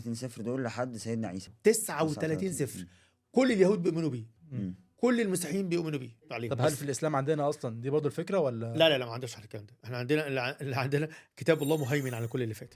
39 0.00 0.14
صفر 0.14 0.42
دول 0.42 0.62
لحد 0.64 0.96
سيدنا 0.96 1.28
عيسى. 1.28 1.50
39 1.62 2.52
صفر. 2.52 2.86
كل 3.32 3.52
اليهود 3.52 3.82
بيؤمنوا 3.82 4.10
بيه. 4.10 4.24
كل 4.96 5.20
المسيحيين 5.20 5.68
بيؤمنوا 5.68 5.98
بيه. 5.98 6.10
عليهم 6.30 6.54
طب 6.54 6.60
هل. 6.60 6.70
في 6.70 6.82
الإسلام 6.82 7.16
عندنا 7.16 7.48
أصلا 7.48 7.80
دي 7.80 7.90
برضه 7.90 8.06
الفكرة 8.06 8.38
ولا؟ 8.38 8.72
لا 8.76 8.88
لا 8.88 8.98
لا 8.98 9.06
ما 9.06 9.12
عندناش 9.12 9.38
الكلام 9.38 9.66
ده. 9.66 9.74
إحنا 9.84 9.96
عندنا 9.96 10.26
اللي 10.60 10.76
عندنا 10.76 11.08
كتاب 11.36 11.62
الله 11.62 11.76
مهيمن 11.76 12.14
على 12.14 12.26
كل 12.26 12.42
اللي 12.42 12.54
فات. 12.54 12.74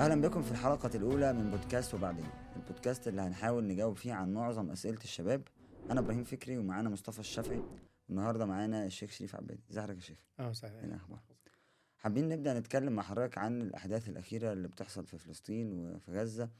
أهلا 0.00 0.20
بكم 0.20 0.42
في 0.42 0.50
الحلقة 0.50 0.90
الأولى 0.94 1.32
من 1.32 1.50
بودكاست 1.50 1.94
وبعدين. 1.94 2.26
البودكاست 2.56 3.08
اللي 3.08 3.22
هنحاول 3.22 3.66
نجاوب 3.66 3.96
فيه 3.96 4.12
عن 4.12 4.32
معظم 4.32 4.70
أسئلة 4.70 4.98
الشباب. 5.04 5.42
أنا 5.90 6.00
إبراهيم 6.00 6.24
فكري 6.24 6.58
ومعانا 6.58 6.90
مصطفى 6.90 7.18
الشافعي. 7.18 7.62
النهارده 8.10 8.46
معانا 8.46 8.86
الشيخ 8.86 9.10
شريف 9.10 9.36
عبادي. 9.36 9.62
إزي 9.70 9.80
حضرتك 9.80 9.96
يا 9.96 10.02
شيخ؟ 10.02 10.18
آه 10.40 10.46
إيه 10.46 10.52
صحيح 10.52 10.82
الأخبار؟ 10.82 11.20
حابين 11.98 12.28
نبدأ 12.28 12.58
نتكلم 12.58 12.92
مع 12.92 13.02
حضرتك 13.02 13.38
عن 13.38 13.62
الأحداث 13.62 14.08
الأخيرة 14.08 14.52
اللي 14.52 14.68
بتحصل 14.68 15.06
في 15.06 15.18
فلسطين 15.18 15.72
وفي 15.72 16.10
غزة 16.12 16.50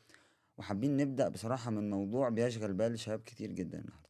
وحابين 0.58 0.96
نبدأ 0.96 1.28
بصراحة 1.28 1.70
من 1.70 1.90
موضوع 1.90 2.28
بيشغل 2.28 2.72
بال 2.72 2.98
شباب 2.98 3.20
كتير 3.20 3.52
جدا 3.52 3.78
النهارده 3.78 4.06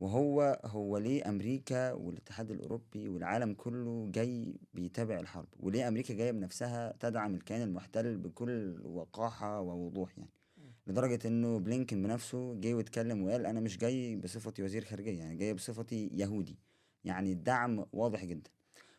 وهو 0.00 0.60
هو 0.64 0.98
ليه 0.98 1.28
أمريكا 1.28 1.92
والاتحاد 1.92 2.50
الأوروبي 2.50 3.08
والعالم 3.08 3.54
كله 3.54 4.08
جاي 4.10 4.56
بيتابع 4.74 5.20
الحرب 5.20 5.48
وليه 5.60 5.88
أمريكا 5.88 6.14
جاية 6.14 6.30
بنفسها 6.30 6.94
تدعم 7.00 7.34
الكيان 7.34 7.62
المحتل 7.62 8.16
بكل 8.16 8.80
وقاحة 8.84 9.60
ووضوح 9.60 10.18
يعني 10.18 10.30
لدرجة 10.86 11.28
إنه 11.28 11.58
بلينكن 11.58 12.02
بنفسه 12.02 12.54
جه 12.54 12.74
واتكلم 12.74 13.22
وقال 13.22 13.46
أنا 13.46 13.60
مش 13.60 13.78
جاي 13.78 14.16
بصفتي 14.16 14.62
وزير 14.62 14.84
خارجية 14.84 15.18
يعني 15.18 15.36
جاي 15.36 15.54
بصفتي 15.54 16.10
يهودي. 16.12 16.58
يعني 17.06 17.32
الدعم 17.32 17.86
واضح 17.92 18.24
جدا. 18.24 18.50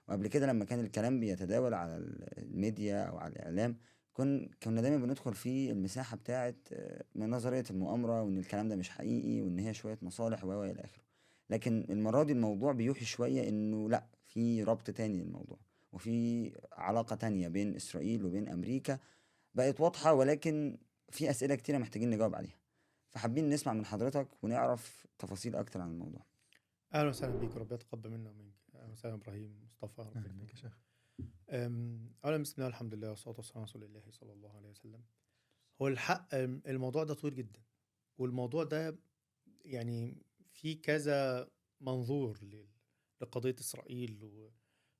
وقبل 0.07 0.27
كده 0.27 0.47
لما 0.47 0.65
كان 0.65 0.79
الكلام 0.79 1.19
بيتداول 1.19 1.73
على 1.73 1.97
الميديا 2.37 3.03
أو 3.03 3.17
على 3.17 3.33
الإعلام 3.33 3.77
كن 4.13 4.49
كنا 4.63 4.81
دايما 4.81 4.97
بندخل 4.97 5.33
في 5.33 5.71
المساحة 5.71 6.17
بتاعه 6.17 6.55
آه، 6.71 7.03
من 7.15 7.29
نظرية 7.29 7.63
المؤامرة 7.71 8.21
وإن 8.21 8.37
الكلام 8.37 8.69
ده 8.69 8.75
مش 8.75 8.89
حقيقي 8.89 9.41
وإن 9.41 9.59
هي 9.59 9.73
شوية 9.73 9.97
مصالح 10.01 10.43
و 10.43 10.47
و 10.47 10.63
إلى 10.63 10.81
آخره. 10.81 11.03
لكن 11.49 11.85
المرة 11.89 12.23
دي 12.23 12.33
الموضوع 12.33 12.71
بيوحي 12.71 13.05
شوية 13.05 13.49
إنه 13.49 13.89
لأ 13.89 14.03
في 14.27 14.63
ربط 14.63 14.91
تاني 14.91 15.17
للموضوع 15.23 15.57
وفي 15.91 16.51
علاقة 16.71 17.15
تانية 17.15 17.47
بين 17.47 17.75
إسرائيل 17.75 18.25
وبين 18.25 18.49
أمريكا 18.49 18.99
بقت 19.55 19.81
واضحة 19.81 20.13
ولكن 20.13 20.77
في 21.09 21.29
أسئلة 21.29 21.55
كتيرة 21.55 21.77
محتاجين 21.77 22.09
نجاوب 22.09 22.35
عليها. 22.35 22.57
فحابين 23.11 23.49
نسمع 23.49 23.73
من 23.73 23.85
حضرتك 23.85 24.27
ونعرف 24.43 25.07
تفاصيل 25.19 25.55
أكتر 25.55 25.81
عن 25.81 25.91
الموضوع. 25.91 26.25
أهلا 26.97 27.09
وسهلا 27.09 27.35
بيك 27.37 27.55
ربنا 27.57 27.73
يتقبل 27.75 28.09
منا 28.09 28.29
ومنك. 28.29 28.53
أهلا 28.75 28.91
وسهلا 28.91 29.15
إبراهيم 29.15 29.59
مصطفى 29.65 30.01
ربنا 30.01 30.25
أهلاً 30.25 30.33
بك 30.43 30.51
يا. 30.51 30.55
شيخ. 30.55 30.79
اولا 32.25 32.37
بسم 32.37 32.55
الله 32.57 32.67
الحمد 32.67 32.93
لله 32.93 33.09
والصلاة 33.09 33.35
والسلام 33.37 33.57
على 33.57 33.65
رسول 33.65 33.83
الله 33.83 34.01
صلى 34.11 34.33
الله 34.33 34.55
عليه 34.57 34.69
وسلم. 34.69 35.03
هو 35.81 35.87
الحق 35.87 36.27
الموضوع 36.35 37.03
ده 37.03 37.13
طويل 37.13 37.35
جدا 37.35 37.59
والموضوع 38.17 38.63
ده 38.63 38.97
يعني 39.65 40.17
في 40.51 40.75
كذا 40.75 41.49
منظور 41.81 42.39
لقضية 43.21 43.55
إسرائيل 43.59 44.23
و- 44.23 44.49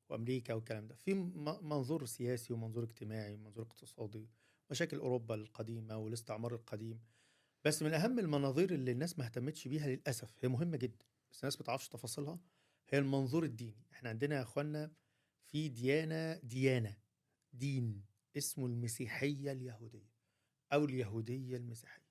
وأمريكا 0.09 0.53
والكلام 0.53 0.87
ده. 0.87 0.95
في 0.95 1.13
منظور 1.61 2.05
سياسي 2.05 2.53
ومنظور 2.53 2.83
اجتماعي 2.83 3.33
ومنظور 3.33 3.63
اقتصادي 3.65 4.29
مشاكل 4.71 4.97
أوروبا 4.97 5.35
القديمة 5.35 5.97
والاستعمار 5.97 6.53
القديم. 6.55 6.99
بس 7.65 7.83
من 7.83 7.93
أهم 7.93 8.19
المناظير 8.19 8.73
اللي 8.73 8.91
الناس 8.91 9.19
ما 9.19 9.25
اهتمتش 9.25 9.67
بيها 9.67 9.87
للأسف 9.87 10.33
هي 10.39 10.49
مهمة 10.49 10.77
جدا. 10.77 11.05
بس 11.37 11.43
الناس 11.43 11.59
ما 11.59 11.65
تعرفش 11.65 11.87
تفاصيلها 11.89 12.39
هي 12.89 12.99
المنظور 12.99 13.43
الديني. 13.43 13.85
إحنا 13.91 14.09
عندنا 14.09 14.35
يا 14.35 14.41
إخوانا 14.41 14.91
في 15.45 15.69
ديانة 15.69 16.33
ديانة 16.33 16.97
دين 17.53 18.05
اسمه 18.37 18.65
المسيحية 18.65 19.51
اليهودية 19.51 20.11
أو 20.73 20.85
اليهودية 20.85 21.57
المسيحية. 21.57 22.07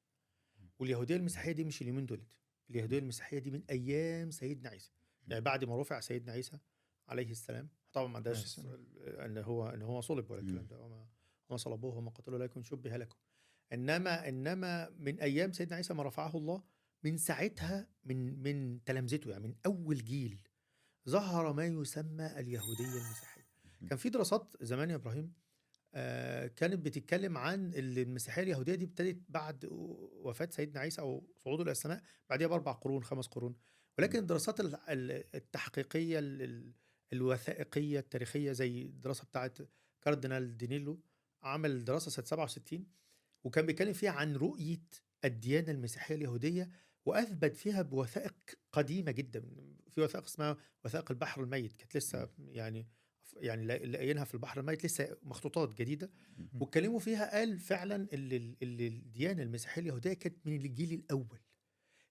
واليهودية 0.78 1.16
المسيحية 1.16 1.52
دي 1.52 1.64
مش 1.64 1.82
اليومين 1.82 2.06
دولت 2.06 2.36
اليهودية 2.70 2.98
المسيحية 2.98 3.38
دي 3.38 3.50
من 3.50 3.62
أيام 3.70 4.30
سيدنا 4.30 4.68
عيسى. 4.68 4.92
يعني 5.28 5.40
بعد 5.40 5.64
ما 5.64 5.80
رفع 5.80 6.00
سيدنا 6.00 6.32
عيسى 6.32 6.58
عليه 7.08 7.30
السلام 7.30 7.68
طبعا 7.92 8.06
ما 8.06 8.16
عندهاش. 8.16 8.60
إن 9.06 9.38
هو 9.38 9.68
إن 9.68 9.82
هو 9.82 10.00
صلب 10.00 10.30
ولا 10.30 10.40
الكلام. 10.40 10.66
ده. 10.66 10.80
وما 10.80 11.06
وما 11.48 11.56
صلبوه 11.56 11.96
وما 11.96 12.10
قتلوه 12.10 12.38
لكن 12.38 12.62
شبه 12.62 12.96
لكم. 12.96 13.16
إنما 13.72 14.28
إنما 14.28 14.90
من 14.90 15.20
أيام 15.20 15.52
سيدنا 15.52 15.76
عيسى 15.76 15.94
ما 15.94 16.02
رفعه 16.02 16.36
الله 16.36 16.75
من 17.06 17.16
ساعتها 17.16 17.88
من 18.04 18.42
من 18.42 18.84
تلامذته 18.84 19.30
يعني 19.30 19.48
من 19.48 19.54
أول 19.66 20.04
جيل 20.04 20.40
ظهر 21.08 21.52
ما 21.52 21.64
يسمى 21.66 22.26
اليهودية 22.26 22.84
المسيحية. 22.84 23.46
كان 23.88 23.98
في 23.98 24.08
دراسات 24.08 24.54
زمان 24.60 24.90
يا 24.90 24.94
إبراهيم 24.94 25.32
آه 25.94 26.46
كانت 26.46 26.74
بتتكلم 26.86 27.38
عن 27.38 27.74
ال- 27.74 27.98
المسيحية 27.98 28.42
اليهودية 28.42 28.74
دي 28.74 28.84
ابتدت 28.84 29.18
بعد 29.28 29.64
وفاة 29.70 30.48
سيدنا 30.50 30.80
عيسى 30.80 31.00
أو 31.00 31.26
صعوده 31.44 31.62
إلى 31.62 31.70
السماء 31.70 32.02
بعدها 32.30 32.46
بأربع 32.46 32.72
قرون 32.72 33.02
خمس 33.04 33.26
قرون. 33.26 33.56
ولكن 33.98 34.18
الدراسات 34.18 34.60
ال- 34.60 34.74
ال- 34.74 35.24
التحقيقية 35.34 36.18
ال- 36.18 36.42
ال- 36.42 36.72
الوثائقية 37.12 37.98
التاريخية 37.98 38.52
زي 38.52 38.82
الدراسه 38.82 39.24
بتاعت 39.24 39.58
كاردينال 40.02 40.56
دينيلو 40.56 41.00
عمل 41.42 41.84
دراسة 41.84 42.10
سنه 42.10 42.24
67 42.24 42.86
وكان 43.44 43.66
بيتكلم 43.66 43.92
فيها 43.92 44.10
عن 44.10 44.36
رؤية 44.36 44.82
الديانة 45.24 45.70
المسيحية 45.70 46.14
اليهودية 46.14 46.70
وأثبت 47.06 47.56
فيها 47.56 47.82
بوثائق 47.82 48.34
قديمة 48.72 49.12
جدا 49.12 49.44
في 49.90 50.00
وثائق 50.00 50.24
اسمها 50.24 50.56
وثائق 50.84 51.10
البحر 51.10 51.42
الميت 51.42 51.72
كانت 51.72 51.96
لسه 51.96 52.28
يعني 52.38 52.86
يعني 53.36 53.64
لا- 53.64 53.78
لاقيينها 53.78 54.24
في 54.24 54.34
البحر 54.34 54.60
الميت 54.60 54.84
لسه 54.86 55.16
مخطوطات 55.22 55.74
جديدة. 55.74 56.10
واتكلموا 56.60 56.98
فيها 56.98 57.38
قال 57.38 57.58
فعلا 57.58 58.08
اللي, 58.12 58.56
اللي 58.62 58.86
الديانة 58.88 59.42
المسيحية 59.42 59.82
اليهودية 59.82 60.12
كانت 60.12 60.46
من 60.46 60.56
الجيل 60.56 60.92
الأول. 60.92 61.38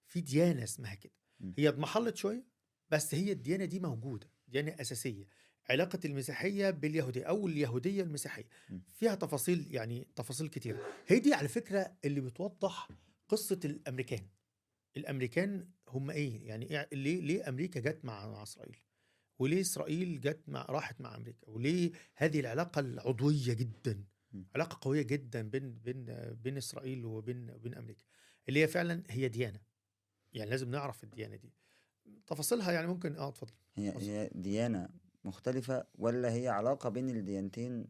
في 0.08 0.22
ديانة 0.22 0.64
اسمها 0.64 0.96
كده. 0.96 1.14
هي 1.58 1.70
اضمحلت 1.70 2.16
شوية 2.18 2.46
بس 2.90 3.16
هي 3.16 3.32
الديانة 3.32 3.66
دي 3.66 3.80
موجودة 3.80 4.30
ديانة 4.48 4.76
أساسية. 4.82 5.28
علاقة 5.70 6.00
المسيحية 6.06 6.70
باليهوديه 6.70 7.24
أو 7.24 7.48
اليهودية 7.48 8.04
المسيحية. 8.04 8.48
مم. 8.70 8.82
فيها 8.94 9.16
تفاصيل 9.16 9.68
يعني 9.76 10.08
تفاصيل 10.16 10.48
كتيرة. 10.48 10.80
هي 11.08 11.20
دي 11.20 11.34
على 11.34 11.48
فكرة 11.48 11.98
اللي 12.06 12.22
بتوضح 12.22 12.90
قصة 13.30 13.60
الأمريكان. 13.66 14.28
الأمريكان 14.98 15.68
هم 15.90 16.12
إيه؟ 16.12 16.48
يعني 16.48 16.70
إيه 16.72 16.90
ليه 16.94 17.22
ليه 17.22 17.50
أمريكا 17.50 17.80
جت 17.80 18.06
مع 18.06 18.28
مع 18.28 18.44
إسرائيل؟ 18.44 18.78
وليه 19.40 19.62
إسرائيل 19.62 20.22
جت 20.22 20.42
مع 20.48 20.66
راحت 20.70 21.02
مع 21.02 21.16
أمريكا؟ 21.16 21.50
وليه 21.50 21.92
هذه 22.16 22.40
العلاقة 22.40 22.80
العضوية 22.80 23.54
جدا. 23.54 24.04
علاقة 24.56 24.78
قوية 24.82 25.02
جدا 25.02 25.50
بين 25.50 25.74
بين 25.74 26.06
بين 26.44 26.58
إسرائيل 26.58 27.06
وبين 27.06 27.52
وبين 27.52 27.76
أمريكا؟ 27.76 28.04
اللي 28.50 28.60
هي 28.64 28.68
فعلا 28.68 29.04
هي 29.10 29.28
ديانة. 29.28 29.60
يعني 30.34 30.50
لازم 30.50 30.72
نعرف 30.72 31.04
الديانة 31.04 31.36
دي. 31.36 31.54
تفاصيلها 32.28 32.72
يعني 32.72 32.88
ممكن 32.88 33.16
آه 33.16 33.30
اتفضل. 33.30 33.54
هي. 33.76 33.94
هي 33.98 34.30
ديانة 34.36 34.90
مختلفة 35.24 35.86
ولا 35.96 36.34
هي 36.34 36.48
علاقة 36.48 36.90
بين 36.90 37.10
الديانتين 37.10 37.86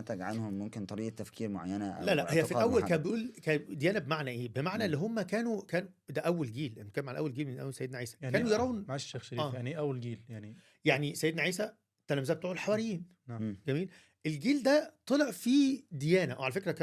نتج 0.00 0.20
عنهم 0.20 0.54
ممكن 0.54 0.86
طريقة 0.86 1.14
تفكير 1.14 1.48
معينة 1.48 1.90
أو 1.90 2.04
لا 2.04 2.14
لا 2.14 2.34
هي 2.34 2.44
في 2.44 2.52
الأول؟ 2.52 2.82
كان 2.82 3.02
بيقول 3.02 3.32
كان 3.42 3.78
ديانة 3.78 3.98
بمعنى 3.98 4.30
إيه؟ 4.30 4.48
بمعنى 4.48 4.82
م. 4.82 4.86
اللي 4.86 4.96
هم 4.96 5.20
كانوا 5.20 5.62
كان 5.62 5.88
ده 6.08 6.22
أول 6.22 6.52
جيل 6.52 6.74
بنتكلم 6.74 7.08
على 7.08 7.18
أول 7.18 7.34
جيل 7.34 7.48
من 7.48 7.58
أول 7.58 7.74
سيدنا 7.74 7.98
عيسى 7.98 8.16
يعني 8.20 8.32
كانوا 8.32 8.50
يرون 8.50 8.84
معلش 8.88 9.04
يا 9.04 9.10
شيخ 9.10 9.22
شريف 9.22 9.40
آه. 9.40 9.54
يعني 9.54 9.70
إيه 9.70 9.78
أول 9.78 10.00
جيل 10.00 10.22
يعني 10.28 10.56
يعني 10.84 11.14
سيدنا 11.14 11.42
عيسى 11.42 11.72
التلامذه 12.02 12.32
بتوع 12.32 12.52
الحواريين 12.52 13.06
نعم. 13.26 13.56
جميل 13.66 13.90
الجيل 14.26 14.62
ده 14.62 14.94
طلع 15.06 15.30
فيه 15.30 15.84
ديانة 15.90 16.40
وعلى 16.40 16.52
فكرة 16.52 16.72
ك... 16.72 16.82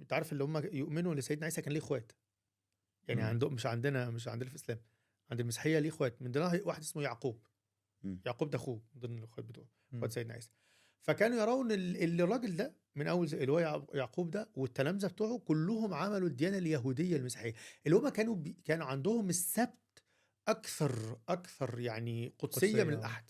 أنت 0.00 0.12
عارف 0.12 0.32
اللي 0.32 0.44
هم 0.44 0.56
يؤمنوا 0.72 1.14
إن 1.14 1.20
سيدنا 1.20 1.44
عيسى 1.44 1.62
كان 1.62 1.72
ليه 1.72 1.80
إخوات 1.80 2.12
يعني. 3.08 3.22
عندهم 3.22 3.54
مش 3.54 3.66
عندنا 3.66 4.10
مش 4.10 4.28
عندنا 4.28 4.48
في 4.48 4.56
الإسلام 4.56 4.78
عند 5.30 5.40
المسيحية 5.40 5.78
ليه 5.78 5.88
إخوات 5.88 6.22
من 6.22 6.32
ضمنها 6.32 6.60
واحد 6.64 6.80
اسمه 6.80 7.02
يعقوب 7.02 7.46
مم. 8.02 8.20
يعقوب 8.26 8.50
ده 8.50 8.56
أخوه 8.56 8.82
من 8.94 9.00
ضمن 9.00 9.18
الإخوات 9.18 9.46
بتوعه. 9.46 9.66
إخوات 9.94 10.12
سيدنا 10.12 10.34
عيسى 10.34 10.50
فكانوا 11.04 11.38
يرون 11.40 11.72
ال- 11.72 11.96
اللي 11.96 12.22
الراجل 12.22 12.56
ده 12.56 12.76
من 12.96 13.06
أول 13.08 13.26
اللي 13.26 13.52
هو 13.52 13.58
يع- 13.58 13.86
يعقوب 13.94 14.30
ده 14.30 14.50
والتلامذة 14.54 15.06
بتوعه 15.06 15.38
كلهم 15.38 15.94
عملوا 15.94 16.28
الديانة 16.28 16.58
اليهودية 16.58 17.16
المسيحية 17.16 17.54
اللي 17.86 17.96
هم 17.96 18.08
كانوا 18.08 18.34
بي 18.36 18.56
كانوا 18.64 18.86
عندهم 18.86 19.28
السبت 19.28 20.02
أكثر 20.48 21.18
أكثر 21.28 21.80
يعني 21.80 22.34
قدسية, 22.38 22.68
قدسية، 22.68 22.84
من 22.84 22.92
آه. 22.92 22.98
الأحد. 22.98 23.24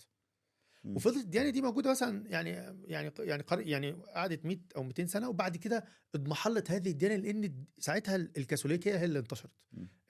وفضلت 0.85 1.23
الديانة 1.23 1.49
دي 1.49 1.61
موجودة 1.61 1.91
مثلا 1.91 2.27
يعني 2.29 2.49
يعني 2.87 3.11
يعني 3.19 3.43
يعني 3.51 3.91
قعدت 3.91 4.45
100 4.45 4.57
أو 4.75 4.83
200 4.83 5.05
سنة 5.07 5.29
وبعد 5.29 5.57
كده 5.57 5.85
اضمحلت 6.15 6.71
هذه 6.71 6.89
الديانة 6.89 7.15
لأن 7.15 7.65
ساعتها 7.79 8.15
الكاثوليكية 8.15 8.97
هي 8.97 9.05
اللي 9.05 9.19
انتشرت. 9.19 9.51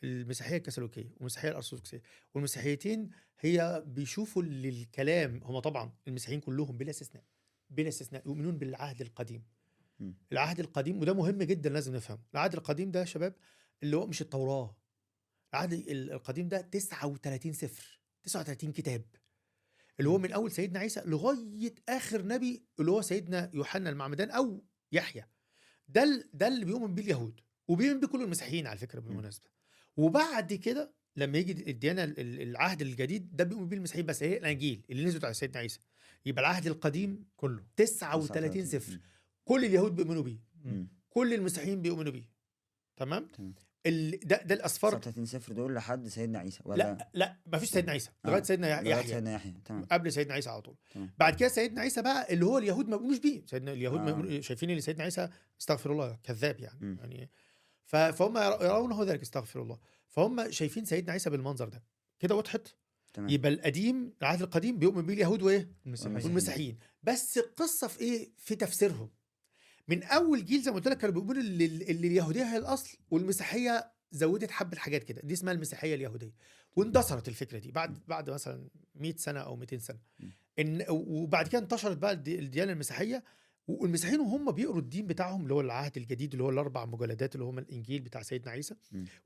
المسيحية 0.04 0.58
الكاثوليكية 0.58 1.12
والمسيحية 1.18 1.50
الأرثوذكسية 1.50 2.02
والمسيحيتين 2.34 3.10
هي 3.40 3.84
بيشوفوا 3.88 4.44
للكلام 4.44 5.40
هم 5.44 5.60
طبعا 5.60 5.94
المسيحيين 6.08 6.40
كلهم 6.40 6.78
بلا 6.78 6.90
استثناء 6.90 7.24
بلا 7.70 7.88
استثناء 7.90 8.28
يؤمنون 8.28 8.58
بالعهد 8.58 9.02
القديم. 9.02 9.44
مم. 10.00 10.14
العهد 10.32 10.60
القديم 10.60 11.00
وده 11.00 11.14
مهم 11.14 11.44
جدا 11.44 11.70
لازم 11.70 11.96
نفهمه 11.96 12.22
العهد 12.34 12.54
القديم 12.54 12.92
ده 12.92 13.00
يا 13.00 13.06
شباب 13.06 13.36
اللي 13.84 13.98
هو 13.98 14.08
مش 14.08 14.22
التوراة. 14.22 14.78
العهد 15.54 15.74
ال- 15.74 16.12
القديم 16.12 16.48
ده 16.48 16.62
39 16.62 17.54
سفر 17.54 18.00
39 18.24 18.72
كتاب. 18.72 19.04
اللي 20.00 20.10
هو 20.10 20.18
من 20.18 20.32
أول 20.32 20.52
سيدنا 20.52 20.80
عيسى 20.80 21.02
لغاية 21.06 21.76
آخر 21.90 22.26
نبي 22.28 22.66
اللي 22.80 22.92
هو 22.92 23.02
سيدنا 23.02 23.52
يوحنا 23.54 23.90
المعمدان 23.90 24.32
أو 24.32 24.64
يحيى. 24.92 25.24
ده 25.88 26.30
ده 26.34 26.48
اللي 26.48 26.66
بيؤمن 26.66 26.96
بيه 26.96 27.04
اليهود 27.04 27.40
وبيؤمن 27.68 28.00
بيه 28.00 28.08
كل 28.08 28.22
المسيحيين 28.24 28.68
على 28.68 28.78
فكرة 28.80 29.00
بالمناسبة. 29.00 29.48
وبعد 29.98 30.54
كده 30.54 30.94
لما 31.16 31.38
يجي 31.38 31.72
الديانه 31.72 32.04
ال- 32.04 32.20
ال- 32.20 32.42
العهد 32.42 32.82
الجديد 32.82 33.36
ده 33.36 33.44
بيؤمن 33.44 33.70
بيه 33.70 33.78
المسيحيين 33.78 34.06
بس 34.06 34.24
هي 34.24 34.38
الإنجيل 34.38 34.86
اللي 34.90 35.06
نزلت 35.06 35.24
على 35.26 35.34
سيدنا 35.34 35.60
عيسى. 35.60 35.80
يبقى 36.26 36.42
العهد 36.42 36.68
القديم 36.68 37.26
كله. 37.38 37.64
39 37.76 38.66
سفر. 38.66 39.00
كل 39.46 39.66
اليهود 39.66 39.96
بيؤمنوا 39.96 40.24
بيه. 40.24 40.40
كل 41.10 41.34
المسيحيين 41.34 41.82
بيؤمنوا 41.82 42.12
بيه. 42.12 42.30
تمام. 42.98 43.28
ال... 43.86 44.20
ده 44.20 44.42
ده 44.44 44.56
الاسفار 44.56 44.92
39 44.92 45.26
صفر 45.26 45.54
دول 45.54 45.76
لحد 45.76 46.08
سيدنا 46.08 46.40
عيسى 46.40 46.60
ولا؟ 46.66 46.78
لا 46.84 47.10
لا 47.14 47.36
ما 47.46 47.58
فيش 47.58 47.70
سيدنا 47.70 47.92
عيسى. 47.92 48.10
لغاية 48.26 48.42
آه. 48.42 48.44
سيدنا 48.44 48.82
يحيى. 48.82 49.08
سيدنا 49.08 49.34
يحيى. 49.34 49.54
تمام. 49.66 49.86
قبل 49.92 50.14
سيدنا 50.14 50.34
عيسى 50.34 50.50
على 50.50 50.62
طول. 50.62 50.76
تمام. 50.94 51.10
بعد 51.18 51.36
كده 51.36 51.50
سيدنا 51.50 51.82
عيسى 51.82 52.02
بقى 52.02 52.34
اللي 52.34 52.46
هو 52.46 52.58
اليهود 52.58 52.88
ما 52.90 52.98
بيؤمنوش 52.98 53.20
بيه. 53.20 53.46
سيدنا 53.46 53.72
اليهود 53.74 54.00
ما 54.00 54.08
آه. 54.08 54.10
يؤمنوا- 54.10 54.42
شايفين 54.42 54.70
إن 54.70 54.80
سيدنا 54.82 55.04
عيسى 55.04 55.30
استغفر 55.62 55.92
الله 55.92 56.18
كذاب 56.24 56.60
يعني. 56.60 56.80
مم. 56.82 56.98
يعني 57.00 57.30
فهم 57.86 58.38
يرونه 58.62 59.04
ذلك 59.04 59.22
استغفر 59.22 59.62
الله. 59.62 59.80
فهم 60.08 60.52
شايفين 60.52 60.86
سيدنا 60.86 61.12
عيسى 61.14 61.30
بالمنظر 61.30 61.70
ده. 61.70 61.84
كده 62.20 62.36
وضحت؟ 62.36 62.76
تمام. 63.16 63.30
يبقى 63.30 63.50
القديم 63.52 64.14
العهد 64.22 64.42
القديم 64.42 64.80
بيؤمن 64.80 65.06
بيه 65.06 65.14
اليهود 65.14 65.42
وإيه؟ 65.44 65.72
المسيحيين 65.86 66.26
والمسيحيين. 66.26 66.78
بس 67.04 67.38
القصة 67.38 67.88
في 67.88 68.00
إيه؟ 68.00 68.32
في 68.38 68.56
تفسيرهم. 68.56 69.10
من 69.88 70.04
أول 70.04 70.46
جيل 70.46 70.62
زي 70.62 70.72
ما 70.72 70.78
قلت 70.78 70.88
لك 70.88 70.98
كانوا 70.98 71.22
بيقولوا 71.22 71.42
اللي, 71.44 71.66
اليهودية 71.92 72.44
هي 72.44 72.58
الأصل 72.58 72.98
والمسيحية 73.12 73.92
زودت 74.12 74.52
حبة 74.52 74.78
حاجات 74.78 75.04
كده. 75.04 75.22
دي 75.22 75.34
اسمها 75.34 75.54
المسيحية 75.54 75.96
اليهودية. 75.96 76.34
واندثرت 76.76 77.28
الفكرة 77.28 77.60
دي 77.60 77.72
بعد 77.72 78.00
بعد 78.08 78.30
مثلا 78.30 78.70
100 78.96 79.16
سنة 79.18 79.40
أو 79.40 79.56
200 79.56 79.78
سنة. 79.78 80.00
إن 80.60 80.86
وبعد 80.90 81.48
كده 81.48 81.62
انتشرت 81.62 81.98
بقى 81.98 82.12
الدي- 82.12 82.40
الديانة 82.40 82.72
المسيحية. 82.72 83.24
والمسيحيين 83.68 84.20
وهم 84.20 84.52
بيقروا 84.52 84.80
الدين 84.82 85.08
بتاعهم 85.08 85.44
اللي 85.44 85.54
هو 85.54 85.62
العهد 85.62 85.98
الجديد 85.98 86.32
اللي 86.32 86.44
هو 86.44 86.50
الأربع 86.50 86.86
مجلدات 86.86 87.36
اللي 87.36 87.46
هم 87.46 87.60
الإنجيل 87.60 88.02
بتاع 88.02 88.22
سيدنا 88.22 88.52
عيسى. 88.52 88.76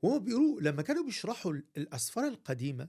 وهم 0.02 0.24
بيقولوا 0.24 0.62
لما 0.62 0.82
كانوا 0.82 1.04
بيشرحوا 1.06 1.52
ال- 1.54 1.64
الأسفار 1.78 2.28
القديمة 2.28 2.88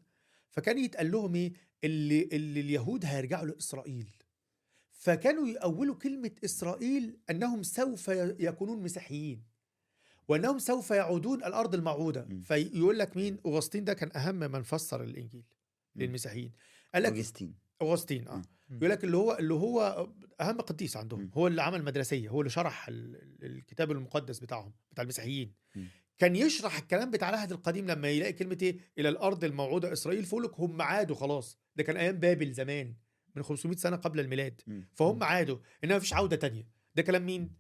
فكان 0.51 0.79
يتقال 0.79 1.11
لهم 1.11 1.35
إيه 1.35 1.53
اللي, 1.85 2.23
اللي 2.33 2.61
اليهود 2.61 3.05
هيرجعوا 3.05 3.47
لإسرائيل 3.47 4.11
فكانوا 4.91 5.49
يأولوا 5.49 5.95
كلمة 5.95 6.31
إسرائيل 6.45 7.17
أنهم 7.31 7.63
سوف 7.63 8.09
يكونون 8.39 8.83
مسيحيين 8.83 9.43
وأنهم 10.29 10.59
سوف 10.59 10.91
يعودون 10.91 11.45
الأرض 11.45 11.75
الموعودة 11.75 12.25
م. 12.25 12.41
فيقول 12.41 12.99
لك 12.99 13.17
مين 13.17 13.39
أغسطين 13.47 13.85
ده 13.85 13.95
كان 13.95 14.11
أهم 14.17 14.35
من 14.35 14.63
فسر 14.63 15.03
الإنجيل 15.05 15.45
م. 15.95 16.01
للمسيحيين 16.03 16.53
قال 16.95 17.03
لك 17.03 17.13
اوجستين 17.13 17.55
أغسطين 17.83 18.29
آه 18.29 18.43
م. 18.69 18.77
يقول 18.77 18.91
لك 18.91 19.05
اللي 19.05 19.17
هو 19.17 19.37
اللي 19.39 19.55
هو 19.55 20.09
أهم 20.41 20.61
قديس 20.61 20.97
عندهم 20.97 21.21
م. 21.21 21.31
هو 21.35 21.47
اللي 21.47 21.63
عمل 21.63 21.85
مدرسية 21.85 22.29
هو 22.29 22.41
اللي 22.41 22.51
شرح 22.51 22.89
ال- 22.89 23.17
ال- 23.17 23.45
الكتاب 23.57 23.91
المقدس 23.91 24.39
بتاعهم 24.41 24.73
بتاع 24.93 25.03
المسيحيين. 25.03 25.53
كان 26.21 26.37
يشرح 26.37 26.79
الكلام 26.79 27.11
بتاع 27.11 27.29
العهد 27.31 27.53
القديم 27.53 27.87
لما 27.87 28.09
يلاقي 28.09 28.33
كلمة 28.33 28.59
إيه؟ 28.63 28.79
إلى 28.99 29.09
الأرض 29.09 29.45
الموعودة 29.45 29.93
إسرائيل 29.93 30.25
فيقول 30.25 30.45
لك 30.45 30.61
هم 30.61 30.83
عادوا 30.83 31.17
خلاص. 31.17 31.59
ده 31.77 31.83
كان 31.83 31.97
أيام 31.97 32.17
بابل 32.17 32.53
زمان 32.53 32.95
من 33.37 33.43
500 33.43 33.77
سنة 33.77 33.97
قبل 33.97 34.21
الميلاد. 34.21 34.61
فهم 34.93 35.23
عادوا 35.23 35.59
إنما 35.85 35.97
مفيش 35.97 36.15
عودة 36.15 36.37
تانية. 36.37 36.67
ده 36.95 37.03
كلام 37.03 37.27
مين؟ 37.27 37.53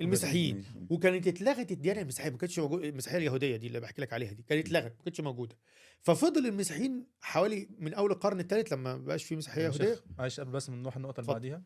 المسيحيين. 0.00 0.64
وكانت 0.90 1.26
اتلغت 1.26 1.72
الديانة 1.72 2.00
المسيحية. 2.00 2.30
ما 2.30 2.36
كانتش 2.38 2.58
موجودة 2.58 2.88
المسيحية 2.88 3.18
اليهودية 3.18 3.56
دي 3.56 3.66
اللي 3.66 3.80
بحكي 3.80 4.02
لك 4.02 4.12
عليها 4.12 4.32
دي. 4.32 4.42
كانت 4.42 4.66
اتلغت 4.66 4.92
ما 4.98 5.04
كانتش 5.04 5.20
موجودة. 5.20 5.56
ففضل 6.02 6.46
المسيحيين 6.46 7.06
حوالي 7.20 7.68
من 7.78 7.94
أول 7.94 8.10
القرن 8.12 8.40
الثالث 8.40 8.72
لما 8.72 8.96
ما 8.96 9.04
بقاش 9.04 9.24
في 9.24 9.36
مسيحية 9.36 9.62
يهودية. 9.62 10.00
معلش 10.18 10.40
قبل 10.40 10.50
بس 10.50 10.70
ما 10.70 10.76
نروح 10.76 10.96
النقطة 10.96 11.20
اللي. 11.20 11.32
بعديها. 11.32 11.62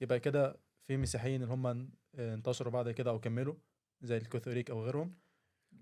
يبقى 0.00 0.20
كده 0.20 0.60
في 0.86 0.96
مسيحيين 0.96 1.42
اللي 1.42 1.54
هم 1.54 1.90
انتشروا 2.18 2.72
بعد 2.72 2.90
كده 2.90 3.10
أو 3.10 3.20
كملوا 3.20 3.54
زي 4.02 4.16
الكاثوليك 4.16 4.70
أو 4.70 4.84
غيرهم. 4.84 5.14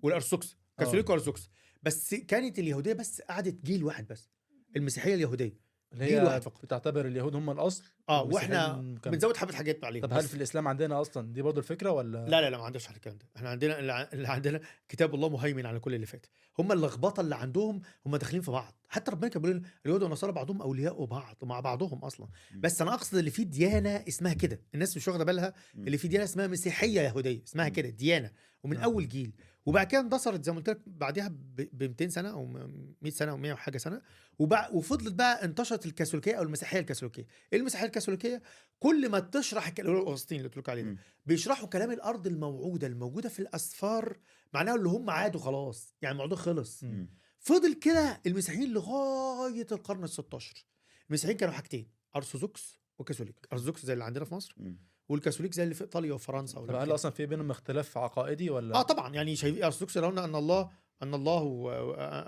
والارثوذكس 0.05 0.57
آه. 0.79 0.85
كاثوليك 0.85 1.11
وارثوذكس 1.11 1.51
بس 1.83 2.15
كانت 2.15 2.59
اليهودية 2.59 2.93
بس 2.93 3.21
قعدت 3.21 3.65
جيل 3.65 3.85
واحد 3.85 4.07
بس 4.09 4.31
المسيحية 4.77 5.15
اليهودية 5.15 5.65
اللي 5.93 6.07
جيل 6.07 6.19
هي 6.19 6.25
واحد 6.25 6.43
فقط. 6.43 6.63
بتعتبر 6.63 7.07
اليهود 7.07 7.35
هم 7.37 7.51
الأصل 7.51 7.85
آه 8.09 8.23
وإحنا 8.23 8.73
بنزود 9.07 9.37
حبة 9.37 9.53
حاجات 9.53 9.85
عليهم 9.85 10.03
طب 10.03 10.13
هل. 10.13 10.23
في 10.23 10.35
الإسلام 10.35 10.69
عندنا 10.69 11.01
أصلا 11.01 11.33
دي 11.33 11.43
برضو 11.43 11.61
الفكرة 11.61 11.91
ولا 11.91 12.19
لا 12.29 12.41
لا 12.41 12.51
لا 12.51 12.59
ما 12.59 12.65
عندناش 12.65 12.91
الكلام 12.91 13.19
ده 13.19 13.27
إحنا 13.37 13.49
عندنا 13.49 13.79
اللي 14.13 14.29
عندنا 14.29 14.61
كتاب 14.89 15.15
الله 15.15 15.29
مهيمن 15.29 15.67
على 15.67 15.81
كل 15.81 15.95
اللي 15.95 16.07
فات 16.07 16.27
هم 16.59 16.73
اللخبطة 16.73 17.21
اللي 17.21 17.37
عندهم 17.37 17.81
هم 18.07 18.17
داخلين 18.17 18.43
في 18.43 18.51
بعض 18.51 18.75
حتى 18.89 19.11
ربنا 19.11 19.29
كان 19.29 19.43
بيقول 19.43 19.63
اليهود 19.87 20.03
والنصارى 20.03 20.33
بعضهم 20.33 20.63
أولياء 20.63 21.05
بعض 21.05 21.37
مع 21.43 21.61
بعضهم 21.61 21.99
أصلا. 22.05 22.29
بس 22.57 22.83
أنا 22.83 22.95
أقصد 22.95 23.19
اللي 23.19 23.31
فيه 23.31 23.43
ديانة 23.43 23.91
اسمها 24.09 24.33
كده 24.33 24.61
الناس 24.75 24.97
مش 24.97 25.09
واخدة 25.09 25.25
بالها. 25.25 25.55
اللي 25.77 25.99
فيه 25.99 26.09
ديانة 26.09 26.25
اسمها 26.25 26.47
مسيحية 26.47 27.01
يهودية 27.01 27.43
اسمها. 27.47 27.69
كده 27.69 27.89
ديانة 27.89 28.31
ومن 28.65 28.75
نعم. 28.77 28.85
أول 28.85 29.09
جيل 29.09 29.33
وبعد 29.67 29.87
كده 29.87 30.01
اندثرت 30.01 30.45
زي 30.45 30.53
ما 30.53 30.59
قلت 30.59 30.69
لك 30.69 30.81
بعدها 30.87 31.29
ب 31.29 31.83
200 31.83 32.09
سنة 32.09 32.29
أو 32.31 32.47
100 32.47 33.13
سنة 33.13 33.31
أو 33.31 33.37
100 33.37 33.53
وحاجة 33.53 33.79
سنة. 33.79 34.03
وبع... 34.39 34.69
وفضلت 34.73 35.15
بقى 35.15 35.45
انتشرت 35.45 35.87
الكاثوليكية 35.87 36.35
أو 36.35 36.43
المسيحية 36.43 36.79
الكاثوليكية. 36.81 37.27
إيه 37.53 37.59
المسيحية 37.59 37.87
الكاثوليكية؟ 37.87 38.43
كل 38.79 39.09
ما 39.09 39.21
تشرح 39.21 39.67
الك- 39.69 39.81
اللي 39.81 39.91
هو 39.93 40.11
أغسطين 40.11 40.39
اللي 40.39 40.49
قلت 40.49 40.59
لك 40.59 40.69
عليه 40.69 40.83
ده. 40.83 40.97
بيشرحوا 41.27 41.69
كلام 41.69 41.91
الأرض 41.91 42.27
الموعودة 42.27 42.87
الموجودة 42.87 43.29
في 43.29 43.41
الأسفار 43.41 44.19
معناها 44.55 44.75
اللي 44.75 44.89
هم 44.89 45.11
عادوا 45.11 45.41
خلاص. 45.41 45.95
يعني 46.03 46.13
الموضوع 46.13 46.39
خلص. 46.39 46.85
مم. 46.85 47.09
فضل 47.39 47.75
كده 47.75 48.21
المسيحيين 48.27 48.73
لغاية 48.73 49.67
القرن 49.73 50.05
ال 50.05 50.09
16 50.11 50.67
المسيحيين 51.09 51.37
كانوا 51.39 51.55
حاجتين 51.55 51.89
أرثوذكس 52.17 52.81
وكاثوليك. 52.99 53.49
أرثوذكس 53.53 53.87
زي 53.87 53.93
اللي 53.93 54.05
عندنا 54.05 54.25
في 54.25 54.35
مصر. 54.35 54.55
م. 54.57 54.77
والكاثوليك 55.09 55.55
زي 55.55 55.63
اللي 55.63 55.75
في 55.75 55.81
إيطاليا 55.85 56.13
وفرنسا 56.15 56.59
ولا 56.59 56.85
هل. 56.85 56.95
أصلا 56.95 57.11
في 57.11 57.27
بينهم 57.27 57.51
اختلاف 57.51 57.99
عقائدي 57.99 58.51
ولا 58.51 58.75
آه 58.75 58.83
طبعا 58.83 59.15
يعني 59.15 59.37
شايف 59.37 59.65
أرثوذكس 59.65 59.97
يرون 59.97 60.19
أن 60.19 60.35
الله 60.35 60.71
أن 61.03 61.15
الله 61.15 61.39
هو 61.39 61.73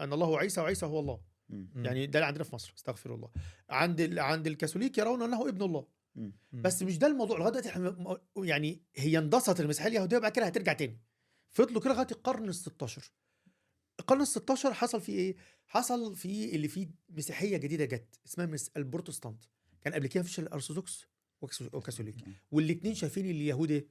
أن 0.01 0.13
الله 0.13 0.27
هو 0.27 0.37
عيسى 0.37 0.61
وعيسى 0.61 0.87
هو 0.87 1.01
الله 1.01 1.21
م. 1.49 1.57
مم. 1.75 1.85
يعني 1.85 2.07
ده 2.07 2.19
اللي 2.19 2.27
عندنا 2.27 2.45
في 2.45 2.55
مصر 2.55 2.73
استغفر 2.77 3.15
الله 3.15 3.31
عند 3.71 4.01
ال... 4.01 4.19
عند 4.19 4.47
الكاثوليك 4.47 4.99
يرون 4.99 5.23
أنه 5.23 5.49
ابن 5.49 5.63
الله 5.63 5.87
مم. 6.15 6.33
بس 6.53 6.83
مش 6.83 6.99
ده 6.99 7.07
الموضوع 7.07 7.39
لغاية 7.39 7.51
دلوقتي 7.51 7.69
إحنا 7.69 8.19
يعني 8.37 8.83
هي 8.97 9.19
اندثرت 9.19 9.61
المسيحية 9.61 9.89
اليهودية 9.89 10.17
وبعد 10.17 10.33
كده 10.33 10.47
هترجع 10.47 10.73
تاني 10.73 11.01
فضلوا 11.51 11.81
كده 11.81 11.93
لغاية 11.93 12.07
القرن 12.13 12.49
ال 12.49 12.55
16 12.55 13.13
القرن 14.01 14.21
ال 14.21 14.27
16 14.27 14.75
حصل 14.75 15.01
فيه 15.01 15.13
إيه؟ 15.19 15.37
حصل 15.67 16.17
فيه 16.17 16.55
اللي 16.55 16.69
فيه 16.69 16.89
مسيحية 17.09 17.57
جديدة 17.57 17.85
جت 17.85 18.21
اسمها 18.27 18.47
مس... 18.47 18.71
البروتستانت 18.77 19.45
كان 19.81 19.95
قبل 19.95 20.07
كده 20.07 20.23
مفيش 20.23 20.39
الأرثوذكس 20.39 21.07
وكاثوليك 21.43 22.17
والاثنين 22.51 22.95
شايفين 22.95 23.27
اليهود 23.31 23.71
إيه؟ 23.71 23.87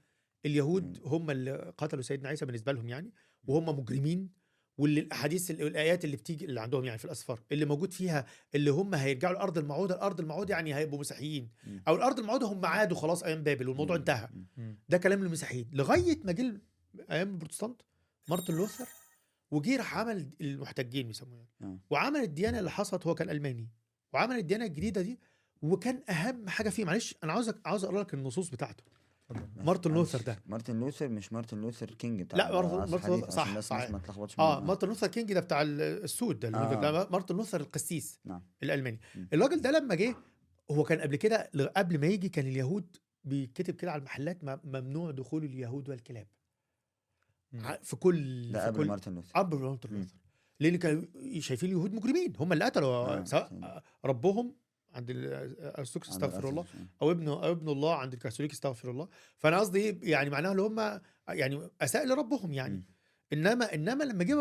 اليهود 0.46 1.00
هم 1.06 1.32
اللي 1.32 1.74
قتلوا 1.78 2.02
سيدنا 2.02 2.30
عيسى 2.30 2.46
بالنسبة 2.46 2.72
لهم 2.72 2.90
يعني 2.90 3.12
وهم 3.48 3.80
مجرمين 3.80 4.30
واللي 4.78 5.00
الأحاديث 5.00 5.52
ال- 5.52 5.62
الايات 5.62 6.06
اللي 6.06 6.16
بتيجي 6.18 6.46
اللي 6.46 6.62
عندهم 6.62 6.86
يعني 6.86 6.98
في 6.98 7.06
الاسفار 7.06 7.42
اللي 7.52 7.66
موجود 7.66 7.94
فيها 7.94 8.26
اللي 8.56 8.70
هم 8.72 8.96
هيرجعوا 8.96 9.34
الأرض 9.34 9.58
الموعوده 9.58 9.96
الأرض 9.96 10.20
الموعوده 10.20 10.54
يعني 10.56 10.76
هيبقوا 10.76 11.00
مسيحيين. 11.00 11.50
أو 11.88 11.96
الأرض 11.96 12.20
الموعوده 12.20 12.48
هم 12.48 12.66
عادوا 12.66 12.98
خلاص 12.98 13.24
أيام 13.24 13.44
بابل 13.44 13.70
والموضوع. 13.70 13.96
انتهى. 13.96 14.30
ده 14.90 14.98
كلام 14.98 15.24
المسيحيين 15.24 15.70
لغاية 15.74 16.20
ما 16.24 16.32
جه 16.32 16.62
أيام 17.12 17.30
البروتستانت 17.30 17.82
مارتن 18.30 18.54
لوثر 18.56 18.86
وجه 19.52 19.78
راح 19.78 19.98
عمل 19.98 20.30
المحتجين 20.42 21.08
بيسموه 21.08 21.48
يعني 21.60 21.74
آه. 21.74 21.80
وعمل 21.90 22.20
الديانة 22.20 22.60
اللي 22.60 22.72
حصلت 22.72 23.08
هو 23.08 23.16
كان 23.16 23.30
ألماني 23.30 23.70
وعمل 24.14 24.36
الديانة 24.36 24.66
الجديدة 24.66 25.02
دي 25.02 25.20
وكان 25.62 26.04
أهم 26.10 26.50
حاجة 26.50 26.70
فيه 26.70 26.86
معلش 26.86 27.16
أنا 27.24 27.34
عاوزك 27.34 27.68
عاوز 27.68 27.86
أقرأ 27.86 28.00
لك 28.04 28.14
النصوص 28.14 28.50
بتاعته. 28.50 28.84
مارتن. 29.56 29.92
لوثر 29.94 30.22
ده 30.22 30.40
مارتن 30.46 30.80
لوثر 30.80 31.08
مش 31.10 31.34
مارتن 31.34 31.62
لوثر 31.62 31.92
كينج 31.92 32.22
بتاع 32.22 32.38
لا، 32.38 32.52
مارتن- 32.62 32.92
لوثر- 33.08 33.30
صح،. 33.30 33.48
الناس 33.48 33.72
ما 33.72 34.00
تلخبطش 34.00 34.40
آه. 34.40 34.60
مارتن 34.60 34.88
لوثر 34.88 35.08
كينج 35.08 35.34
ده 35.34 35.40
بتاع 35.40 35.62
ال- 35.62 35.82
السود 35.82 36.40
ده, 36.40 36.48
آه. 36.60 37.08
مارتن 37.12 37.36
لوثر 37.36 37.62
القسيس 37.62 38.20
نعم. 38.26 38.42
الألماني. 38.64 39.00
الراجل 39.34 39.62
ده 39.62 39.72
لما 39.72 39.96
جه 39.96 40.16
هو 40.72 40.84
كان 40.84 41.00
قبل 41.02 41.16
كده 41.16 41.50
قبل 41.78 42.00
ما 42.00 42.08
يجي 42.08 42.30
كان 42.30 42.48
اليهود 42.48 42.98
بيتكتب 43.24 43.76
كده 43.76 43.92
على 43.92 44.00
المحلات 44.00 44.38
ممنوع 44.66 45.12
دخول 45.12 45.44
اليهود 45.44 45.90
والكلاب 45.90 46.28
مم. 47.52 47.78
في 47.84 47.96
كل 47.96 48.52
ده 48.52 48.60
في 48.60 48.66
قبل 48.68 48.78
كل 48.78 48.88
مارتن 48.88 49.16
لوثر 49.16 49.32
قبل 49.36 49.58
مارتن. 49.60 49.90
لوثر 49.96 50.08
لأن 50.60 50.76
كانوا 50.76 51.04
شايفين 51.40 51.70
اليهود 51.70 51.94
مجرمين 51.94 52.34
هم 52.40 52.54
اللي 52.54 52.66
قتلوا 52.66 52.88
آه، 52.90 53.24
سواء 53.24 53.48
صحيح. 53.48 53.82
ربهم 54.06 54.56
عند 54.96 55.10
الارثوذكس 55.10 56.10
استغفر 56.10 56.50
الله 56.50 56.62
الأرثوذكس. 56.62 56.90
أو 57.02 57.12
ابن 57.12 57.28
أو 57.28 57.52
ابن 57.52 57.70
الله 57.70 57.96
عند 57.96 58.14
الكاثوليك 58.14 58.52
استغفر 58.52 58.92
الله 58.92 59.08
فأنا 59.38 59.60
قصدي 59.60 60.00
يعني 60.04 60.30
معناها 60.30 60.52
اللي 60.52 60.62
هم 60.62 61.02
يعني 61.30 61.70
اساء 61.82 62.06
لربهم 62.06 62.54
يعني 62.54 62.76
مم. 62.76 62.86
انما 63.34 63.74
إنما 63.74 64.04
لما 64.04 64.24
جه 64.24 64.36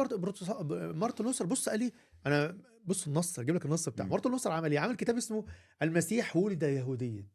مارتن 0.92 1.24
لوثر 1.24 1.46
بص 1.46 1.68
قال 1.68 1.80
إيه 1.80 1.92
أنا 2.26 2.58
بص 2.84 3.06
النص 3.06 3.38
أجيب 3.38 3.54
لك 3.54 3.64
النص 3.64 3.88
بتاع. 3.88 4.06
مارتن 4.06 4.30
لوثر 4.30 4.52
عمل 4.52 4.72
إيه 4.72 4.78
عمل 4.78 4.96
كتاب 4.96 5.16
اسمه 5.16 5.44
المسيح 5.82 6.36
ولد 6.36 6.62
يهوديا 6.62 7.28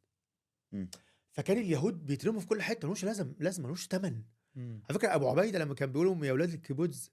مم. 0.72 0.90
فكان 1.32 1.58
اليهود 1.58 2.06
بيترموا 2.06 2.40
في 2.40 2.48
كل 2.48 2.62
حتة 2.62 2.88
ملوش 2.88 3.06
لازم 3.06 3.34
لازم 3.40 3.64
ملوش 3.64 3.88
ثمن. 3.88 4.24
على 4.56 4.94
فكرة 5.00 5.16
أبو 5.16 5.30
عبيدة 5.30 5.60
لما 5.60 5.74
كان 5.74 5.92
بيقول 5.92 6.08
لهم 6.08 6.24
يا 6.24 6.32
أولاد 6.32 6.54
الكيبوتز 6.54 7.12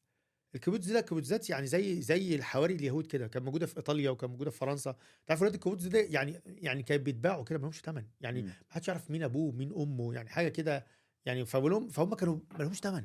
الكيبوتز 0.56 0.92
ده 0.92 1.00
كيبوتزات 1.00 1.50
يعني 1.50 1.66
زي 1.66 2.00
زي 2.02 2.34
الحواري 2.34 2.74
اليهود 2.74 3.06
كده 3.06 3.26
كانت 3.26 3.44
موجودة 3.44 3.66
في 3.66 3.76
إيطاليا 3.76 4.10
وكانت 4.10 4.30
موجودة 4.32 4.50
في 4.50 4.58
فرنسا 4.58 4.96
تعرف 5.26 5.42
ولاد 5.42 5.54
الكيبوتز 5.54 5.86
ده 5.86 5.98
يعني 5.98 6.40
يعني 6.46 6.82
كانوا 6.82 7.04
بيتباعوا 7.04 7.44
كده 7.44 7.58
ما 7.58 7.62
لهمش 7.62 7.80
ثمن 7.80 8.04
يعني 8.20 8.42
مم. 8.42 8.48
ما 8.48 8.54
حدش 8.70 8.88
يعرف 8.88 9.10
مين 9.10 9.22
أبوه 9.22 9.52
مين 9.52 9.72
أمه 9.72 10.14
يعني 10.14 10.28
حاجة 10.28 10.48
كده 10.48 10.86
يعني 11.24 11.44
فبقولهم 11.44 11.88
فهم 11.88 12.14
كانوا 12.14 12.38
ما 12.52 12.58
لهمش 12.64 12.78
ثمن 12.80 13.04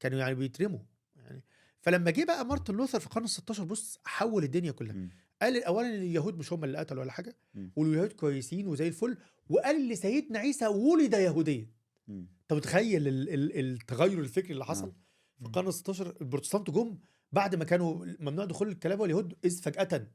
كانوا 0.00 0.18
يعني 0.18 0.34
بيترموا 0.34 0.78
يعني 1.16 1.42
فلما 1.80 2.10
جه 2.10 2.24
بقى 2.24 2.46
مارتن 2.46 2.74
لوثر 2.74 3.00
في 3.00 3.06
القرن 3.06 3.24
ال 3.24 3.30
16 3.30 3.64
بص 3.64 3.98
حول 4.04 4.44
الدنيا 4.44 4.72
كلها 4.72 4.92
مم. 4.94 5.10
قال 5.42 5.64
اولا 5.64 5.88
إن 5.88 5.94
اليهود 5.94 6.38
مش 6.38 6.52
هم 6.52 6.64
اللي 6.64 6.78
قتلوا 6.78 7.02
ولا 7.02 7.12
حاجة 7.12 7.36
مم. 7.54 7.72
واليهود 7.76 8.12
كويسين 8.12 8.66
وزي 8.66 8.88
الفل 8.88 9.16
وقال 9.48 9.88
لسيدنا 9.88 10.38
عيسى 10.38 10.66
ولد 10.66 11.12
يهوديا 11.14 11.66
مم. 12.08 12.26
أنت 12.42 12.52
متخيل 12.52 13.08
ال- 13.08 13.28
ال- 13.34 13.58
التغير 13.58 14.18
الفكري 14.20 14.52
اللي 14.52 14.64
حصل 14.64 14.88
آه. 14.88 14.94
في 15.40 15.46
القرن 15.46 15.68
ال 15.68 15.74
16 15.74 16.16
البروتستانت 16.20 16.70
جم 16.70 16.98
بعد 17.32 17.54
ما 17.54 17.64
كانوا 17.64 18.06
ممنوع 18.20 18.44
دخول 18.44 18.68
الكلام 18.68 19.00
واليهود 19.00 19.34
إذ 19.44 19.62
فجأة. 19.62 20.06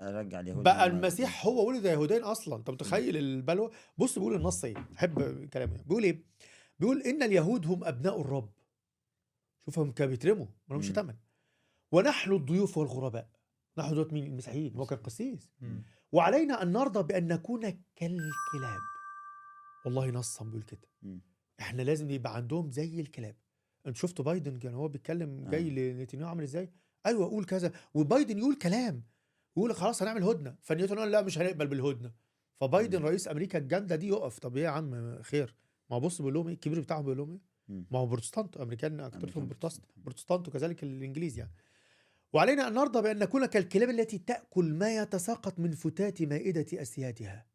أرجع 0.00 0.40
اليهود 0.40 0.62
بقى 0.64 0.88
هم- 0.88 0.96
المسيح 0.96 1.46
هو 1.46 1.68
ولد 1.68 1.84
يهوديا 1.84 2.32
أصلا. 2.32 2.56
أنت 2.56 2.70
متخيل 2.70 3.16
البلوى؟ 3.16 3.70
بص 3.98 4.18
بيقول 4.18 4.34
النص 4.34 4.64
إيه؟ 4.64 4.74
بحب 4.74 5.44
كلامه. 5.48 5.82
بيقول 5.86 6.02
إيه؟ 6.04 6.24
بيقول 6.78 7.02
إن 7.02 7.22
اليهود 7.22 7.66
هم 7.66 7.84
أبناء 7.84 8.20
الرب. 8.20 8.52
شوفهم 9.64 9.92
كانوا 9.92 10.10
بيترموا 10.10 10.46
ما 10.68 10.74
لهمش. 10.74 10.90
ثمن 10.92 11.14
ونحن 11.92 12.32
الضيوف 12.32 12.78
والغرباء. 12.78 13.28
نحن 13.78 13.94
دوت 13.94 14.12
مين 14.12 14.24
المسيحيين. 14.26 14.76
هو 14.76 14.86
كان 14.86 14.98
قسيس. 14.98 15.50
وعلينا 16.12 16.62
أن 16.62 16.72
نرضى 16.72 17.02
بأن 17.02 17.26
نكون 17.28 17.60
كالكلاب. 17.96 18.80
والله 19.84 20.10
نصا 20.10 20.44
بيقول 20.44 20.62
كده. 20.62 20.88
إحنا 21.60 21.82
لازم 21.82 22.10
يبقى 22.10 22.36
عندهم 22.36 22.70
زي 22.70 23.00
الكلاب. 23.00 23.36
أنت 23.86 23.96
شفتوا 23.96 24.24
بايدن 24.24 24.58
كان 24.58 24.74
هو 24.74 24.88
بيتكلم 24.88 25.50
جاي 25.50 25.70
لنتنياهو 25.70 26.28
عامل 26.28 26.42
إزاي؟ 26.42 26.72
أيوه 27.06 27.26
قول 27.26 27.44
كذا. 27.44 27.72
وبايدن 27.94 28.38
يقول 28.38 28.54
كلام. 28.54 29.02
يقول 29.56 29.74
خلاص 29.74 30.02
هنعمل 30.02 30.22
هدنة. 30.22 30.56
فنتنياهو 30.60 31.00
قال 31.00 31.10
لا 31.10 31.22
مش 31.22 31.38
هنقبل 31.38 31.66
بالهدنة. 31.66 32.12
فبايدن. 32.60 33.02
رئيس 33.02 33.28
أمريكا 33.28 33.58
الجامدة 33.58 33.96
دي 33.96 34.08
يقف. 34.08 34.38
طب 34.38 34.56
إيه 34.56 34.64
يا 34.64 34.68
عم 34.68 35.22
خير. 35.22 35.56
ما 35.90 35.96
هو 35.96 36.00
بص 36.00 36.18
بيقول 36.18 36.34
لهم 36.34 36.48
إيه؟ 36.48 36.54
الكبير 36.54 36.80
بتاعهم 36.80 37.02
بيقول 37.02 37.18
لهم 37.18 37.30
إيه. 37.30 37.84
ما 37.90 37.98
هو 37.98 38.06
بروتستانت. 38.06 38.56
أمريكان 38.56 39.00
اكثرهم 39.00 39.22
بروتستانت 39.24 39.56
بروتستانت. 39.60 39.92
بروتستانت 39.96 40.48
وكذلك 40.48 40.82
الإنجليز 40.82 41.38
يعني. 41.38 41.52
وعلينا 42.32 42.68
أن 42.68 42.74
نرضى 42.74 43.02
بأن 43.02 43.18
نكون 43.18 43.46
كالكلاب 43.46 43.90
التي 43.90 44.18
تأكل 44.18 44.74
ما 44.74 44.96
يتساقط 44.96 45.58
من 45.58 45.72
فتات 45.72 46.22
مائدة 46.22 46.82
أسيادها. 46.82 47.46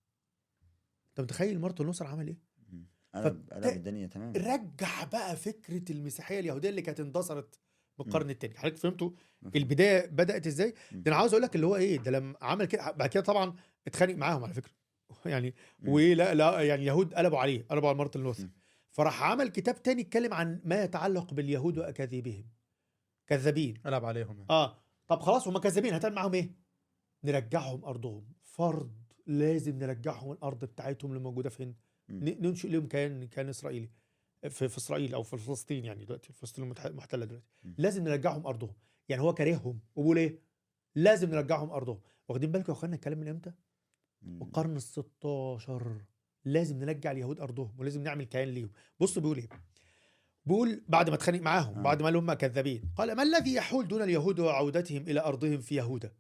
أنت 1.09 1.21
متخيل 1.21 1.59
مارتن 1.59 1.85
لوثر 1.85 2.07
عمل 2.07 2.27
إيه؟ 2.27 2.46
قلب 3.15 3.49
قلب 3.53 3.65
الدنيا 3.65 4.07
تمام 4.07 4.33
رجع 4.35 5.03
بقى 5.03 5.35
فكرة 5.35 5.91
المسيحية 5.91 6.39
اليهودية 6.39 6.69
اللي 6.69 6.81
كانت 6.81 6.99
اندثرت. 6.99 7.59
بالقرن 7.97 8.29
الثاني 8.29 8.57
حضرتك 8.57 8.77
فهمتوا. 8.77 9.11
البداية 9.55 10.05
بدأت 10.05 10.47
إزاي. 10.47 10.73
ده 10.91 11.11
أنا 11.11 11.15
عاوز 11.15 11.31
أقول 11.33 11.43
لك 11.43 11.55
اللي 11.55 11.67
هو 11.67 11.75
إيه 11.75 11.97
ده 11.99 12.11
لما 12.11 12.35
عمل 12.41 12.65
كده 12.65 12.91
بعد 12.91 13.09
كده 13.09 13.23
طبعا 13.23 13.53
اتخانق 13.87 14.15
معاهم 14.15 14.43
على 14.43 14.53
فكرة 14.53 14.71
يعني. 15.25 15.55
ولا 15.87 16.33
لا 16.33 16.61
يعني 16.61 16.81
اليهود 16.81 17.13
قلبوا 17.13 17.39
عليه 17.39 17.65
قلبوا 17.69 17.89
على 17.89 17.97
مارتن 17.97 18.19
لوثر. 18.19 18.49
فراح 18.91 19.23
عمل 19.23 19.49
كتاب 19.49 19.83
تاني 19.83 20.01
اتكلم 20.01 20.33
عن 20.33 20.61
ما 20.65 20.83
يتعلق 20.83 21.33
باليهود 21.33 21.77
وأكاذيبهم 21.77 22.49
كذابين 23.27 23.77
العب 23.85 24.05
عليهم 24.05 24.37
يعني. 24.37 24.49
آه 24.49 24.77
طب 25.07 25.19
خلاص 25.19 25.47
هم 25.47 25.57
كذابين 25.57 25.93
هتعمل 25.93 26.15
معاهم 26.15 26.33
إيه 26.33 26.51
نرجعهم 27.23 27.85
أرضهم 27.85 28.33
فرض 28.43 28.91
لازم 29.27 29.79
نرجعهم 29.79 30.31
الأرض 30.31 30.65
بتاعتهم 30.65 31.11
اللي 31.11 31.23
موجودة 31.23 31.49
فين 31.49 31.75
ننشئ 32.09 32.69
لهم 32.69 32.87
كيان 32.87 33.27
كيان 33.27 33.49
إسرائيلي 33.49 33.89
في, 34.49 34.69
في 34.69 34.77
إسرائيل 34.77 35.13
أو 35.13 35.23
في 35.23 35.37
فلسطين 35.37 35.85
يعني 35.85 36.05
دلوقتي 36.05 36.33
فلسطين 36.33 36.73
المحتلة 36.85 37.25
دلوقتي. 37.25 37.47
لازم 37.77 38.03
نرجعهم 38.03 38.47
أرضهم. 38.47 38.73
يعني 39.09 39.21
هو 39.21 39.33
كارههم. 39.33 39.79
وبيقول 39.95 40.17
إيه؟ 40.17 40.39
لازم 40.95 41.29
نرجعهم 41.29 41.71
أرضهم. 41.71 41.99
واخدين 42.27 42.51
بالكم 42.51 42.71
يا 42.73 42.77
أخوانا 42.77 42.95
الكلام 42.95 43.19
من 43.19 43.27
إمتى. 43.27 43.51
من 44.21 44.41
القرن 44.41 44.75
ال 44.75 44.81
16 44.81 46.01
لازم 46.45 46.79
نرجع 46.79 47.11
اليهود 47.11 47.39
أرضهم 47.39 47.71
ولازم 47.77 48.03
نعمل 48.03 48.23
كيان 48.23 48.47
ليهم. 48.47 48.69
بص 48.99 49.19
بيقول 49.19 49.37
إيه؟ 49.37 49.49
بيقول 50.45 50.83
بعد 50.87 51.09
ما 51.09 51.15
اتخانق 51.15 51.41
معاهم 51.41 51.77
آه. 51.77 51.81
بعد 51.81 52.01
ما 52.01 52.05
قال 52.05 52.15
هم 52.15 52.33
كذابين 52.33 52.91
قال 52.95 53.15
ما 53.15 53.23
الذي 53.23 53.53
يحول 53.53 53.87
دون 53.87 54.01
اليهود 54.01 54.39
وعودتهم 54.39 55.01
إلى 55.01 55.19
أرضهم 55.19 55.61
في 55.61 55.75
يهوذا 55.75 56.11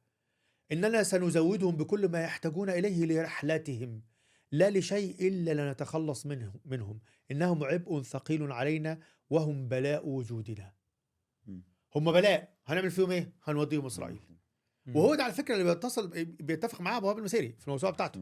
إننا 0.71 1.03
سنزودهم 1.03 1.75
بكل 1.75 2.09
ما 2.09 2.21
يحتاجون 2.21 2.69
إليه 2.69 3.05
لرحلتهم. 3.05 4.01
لا 4.51 4.69
لشيء 4.69 5.27
إلا 5.27 5.67
لنتخلص 5.69 6.25
منهم 6.25 6.59
منهم. 6.65 6.99
إنهم 7.31 7.63
عبء 7.63 8.01
ثقيل 8.01 8.51
علينا 8.51 8.99
وهم 9.29 9.67
بلاء 9.67 10.07
وجودنا. 10.07 10.73
هم 11.95 12.11
بلاء. 12.11 12.57
هنعمل 12.65 12.91
فيهم 12.91 13.11
إيه؟ 13.11 13.33
هنوديهم 13.43 13.85
إسرائيل. 13.85 14.19
وهو 14.95 15.15
ده 15.15 15.23
على 15.23 15.33
فكرة 15.33 15.55
اللي 15.55 15.73
بيتصل 15.73 16.25
بيتفق 16.25 16.81
معاه 16.81 16.97
أبو 16.97 17.11
المسيري 17.11 17.55
في 17.59 17.67
الموسوعة 17.67 17.93
بتاعته. 17.93 18.19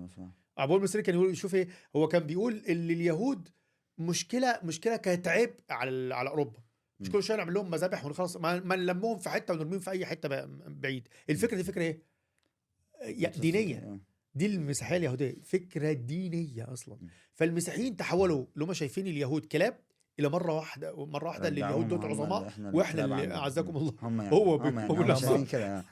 أبو 0.58 0.78
المسيري 0.78 1.04
كان 1.04 1.16
يقول 1.16 1.38
شوف 1.38 1.56
إيه؟ 1.56 1.68
هو 1.96 2.08
كان 2.08 2.24
بيقول 2.24 2.56
إن 2.56 2.90
اليهود 2.90 3.50
مشكله 3.98 4.60
مشكلة 4.64 4.96
كانت 4.96 5.28
عبء 5.28 5.54
على 5.70 6.16
على 6.16 6.30
أوروبا. 6.30 6.60
مش. 7.00 7.10
كل 7.10 7.24
شوية 7.24 7.38
نعمل 7.38 7.54
لهم 7.54 7.72
مذابح 7.72 8.06
ونخلص. 8.06 8.38
ما, 8.38 8.60
نلمهم 8.76 9.18
في 9.18 9.30
حتة 9.30 9.54
ونرميهم 9.54 9.80
في 9.80 9.92
أي 9.92 10.06
حتة 10.06 10.46
بعيد. 10.68 11.08
الفكرة 11.30 11.58
دي 11.58 11.64
فكرة 11.64 11.82
إيه؟ 11.82 13.28
دينية. 13.28 14.00
دي 14.36 14.46
المسيحية 14.46 14.98
اليهودية 14.98 15.36
فكرة 15.44 15.92
دينية 15.94 16.74
أصلا. 16.74 16.98
فالمسيحيين 17.34 17.96
تحولوا 17.96 18.46
اللي 18.54 18.66
هم 18.66 18.74
شايفين 18.74 19.08
اليهود 19.08 19.46
كلاب 19.46 19.80
إلى 20.20 20.30
مرة 20.30 20.54
واحدة 20.54 21.06
مرة 21.06 21.28
واحدة 21.28 21.48
اللي 21.48 21.66
اليهود 21.66 21.88
دول 21.88 22.06
عظماء 22.06 22.54
وإحنا 22.74 23.06
اللي. 23.06 23.36
أعزكم. 23.36 23.78
الله 23.78 23.94
هم 24.02 24.22
يعني 24.22 24.36
هو 24.36 24.56
هم 24.56 24.80
يعني 24.80 24.94
هم. 24.94 25.16
شايفين 25.16 25.46
كده 25.46 25.78
آه. 25.78 25.86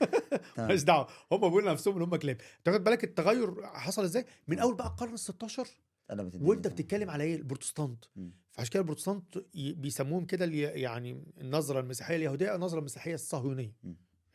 ماليش 0.58 0.84
دعوة 0.84 1.08
هم 1.32 1.38
بيقولوا 1.38 1.70
لنفسهم 1.70 1.96
إن 1.96 2.02
هم 2.02 2.16
كلاب 2.16 2.38
تاخد 2.64 2.84
بالك 2.84 3.04
التغير 3.04 3.66
حصل 3.66 4.04
إزاي 4.04 4.26
من 4.48 4.60
أول 4.60 4.76
بقى 4.76 4.88
القرن 4.88 5.14
ال 5.14 5.20
16 5.20 5.68
قلبت 6.10 6.36
الدنيا 6.36 6.50
وانت. 6.50 6.68
بتتكلم 6.68 7.10
على 7.10 7.24
إيه 7.24 7.36
البروتستانت. 7.36 8.06
فعشان 8.52 8.72
كده 8.72 8.82
البروتستانت 8.82 9.38
بيسموهم 9.56 10.26
كده 10.26 10.46
يعني 10.76 11.24
النظرة 11.42 11.80
المسيحية 11.80 12.16
اليهودية 12.16 12.56
النظرة 12.56 12.80
المسيحية 12.80 13.14
الصهيونية. 13.14 13.76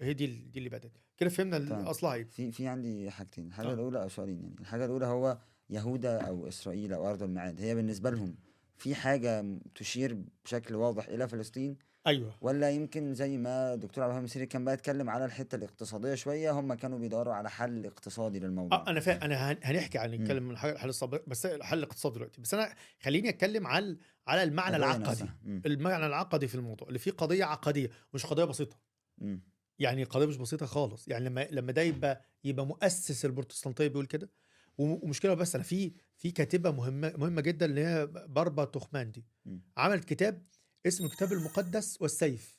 هي 0.00 0.12
دي 0.12 0.26
دي 0.26 0.58
اللي 0.58 0.68
بدأت 0.68 0.98
كده 1.18 1.30
فهمنا 1.30 1.58
تمام. 1.58 1.86
اصلها 1.86 2.14
إيه 2.14 2.24
في 2.24 2.52
في 2.52 2.66
عندي 2.66 3.10
حاجتين 3.10 3.46
الحاجة 3.46 3.68
آه. 3.70 3.74
الأولى 3.74 4.02
أو 4.02 4.08
سؤالين 4.08 4.42
يعني. 4.42 4.56
الحاجة 4.60 4.84
الأولى 4.84 5.06
هو 5.06 5.38
يهوذا 5.70 6.18
أو 6.20 6.48
إسرائيل 6.48 6.92
أو 6.92 7.08
أرض 7.10 7.22
الميعاد 7.22 7.60
هي 7.60 7.74
بالنسبة 7.74 8.10
لهم 8.10 8.34
في 8.76 8.94
حاجة 8.94 9.44
تشير 9.74 10.18
بشكل 10.44 10.74
واضح 10.74 11.08
إلى 11.08 11.28
فلسطين؟ 11.28 11.76
أيوه. 12.06 12.34
ولا 12.40 12.70
يمكن 12.70 13.14
زي 13.14 13.38
ما 13.38 13.74
دكتور 13.74 13.88
عبد 14.04 14.10
الوهاب 14.10 14.18
المسيري 14.18 14.46
كان 14.46 14.64
بقى 14.64 14.74
يتكلم 14.74 15.10
على 15.10 15.24
الحتة 15.24 15.56
الاقتصادية 15.56 16.14
شوية 16.14 16.50
هم 16.50 16.74
كانوا 16.74 16.98
بيدوروا 16.98 17.34
على 17.34 17.50
حل 17.50 17.86
اقتصادي 17.86 18.38
للموضوع؟ 18.40 18.78
آه 18.78 18.90
أنا 18.90 19.00
فاهم 19.00 19.20
أنا 19.22 19.52
هن- 19.52 19.58
هنحكي 19.62 19.98
عن 19.98 20.10
نتكلم 20.10 20.42
من 20.42 20.50
الحل 20.50 20.88
الصبر 20.88 21.22
بس 21.26 21.46
الحل 21.46 21.78
الاقتصادي 21.78 22.14
دلوقتي. 22.14 22.40
بس 22.40 22.54
أنا 22.54 22.74
خليني 23.00 23.28
أتكلم 23.28 23.66
على 23.66 23.96
على 24.26 24.42
المعنى 24.42 24.76
العقدي. 24.76 25.24
المعنى 25.46 26.06
العقدي 26.06 26.48
في 26.48 26.54
الموضوع 26.54 26.88
اللي 26.88 26.98
فيه 26.98 27.10
قضية 27.10 27.44
عقدية 27.44 27.90
مش 28.14 28.26
قضية 28.26 28.44
بسيطة. 28.44 28.76
مم. 29.18 29.40
يعني 29.78 30.04
قضية 30.04 30.26
مش 30.26 30.36
بسيطة 30.36 30.66
خالص. 30.66 31.08
يعني 31.08 31.24
لما 31.24 31.48
لما 31.50 31.72
ده 31.72 31.82
يبقى 31.82 32.24
يبقى 32.44 32.66
مؤسس 32.66 33.24
البروتستانتيه 33.24 33.88
بيقول 33.88 34.06
كده. 34.06 34.30
وم- 34.78 35.00
ومشكلة 35.02 35.34
بس 35.34 35.54
أنا 35.54 35.64
في 35.64 35.92
في 36.16 36.30
كاتبة 36.30 36.70
مهمة 36.70 37.12
مهمة 37.16 37.40
جدا 37.40 37.66
اللي 37.66 37.84
هي 37.84 38.06
باربا 38.06 38.64
توخماندي. 38.64 39.24
عملت 39.76 40.04
كتاب 40.04 40.46
اسمه 40.86 41.06
الكتاب 41.06 41.32
المقدس 41.32 42.02
والسيف. 42.02 42.58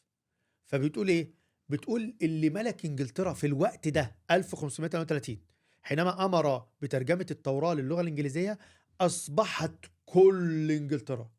فبتقول 0.66 1.08
إيه؟ 1.10 1.34
بتقول 1.70 2.16
اللي 2.22 2.50
ملك 2.50 2.86
إنجلترا 2.86 3.34
في 3.34 3.48
الوقت 3.48 3.88
ده 3.88 4.16
1538 4.32 5.42
حينما 5.82 6.26
أمر 6.26 6.66
بترجمة 6.82 7.26
التوراة 7.32 7.74
للغة 7.74 8.02
الإنجليزية 8.02 8.60
أصبحت 9.02 9.86
كل 10.06 10.72
إنجلترا 10.72 11.32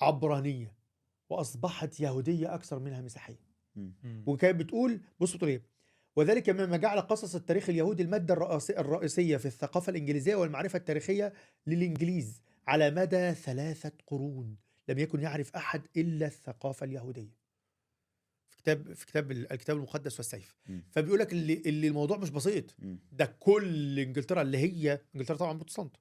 عبرانية 0.00 0.74
وأصبحت 1.30 2.00
يهودية 2.00 2.54
أكثر 2.54 2.78
منها 2.78 3.00
مسيحية. 3.00 3.49
وكانت 4.26 4.60
بتقول 4.60 5.00
بص 5.20 5.34
بتقول 5.34 5.50
إيه؟ 5.50 5.62
وذلك 6.16 6.50
مما 6.50 6.76
جعل 6.76 7.00
قصص 7.00 7.34
التاريخ 7.34 7.68
اليهودي 7.68 8.02
المادة 8.02 8.34
الرئيس- 8.34 8.70
الرئيسية 8.70 9.36
في 9.36 9.46
الثقافة 9.46 9.90
الإنجليزية 9.90 10.34
والمعرفة 10.34 10.76
التاريخية 10.76 11.32
للإنجليز 11.66 12.42
على 12.66 12.90
مدى 12.90 13.34
ثلاثة 13.34 13.92
قرون. 14.06 14.56
لم 14.88 14.98
يكن 14.98 15.20
يعرف 15.20 15.56
أحد 15.56 15.82
إلا 15.96 16.26
الثقافة 16.26 16.84
اليهودية. 16.84 17.40
في 18.50 18.56
كتاب 18.56 18.92
في 18.92 19.06
كتاب 19.06 19.30
ال- 19.30 19.52
الكتاب 19.52 19.76
المقدس 19.76 20.16
والسيف. 20.18 20.56
فبيقول 20.90 21.18
لك 21.18 21.32
اللي, 21.32 21.62
اللي 21.66 21.88
الموضوع 21.88 22.16
مش 22.16 22.30
بسيط. 22.30 22.76
ده 23.12 23.36
كل 23.40 23.98
إنجلترا 23.98 24.42
اللي 24.42 24.58
هي 24.58 25.00
إنجلترا 25.14 25.36
طبعا 25.36 25.52
بروتستانت 25.52 25.96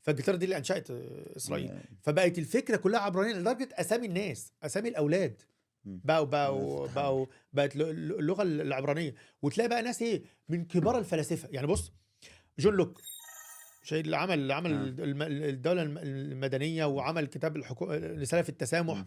فإنجلترا 0.00 0.36
دي 0.36 0.44
اللي 0.44 0.56
أنشأت 0.56 0.90
إسرائيل. 0.90 1.68
فبقت 2.00 2.38
الفكرة 2.38 2.76
كلها 2.76 3.00
عبرانية 3.00 3.32
لدرجة 3.34 3.68
أسامي 3.72 4.06
الناس 4.06 4.52
أسامي 4.62 4.88
الأولاد. 4.88 5.42
بقوا 6.04 6.24
بقوا 6.24 6.86
بقوا 6.86 7.26
بقت 7.52 7.76
اللغة 7.76 8.42
العبرانية. 8.42 9.14
وتلاقي 9.42 9.68
بقى 9.68 9.82
ناس 9.82 10.02
إيه 10.02 10.22
من 10.48 10.64
كبار 10.64 10.98
الفلاسفة. 10.98 11.48
يعني 11.52 11.66
بص 11.66 11.92
جون 12.58 12.74
لوك 12.74 13.00
شيء 13.82 14.00
اللي 14.00 14.16
عمل 14.16 14.52
عمل 14.52 14.72
الدولة 15.22 15.82
الم- 15.82 15.98
المدنية 15.98 16.84
وعمل 16.84 17.26
كتاب 17.26 17.56
الحكو... 17.56 17.84
رسالة 17.92 18.42
في 18.42 18.48
التسامح. 18.48 19.04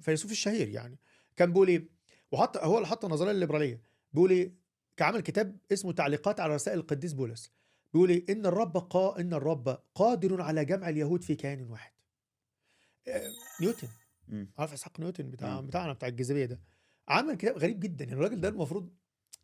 فيلسوف 0.00 0.30
الشهير 0.30 0.68
يعني. 0.68 0.98
كان 1.36 1.52
بيقول 1.52 1.68
إيه 1.68 1.88
وحط 2.32 2.56
هو 2.56 2.76
اللي 2.76 2.88
حط 2.88 3.04
النظرية 3.04 3.30
الليبرالية. 3.30 3.80
بيقول 4.12 4.30
إيه 4.30 4.54
كعمل 4.96 5.20
كتاب 5.20 5.56
اسمه 5.72 5.92
تعليقات 5.92 6.40
على 6.40 6.54
رسائل 6.54 6.78
القديس 6.78 7.12
بولس. 7.12 7.52
بيقول 7.92 8.10
إيه 8.10 8.24
إن 8.28 8.46
الرب 8.46 8.76
قا 8.76 9.20
إن 9.20 9.34
الرب 9.34 9.78
قادر 9.94 10.42
على 10.42 10.64
جمع 10.64 10.88
اليهود 10.88 11.24
في 11.24 11.34
كيان 11.34 11.62
واحد. 11.70 11.92
آه، 13.08 13.30
نيوتن. 13.60 13.88
عارف 14.58 14.72
إسحاق 14.72 15.00
نيوتن 15.00 15.30
بتاع 15.30 15.60
مم. 15.60 15.66
بتاعنا 15.66 15.92
بتاع 15.92 16.08
الجاذبية 16.08 16.44
ده. 16.46 16.60
عمل 17.08 17.34
كتاب 17.34 17.58
غريب 17.58 17.80
جدا. 17.80 18.04
يعني 18.04 18.16
الراجل 18.18 18.40
ده 18.40 18.48
المفروض 18.48 18.90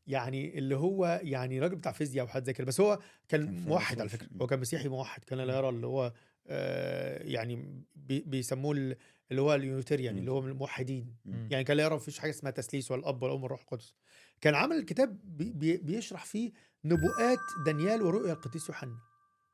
يعني 0.07 0.59
اللي 0.59 0.77
هو 0.77 1.21
يعني 1.23 1.61
راجل 1.61 1.77
بتاع 1.77 1.93
فيزياء 1.93 2.25
وحاجات 2.25 2.47
زي 2.47 2.53
كده. 2.53 2.67
بس 2.67 2.81
هو 2.81 2.99
كان 3.29 3.61
موحد 3.69 4.01
على. 4.01 4.09
فكرة. 4.09 4.29
هو 4.43 4.47
كان 4.47 4.61
مسيحي 4.61 4.89
موحد 4.89 5.25
كان 5.25 5.39
لا 5.39 5.57
يرى 5.57 5.69
اللي 5.69 5.87
هو 5.87 6.13
آه 6.47 7.23
يعني 7.23 7.83
بي 7.95 8.21
بيسموه 8.21 8.73
ال- 8.73 8.97
اللي 9.31 9.43
هو 9.43 9.55
ال 9.55 9.61
Unitarian 9.61 10.19
اللي 10.19 10.31
هو 10.31 10.41
من 10.41 10.49
الموحدين. 10.51 11.17
يعني 11.51 11.65
كان 11.65 11.77
لا 11.77 11.83
يرى 11.85 11.95
مفيش 11.95 12.19
حاجة 12.19 12.31
اسمها 12.31 12.53
تثليث 12.53 12.91
ولا 12.91 13.01
الأب 13.01 13.23
ولا 13.23 13.33
الام 13.33 13.43
والروح 13.43 13.61
القدس. 13.61 13.95
كان 14.41 14.55
عمل 14.55 14.77
الكتاب 14.77 15.19
بي 15.25 15.53
بي 15.53 15.77
بيشرح 15.77 16.25
فيه 16.25 16.53
نبوءات 16.85 17.39
دانيال 17.67 18.03
ورؤيا 18.03 18.33
القديس 18.33 18.69
يوحنا. 18.69 18.97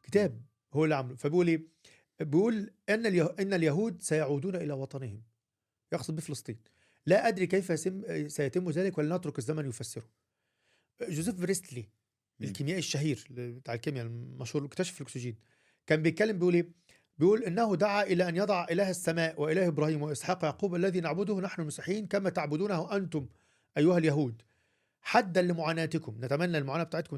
كتاب 0.03 0.43
هو 0.75 0.85
اللي 0.85 0.95
عامله. 0.95 1.17
فبيقول 1.17 1.49
إيه؟ 1.49 1.63
بيقول 2.21 2.71
أن. 2.89 3.07
أن 3.41 3.55
اليهود 3.55 4.03
سيعودون 4.03 4.57
إلى 4.57 4.73
وطنهم. 4.73 5.23
يقصد 5.93 6.17
بفلسطين. 6.17 6.59
لا 7.07 7.29
أدري 7.29 7.47
كيف 7.47 7.71
يسم... 7.71 8.29
سيتم 8.29 8.71
ذلك 8.71 8.99
ولنترك 8.99 9.39
الزمن 9.39 9.69
يفسره. 9.69 10.09
جوزيف 11.09 11.35
بريستلي. 11.35 11.89
الكيميائي 12.41 12.79
الشهير 12.79 13.27
بتاع 13.31 13.75
الكيمياء 13.75 14.07
المشهور 14.07 14.65
اكتشف 14.65 15.01
الأكسجين 15.01 15.37
كان 15.87 16.03
بيتكلم 16.03 16.39
بيقول 16.39 16.55
إيه؟ 16.55 16.69
بيقول 17.19 17.45
إنه 17.45 17.77
دعا 17.77 18.03
إلى 18.03 18.29
أن 18.29 18.37
يضع 18.37 18.67
إله 18.71 18.91
السماء 18.91 19.41
وإله 19.41 19.67
إبراهيم 19.67 20.03
وإسحاق 20.03 20.43
ويعقوب 20.43 20.75
الذي 20.75 21.01
نعبده 21.01 21.41
نحن 21.41 21.63
المسيحيين 21.63 22.07
كما 22.07 22.31
تعبدونه 22.31 22.97
أنتم 22.97 23.29
أيها 23.77 23.99
اليهود. 23.99 24.43
حدا 25.01 25.43
لمعاناتكم. 25.43 26.25
نتمنى 26.25 26.59
المعاناة 26.59 26.85
بتاعتكم 26.85 27.17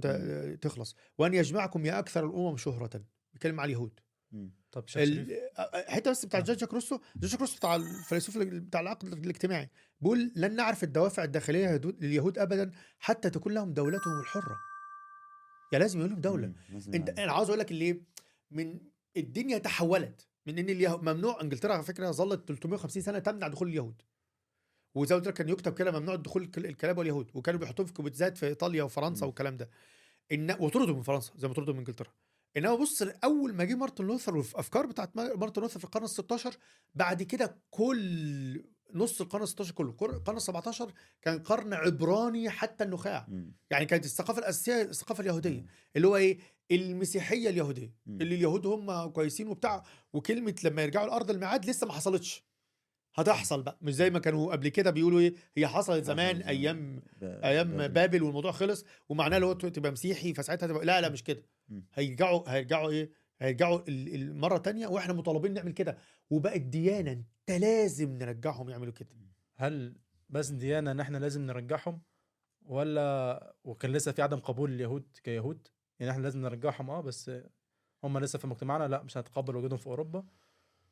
تخلص. 0.54 0.97
وأن 1.18 1.35
يجمعكم 1.35 1.87
يا 1.87 1.99
أكثر 1.99 2.26
الأمم 2.26 2.56
شهرة. 2.56 3.04
بيتكلم 3.32 3.61
على 3.61 3.73
اليهود. 3.73 4.00
طب 4.72 4.88
شيخ 4.88 5.02
شريف 5.04 5.28
ال- 5.28 5.88
حتة 5.88 6.10
بس 6.10 6.26
بتاع 6.26 6.40
آه. 6.40 6.42
جورج 6.42 6.64
روسو 6.64 7.00
جورج 7.16 7.34
روسو 7.40 7.56
بتاع 7.56 7.76
الفيلسوف 7.76 8.36
ال- 8.36 8.60
بتاع 8.60 8.80
العقل 8.80 9.12
الاجتماعي 9.12 9.70
بيقول 10.00 10.32
لن 10.36 10.56
نعرف 10.56 10.84
الدوافع 10.84 11.24
الداخلية 11.24 11.76
لليهود- 11.76 12.38
ابدا 12.38 12.70
حتى 12.98 13.30
تكون 13.30 13.54
لهم 13.54 13.72
دولتهم 13.72 14.20
الحرة 14.20 14.56
يا 15.72 15.78
لازم 15.78 15.98
يقول 15.98 16.10
لهم 16.10 16.20
دولة 16.20 16.52
انت. 16.94 17.08
أنا 17.18 17.32
عاوز 17.32 17.48
أقول 17.48 17.58
لك 17.60 17.70
اللي 17.70 17.84
إيه؟ 17.84 18.00
من 18.50 18.80
الدنيا 19.16 19.58
تحولت 19.58 20.26
من 20.46 20.58
إن 20.58 20.68
اليهود 20.70 21.02
ممنوع 21.02 21.40
إنجلترا 21.40 21.72
على 21.74 21.82
فكرة 21.82 22.10
ظلت 22.10 22.48
350 22.48 23.02
سنة 23.02 23.18
تمنع 23.18 23.48
دخول 23.48 23.68
اليهود 23.68 24.02
وزي 24.94 25.14
ما 25.16 25.20
كان 25.30 25.48
يكتب 25.48 25.74
كده 25.74 25.98
ممنوع 26.00 26.14
دخول 26.16 26.42
الكل- 26.42 26.66
الكلاب 26.66 26.98
واليهود 26.98 27.30
وكانوا 27.34 27.60
بيحطوهم 27.60 27.86
في 27.86 27.92
جيتوهات 27.92 28.38
في 28.38 28.46
إيطاليا 28.46 28.82
وفرنسا 28.82 29.20
مم. 29.24 29.26
والكلام 29.28 29.56
ده 29.56 29.70
ان 30.32 30.56
وطردوا 30.60 30.94
من 30.96 31.02
فرنسا 31.02 31.32
زي 31.36 31.48
ما 31.48 31.54
طردوا 31.54 31.72
من 31.74 31.78
إنجلترا 31.78 32.10
انما 32.56 32.75
بص 32.75 33.02
أول 33.25 33.54
ما 33.54 33.64
جه 33.64 33.75
مارتن 33.75 34.04
لوثر 34.04 34.37
والافكار 34.37 34.87
بتاعت 34.87 35.16
ما- 35.16 35.35
مارتن 35.37 35.62
لوثر 35.62 35.78
في 35.78 35.85
القرن 35.85 36.04
ال 36.04 36.11
16 36.11 36.56
بعد 36.94 37.23
كده 37.23 37.59
كل 37.71 38.64
نص 38.94 39.21
القرن 39.21 39.42
ال 39.42 39.49
16 39.49 39.73
كله 39.73 39.90
القرن 39.90 40.37
ال 40.37 40.42
17 40.42 40.92
كان 41.23 41.38
قرن 41.38 41.73
عبراني 41.75 42.50
حتى 42.50 42.85
النخاع 42.85 43.26
مم. 43.28 43.54
يعني 43.71 43.87
كانت 43.87 44.04
الثقافة 44.04 44.38
الأساسية 44.38 44.82
الثقافة 44.82 45.21
اليهودية 45.21 45.61
مم. 45.61 45.66
اللي 45.97 46.09
هو 46.09 46.16
إيه 46.16 46.38
المسيحية 46.73 47.49
اليهودية 47.50 47.94
مم. 48.06 48.21
اللي 48.21 48.35
اليهود 48.35 48.66
هم 48.66 49.06
كويسين 49.11 49.49
وبتاع 49.49 49.82
وكلمة 50.12 50.54
لما 50.64 50.82
يرجعوا 50.82 51.06
لارض 51.06 51.30
الميعاد 51.30 51.64
لسه 51.66 51.87
ما 51.87 51.92
حصلتش 51.92 52.44
هتحصل 53.14 53.62
بقى. 53.62 53.78
مش 53.83 53.95
زي 53.95 54.11
ما 54.11 54.19
كانوا 54.19 54.52
قبل 54.52 54.69
كده 54.69 54.90
بيقولوا 54.90 55.21
إيه 55.21 55.35
هي 55.57 55.66
حصلت 55.66 56.04
زمان 56.04 56.37
أيام 56.42 57.02
أيام 57.23 57.76
بابل. 57.76 57.88
بابل 57.88 58.23
والموضوع 58.23 58.52
خلص 58.52 58.85
ومعناه 59.09 59.37
اللي 59.37 59.47
هو 59.47 59.52
تبقى 59.52 59.92
مسيحي 59.92 60.35
فساعتها 60.35 60.66
تبقى 60.66 60.85
لا 60.85 61.00
لا 61.00 61.09
مش 61.09 61.25
كده. 61.25 61.42
هيرجعوا 61.95 62.42
هيرجعوا 62.49 62.90
إيه؟ 62.90 63.11
هيرجعوا 63.40 63.81
ال- 63.88 64.14
المره 64.14 64.59
تانية 64.59 64.87
وإحنا 64.87 65.12
مطالبين 65.12 65.54
نعمل 65.54 65.73
كده. 65.73 65.99
وبقت 66.31 66.61
ديانة 66.61 67.12
أنت 67.12 67.51
لازم 67.61 68.11
نرجعهم 68.18 68.70
يعملوا 68.70 68.92
كده. 68.92 69.09
هل 69.57 69.96
بس 70.29 70.48
ديانة 70.48 70.90
إن 70.90 71.01
إحنا 71.01 71.18
لازم 71.18 71.42
نرجعهم 71.46 72.03
ولا 72.66 73.55
وكان 73.64 73.92
لسه 73.92 74.12
في 74.12 74.22
عدم 74.22 74.38
قبول 74.38 74.72
اليهود 74.72 75.05
كيهود؟ 75.25 75.68
يعني 76.01 76.12
إحنا 76.12 76.22
لازم 76.22 76.40
نرجعهم 76.42 76.90
آه 76.90 77.01
بس 77.01 77.31
هم 78.05 78.18
لسه 78.18 78.38
في 78.38 78.46
مجتمعنا 78.46 78.88
لا 78.88 79.03
مش 79.03 79.16
هنتقبل 79.18 79.57
وجودهم 79.57 79.79
في 79.79 79.87
أوروبا. 79.87 80.25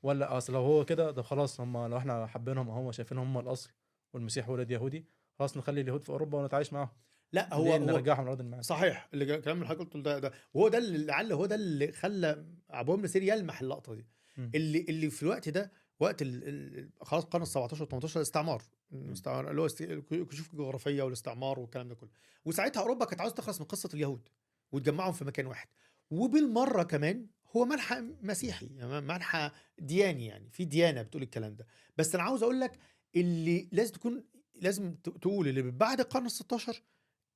ولا 0.03 0.37
أصل 0.39 0.53
لو 0.53 0.61
هو 0.61 0.85
كده 0.85 1.11
ده 1.11 1.23
خلاص 1.23 1.61
هم 1.61 1.87
لو 1.87 1.97
إحنا 1.97 2.27
حابينهم 2.27 2.69
أو 2.71 2.75
هم 2.77 2.93
شايفينهم 2.93 3.37
هم 3.37 3.47
الأصل 3.47 3.71
والمسيح 4.15 4.49
ولد 4.49 4.71
يهودي 4.71 5.07
خلاص 5.39 5.57
نخلي 5.57 5.81
اليهود 5.81 6.03
في 6.05 6.11
أوروبا 6.11 6.39
ونتعايش 6.39 6.73
معاهم. 6.73 6.89
لا 7.33 7.55
هو 7.55 7.77
نرجعهم 7.79 8.25
لأرض 8.25 8.41
الميعاد 8.41 8.65
صحيح 8.65 9.09
اللي 9.15 9.25
جا- 9.25 9.35
الكلام 9.37 9.57
اللي 9.57 9.69
حضرتك 9.69 9.85
قلته 9.95 10.01
ده 10.03 10.19
ده 10.19 10.33
وهو 10.55 10.69
ده 10.69 10.79
اللي 10.79 11.07
لعل 11.07 11.33
هو 11.33 11.47
ده 11.47 11.55
اللي 11.55 11.93
خلى 11.93 12.45
ابو 12.71 12.97
بن 12.97 13.07
سير 13.07 13.23
يلمح 13.23 13.61
اللقطة 13.61 13.95
دي. 13.95 14.07
مم. 14.37 14.51
اللي 14.55 14.81
اللي 14.89 15.11
في 15.11 15.23
الوقت 15.23 15.49
ده 15.49 15.73
وقت 16.01 16.23
ال 16.23 16.49
ال 16.49 16.91
خلاص 17.03 17.25
القرن 17.25 17.43
ال 17.43 17.49
17 17.49 17.85
18 17.85 18.17
الاستعمار 18.17 18.63
الاستعمار 18.93 19.51
اللي 19.51 19.61
هو 19.63 19.67
است- 19.67 19.81
الكشوف 20.13 20.53
الجغرافية 20.53 21.03
والاستعمار 21.03 21.61
والكلام 21.61 21.89
ده 21.89 21.95
كله. 21.95 22.11
وساعتها 22.45 22.81
أوروبا 22.81 23.05
كانت 23.05 23.21
عاوزة 23.21 23.35
تخلص 23.35 23.61
من 23.61 23.67
قصة 23.67 23.89
اليهود 23.95 24.29
وتجمعهم 24.73 25.13
في 25.13 25.25
مكان 25.25 25.47
واحد. 25.47 25.69
وبالمرة 26.11 26.83
كمان 26.83 27.27
هو 27.57 27.65
منحى 27.65 28.01
مسيحي 28.23 28.67
يعني 28.77 29.01
منحى 29.01 29.51
دياني 29.79 30.27
يعني 30.27 30.51
في 30.51 30.65
ديانة 30.65 31.03
بتقول 31.03 31.23
الكلام 31.23 31.55
ده. 31.57 31.67
بس 31.99 32.15
أنا 32.15 32.25
عاوز 32.25 32.43
أقول 32.43 32.61
لك 32.61 32.79
اللي 33.17 33.69
لازم 33.73 33.93
تكون 33.93 34.25
لازم 34.55 34.95
تقول 34.95 35.49
اللي 35.49 35.63
بعد 35.63 36.01
القرن 36.01 36.27
ال 36.27 36.31
16 36.31 36.83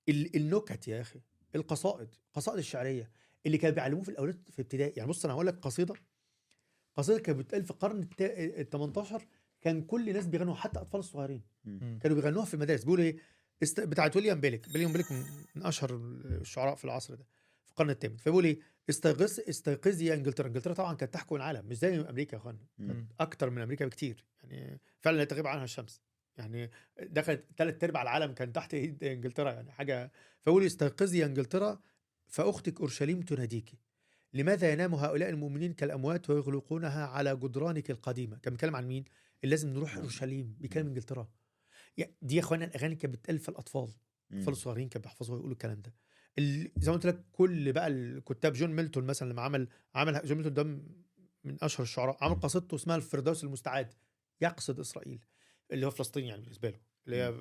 ال- 0.09 0.37
النكت 0.37 0.89
يا 0.89 1.01
أخي 1.01 1.21
القصائد 1.55 2.09
القصائد 2.29 2.59
الشعرية 2.59 3.11
اللي 3.47 3.59
كانوا 3.59 3.75
بيعلموه 3.75 4.03
في 4.03 4.09
الأولاد 4.09 4.49
في 4.51 4.63
ابتدائي. 4.63 4.93
يعني 4.97 5.09
بص 5.09 5.25
أنا 5.25 5.35
هقول 5.35 5.47
لك 5.47 5.59
قصيدة 5.59 5.95
قصيدة 6.97 7.19
كانت 7.21 7.39
بتتقال 7.39 7.65
في 7.65 7.71
القرن 7.71 8.09
ال 8.21 8.71
18 8.71 9.27
كان 9.61 9.83
كل 9.83 10.09
الناس 10.09 10.27
بيغنوها 10.27 10.57
حتى 10.57 10.81
أطفال 10.81 11.01
الصغيرين. 11.01 11.43
كانوا 12.03 12.17
بيغنوها 12.17 12.45
في 12.45 12.55
المدارس. 12.55 12.85
بيقولوا 12.85 13.05
إيه؟ 13.05 13.17
است... 13.63 13.81
بتاعت 13.81 14.17
ويليام 14.17 14.41
بيلك 14.41 14.67
ويليام 14.75 14.93
بيلك 14.93 15.13
من 15.13 15.25
من 15.55 15.67
أشهر 15.67 15.95
الشعراء 16.25 16.75
في 16.75 16.85
العصر 16.85 17.15
ده 17.15 17.27
في 17.65 17.71
القرن 17.71 17.91
الثامن. 17.91 18.17
فبيقول 18.17 18.45
إيه؟ 18.45 18.59
استيقظ 18.91 19.41
استيقظي 19.49 20.07
يا 20.07 20.15
إنجلترا. 20.15 20.47
إنجلترا 20.47 20.75
طبعا 20.75 20.95
كانت 20.95 21.15
تحكم 21.15 21.37
العالم 21.37 21.67
مش 21.67 21.77
زي 21.77 22.01
أمريكا 22.01 22.37
يا 22.37 22.41
اخوانا. 22.41 22.59
أكتر 23.21 23.51
من 23.51 23.63
أمريكا 23.63 23.87
بكتير. 23.87 24.25
يعني 24.43 24.81
فعلا 25.01 25.17
لا 25.17 25.25
تغيب 25.25 25.47
عنها 25.47 25.65
الشمس. 25.65 26.03
يعني 26.37 26.71
دخلت 27.03 27.45
ثلاث 27.57 27.85
أرباع 27.85 28.03
العالم 28.03 28.33
كان 28.33 28.53
تحت 28.53 28.75
إيد 28.75 29.05
إنجلترا. 29.05 29.53
يعني 29.53 29.73
حاجة 29.73 30.13
فقولي 30.43 30.67
استيقظي 30.67 31.19
يا 31.19 31.27
إنجلترا 31.27 31.81
فأختك 32.27 32.81
أورشليم 32.81 33.21
تناديك. 33.21 33.73
لماذا 34.33 34.73
ينام 34.73 34.95
هؤلاء 34.95 35.29
المؤمنين 35.29 35.73
كالأموات 35.73 36.31
ويغلقونها 36.31 37.07
على 37.07 37.37
جدرانك 37.37 37.91
القديمة؟ 37.91 38.39
كان 38.39 38.53
بيتكلم 38.53 38.77
عن 38.77 38.89
مين؟ 38.89 39.05
اللي 39.45 39.51
لازم 39.51 39.69
نروح 39.69 39.97
أورشليم. 39.97 40.57
بيتكلم 40.61 40.87
إنجلترا. 40.87 41.29
دي 42.23 42.37
يا 42.37 42.41
اخوانا 42.41 42.65
الأغاني 42.65 42.95
كانت 42.95 43.15
بتتقال 43.15 43.39
في 43.39 43.49
الأطفال. 43.49 43.89
الأطفال 44.31 44.53
الصغيرين 44.53 44.89
كانوا 44.89 45.03
بيحفظوا 45.03 45.35
ويقولوا 45.35 45.53
الكلام 45.53 45.81
ده. 45.81 45.95
زي 46.41 46.91
ما 46.91 46.93
قلت 46.93 47.07
لك 47.07 47.25
كل 47.33 47.73
بقى 47.73 47.87
الكتاب 47.87 48.53
جون 48.53 48.71
ميلتون 48.71 49.05
مثلا 49.05 49.33
لما 49.33 49.43
عمل 49.43 49.69
عمل 49.95 50.21
جون 50.25 50.37
ميلتون 50.39 50.55
ده 50.55 50.63
من 51.45 51.57
أشهر 51.63 51.83
الشعراء 51.83 52.25
عمل 52.25 52.41
قصيدته 52.41 52.75
اسمها 52.75 52.97
الفردوس 52.97 53.45
المستعاد 53.45 53.95
يقصد 54.41 54.81
إسرائيل 54.81 55.25
اللي 55.73 55.87
هو 55.87 55.91
فلسطين 55.91 56.25
يعني 56.25 56.43
بالنسبة 56.43 56.71
له 56.71 56.81
اللي 57.07 57.17
هي 57.17 57.35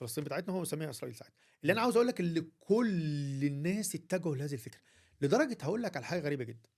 فلسطين 0.00 0.24
بتاعتنا 0.24 0.54
هو 0.54 0.60
مسميها 0.60 0.90
إسرائيل 0.90 1.16
ساعتها. 1.16 1.34
اللي 1.62 1.72
أنا 1.72 1.80
عاوز 1.80 1.96
أقول 1.96 2.08
لك 2.08 2.20
اللي 2.20 2.44
كل 2.60 3.44
الناس 3.44 3.94
اتجهوا 3.94 4.36
لهذه 4.36 4.52
الفكرة 4.52 4.80
لدرجة 5.20 5.58
هقول 5.62 5.82
لك 5.82 5.96
على 5.96 6.06
حاجة 6.06 6.20
غريبة 6.20 6.44
جدا. 6.44 6.70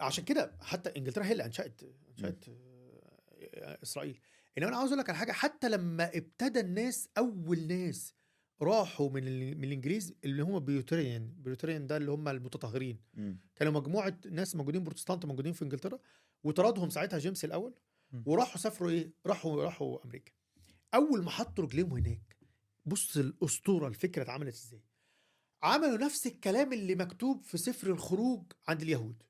عشان 0.00 0.24
كده 0.24 0.56
حتى 0.60 0.92
إنجلترا 0.96 1.24
هي 1.24 1.32
اللي 1.32 1.44
أنشأت 1.44 1.80
أنشأت 2.10 2.44
آه، 2.48 3.78
إسرائيل. 3.82 4.18
إنما 4.58 4.68
أنا 4.68 4.76
عاوز 4.76 4.88
أقول 4.88 4.98
لك 5.00 5.08
على 5.08 5.18
حاجة 5.18 5.32
حتى 5.32 5.68
لما 5.68 6.16
ابتدى 6.16 6.60
الناس 6.60 7.08
أول 7.18 7.66
ناس 7.66 8.14
راحوا 8.62 9.10
من 9.10 9.22
من 9.58 9.64
الإنجليز 9.64 10.14
اللي 10.24 10.42
هم 10.42 10.58
Puritan. 10.58 11.32
Puritan 11.38 11.86
ده 11.86 11.96
اللي 11.96 12.10
هم 12.10 12.28
المتطهرين. 12.28 13.00
مم. 13.14 13.38
كانوا 13.54 13.72
مجموعة 13.72 14.18
ناس 14.30 14.56
موجودين 14.56 14.84
بروتستانت 14.84 15.26
موجودين 15.26 15.52
في 15.52 15.62
إنجلترا 15.62 15.98
وطردهم 16.44 16.90
ساعتها 16.90 17.18
جيمس 17.18 17.44
الأول 17.44 17.74
م. 18.12 18.22
وراحوا 18.26 18.58
سافروا 18.58 18.90
إيه؟ 18.90 19.12
راحوا 19.26 19.64
راحوا 19.64 20.04
أمريكا. 20.04 20.32
أول 20.94 21.24
ما 21.24 21.30
حطوا 21.30 21.64
رجليهم 21.64 21.92
هناك 21.92 22.36
بص 22.86 23.16
الأسطورة 23.16 23.88
الفكرة 23.88 24.22
اتعملت 24.22 24.54
إزاي. 24.54 24.82
عملوا 25.62 25.98
نفس 25.98 26.26
الكلام 26.26 26.72
اللي 26.72 26.94
مكتوب 26.94 27.42
في 27.44 27.58
سفر 27.58 27.90
الخروج 27.90 28.42
عند 28.68 28.82
اليهود. 28.82 29.22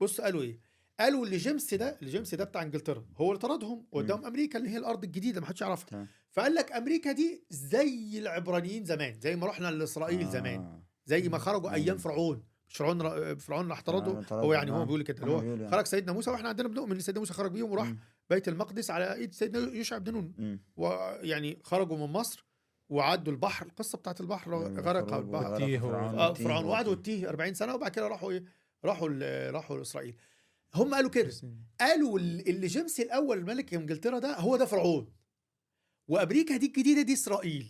بص 0.00 0.20
قالوا 0.20 0.42
إيه؟ 0.42 0.60
قالوا 1.00 1.24
اللي 1.26 1.36
جيمس 1.36 1.74
ده 1.74 1.98
اللي 2.00 2.10
جيمس 2.10 2.34
ده 2.34 2.44
بتاع 2.44 2.62
إنجلترا 2.62 3.06
هو 3.16 3.28
اللي 3.30 3.40
طردهم 3.40 3.86
وقدام 3.92 4.24
أمريكا 4.24 4.58
اللي 4.58 4.70
هي 4.70 4.76
الأرض 4.76 5.04
الجديدة 5.04 5.40
ما 5.40 5.46
حدش 5.46 5.60
يعرفها. 5.60 6.08
فقال 6.36 6.54
لك 6.54 6.72
أمريكا 6.72 7.12
دي 7.12 7.44
زي 7.50 8.18
العبرانيين 8.18 8.84
زمان 8.84 9.20
زي 9.20 9.36
ما 9.36 9.46
رحنا 9.46 9.68
لإسرائيل 9.70 10.28
زمان 10.28 10.60
آه. 10.60 10.82
زي 11.06 11.28
ما 11.28 11.38
خرجوا 11.38 11.74
أيام. 11.74 11.96
فرعون 11.98 12.42
مش 12.68 12.76
فرعون 12.76 13.02
را- 13.02 13.34
فرعون 13.34 13.68
راح 13.68 13.82
طرده 13.82 14.20
آه، 14.32 14.40
هو 14.40 14.52
يعني 14.52 14.70
هو 14.70 14.76
نعم. 14.76 14.84
بيقول 14.84 15.02
كده 15.02 15.22
اللي 15.22 15.32
هم 15.32 15.38
هو 15.38 15.42
يعني. 15.56 15.68
خرج 15.70 15.86
سيدنا 15.86 16.12
موسى 16.12 16.30
وإحنا 16.30 16.48
عندنا 16.48 16.68
بنؤمن 16.68 16.92
ان 16.92 17.00
سيدنا 17.00 17.20
موسى 17.20 17.32
خرج 17.32 17.50
بيهم 17.50 17.70
وراح 17.72 17.86
مم. 17.86 17.98
بيت 18.30 18.48
المقدس 18.48 18.90
على 18.90 19.14
إيد 19.14 19.34
سيدنا 19.34 19.74
يوشع 19.74 19.98
بن 19.98 20.12
نون. 20.12 20.58
ويعني 20.76 21.58
خرجوا 21.62 21.96
من 22.06 22.12
مصر 22.12 22.46
وعدوا 22.88 23.32
البحر 23.32 23.66
القصة 23.66 23.98
بتاعت 23.98 24.20
البحر 24.20 24.54
غرق 24.54 24.98
الخروج 24.98 25.24
البحر 25.24 25.44
وغرق 25.46 25.58
تيه 25.58 25.78
فرعون 25.78 26.18
آه 26.18 26.32
فرعون 26.34 26.64
وقعدوا. 26.64 26.92
التيه 26.94 27.28
40 27.28 27.54
سنة 27.54 27.74
وبعد 27.74 27.90
كده 27.90 28.08
راحوا 28.08 28.30
إيه 28.30 28.44
راحوا 28.84 29.08
راحوا 29.50 29.76
لإسرائيل 29.78 30.14
هم 30.74 30.94
قالوا 30.94 31.10
كده 31.10 31.30
قالوا 31.80 32.18
ال- 32.18 32.48
اللي 32.48 32.66
جيمس 32.66 33.00
الأول 33.00 33.42
ملك 33.44 33.74
إنجلترا 33.74 34.18
ده 34.18 34.38
هو 34.38 34.56
ده 34.56 34.64
فرعون 34.64 35.08
وأمريكا 36.08 36.56
دي 36.56 36.66
الجديدة 36.66 37.02
دي 37.02 37.12
إسرائيل. 37.12 37.66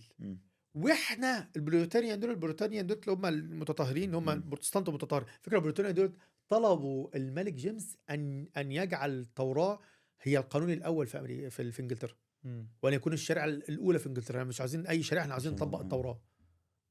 وإحنا 0.75 1.51
البريطانيان 1.57 2.21
دول 2.21 2.31
البريطانيان 2.31 2.87
دول 2.87 2.99
اللي 2.99 3.13
هم 3.13 3.27
المتطهرين 3.27 4.15
هم. 4.15 4.31
البروتستانت 4.31 4.89
المتطهر 4.89 5.25
فكرة 5.43 5.57
البريطانيان 5.57 5.95
دول 5.95 6.13
طلبوا 6.49 7.17
الملك 7.17 7.53
جيمس 7.53 7.97
أن 8.11 8.49
أن 8.57 8.73
يجعل 8.73 9.11
التوراة 9.11 9.81
هي 10.23 10.39
القانون 10.39 10.71
الأول 10.71 11.07
في 11.07 11.19
أمريكا 11.19 11.49
في, 11.49 11.73
في 11.73 11.83
إنجلترا. 11.83 12.15
وأن 12.83 12.93
يكون 12.93 13.13
الشريعة 13.13 13.45
الأولى 13.45 13.99
في 13.99 14.07
إنجلترا 14.07 14.37
يعني 14.37 14.49
مش 14.49 14.61
عايزين 14.61 14.87
أي 14.87 15.03
شريعة 15.03 15.23
إحنا 15.23 15.35
عايزين 15.35 15.53
نطبق. 15.53 15.81
التوراة 15.81 16.23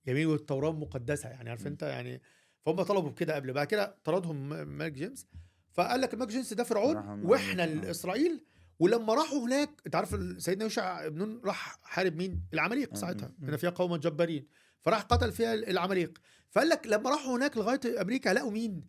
جميل 0.07 0.27
والتوراة 0.27 0.71
مقدسة 0.71 1.29
يعني 1.29 1.49
عارف. 1.49 1.67
أنت 1.67 1.83
يعني 1.83 2.21
فهم 2.61 2.81
طلبوا 2.81 3.09
بكده 3.09 3.35
قبل 3.35 3.53
بعد 3.53 3.67
كده 3.67 3.97
طردهم 4.03 4.53
الملك 4.53 4.91
جيمس 4.91 5.27
فقال 5.71 6.01
لك 6.01 6.13
الملك 6.13 6.29
جيمس 6.29 6.53
ده 6.53 6.63
فرعون 6.63 6.95
وإحنا. 7.25 7.91
اسرائيل 7.91 8.45
ولما 8.79 9.13
راحوا 9.13 9.45
هناك 9.45 9.69
أنت 9.85 9.95
عارف 9.95 10.41
سيدنا 10.41 10.63
يوشع 10.63 11.07
بن 11.07 11.17
نون 11.17 11.41
راح 11.45 11.79
حارب 11.83 12.15
مين؟ 12.15 12.41
العماليق. 12.53 12.95
ساعتها 12.95 13.31
مم. 13.39 13.49
ان 13.49 13.57
فيها 13.57 13.69
قوما 13.69 13.97
جبارين 13.97 14.47
فراح 14.81 15.01
قتل 15.01 15.31
فيها 15.31 15.53
العماليق 15.53 16.17
فقال 16.51 16.69
لك 16.69 16.87
لما 16.87 17.09
راحوا 17.09 17.37
هناك 17.37 17.57
لغاية 17.57 18.01
أمريكا 18.01 18.29
لقوا 18.29 18.51
مين؟ 18.51 18.83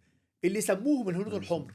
اللي 0.44 0.60
سموهم 0.60 1.08
الهنود. 1.08 1.34
الحمر 1.34 1.74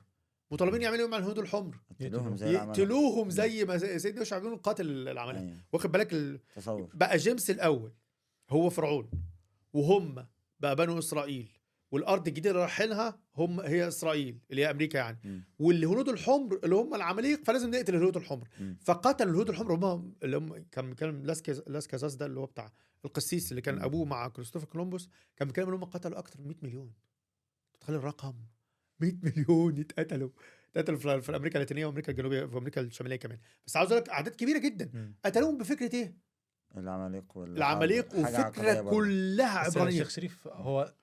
مطالبين 0.51 0.81
يعملوا 0.81 1.01
إيه 1.05 1.11
مع 1.11 1.17
الهنود 1.17 1.39
الحمر؟ 1.39 1.77
قتلوهم 1.89 2.37
زي 2.37 2.53
يقتلوهم 2.53 3.29
زي 3.29 3.65
ما 3.65 3.77
سيدنا 3.97 4.19
يوشع 4.19 4.37
بن 4.37 4.45
نون 4.45 4.57
قاتل 4.57 5.07
العماليق 5.07 5.41
أيوة. 5.41 5.57
واخد 5.73 5.91
بالك 5.91 6.13
ال... 6.13 6.39
تصور 6.55 6.89
بقى 6.93 7.17
جيمس 7.17 7.49
الأول 7.49 7.93
هو 8.49 8.69
فرعون 8.69 9.09
وهم 9.73 10.25
بقى 10.59 10.75
بنو 10.75 10.99
إسرائيل 10.99 11.49
والأرض 11.91 12.27
الجديدة 12.27 12.49
اللي 12.49 12.61
رايحينها 12.61 13.19
هم 13.35 13.59
هي 13.59 13.87
إسرائيل 13.87 14.39
اللي 14.51 14.61
هي 14.65 14.71
أمريكا 14.71 14.97
يعني 14.97 15.19
مم. 15.23 15.43
والهنود 15.59 16.09
الحمر 16.09 16.59
اللي 16.63 16.75
هم 16.75 16.95
العماليق 16.95 17.43
فلازم 17.43 17.69
نقتل 17.71 17.95
الهنود 17.95 18.17
الحمر 18.17 18.47
مم. 18.59 18.77
فقتل 18.81 19.29
الهنود 19.29 19.49
الحمر 19.49 19.73
هم 19.75 20.13
اللي 20.23 20.37
هم 20.37 20.65
كان 20.71 20.89
بيتكلم 20.89 21.25
لاسكاز 21.25 21.63
لاسكازاس 21.67 22.15
ده 22.15 22.25
اللي 22.25 22.39
هو 22.39 22.45
بتاع 22.45 22.71
القسيس 23.05 23.51
اللي 23.51 23.61
كان 23.61 23.75
مم. 23.75 23.83
أبوه 23.83 24.05
مع 24.05 24.27
كريستوفر 24.27 24.65
كولومبوس 24.67 25.09
كان 25.35 25.47
بيتكلم 25.47 25.67
إن 25.67 25.73
هم 25.73 25.83
قتلوا 25.83 26.19
أكثر 26.19 26.41
من 26.41 26.47
100 26.47 26.55
مليون 26.61 26.93
تخيل 27.79 27.95
الرقم 27.95 28.33
100 28.99 29.13
مليون 29.23 29.79
اتقتلوا 29.79 30.29
اتقتلوا 30.71 30.97
في 30.97 31.21
في 31.21 31.35
أمريكا 31.35 31.55
اللاتينية 31.55 31.85
وأمريكا 31.85 32.11
الجنوبية 32.11 32.43
وامريكا 32.43 32.81
الشمالية 32.81 33.15
كمان 33.15 33.39
بس 33.67 33.77
عاوز 33.77 33.91
أقول 33.91 34.03
لك 34.03 34.09
أعداد 34.09 34.35
كبيرة 34.35 34.59
جدا. 34.59 35.13
قتلوهم 35.25 35.57
بفكرة 35.57 35.95
إيه؟ 35.95 36.17
العماليق 36.77 37.37
وال 37.37 37.57
العماليق 37.57 38.15
وفكرة. 38.15 38.81
كلها 38.89 39.59
عبرانية 39.59 39.97
شيخ 39.97 40.09
شريف 40.09 40.47
هو 40.47 40.93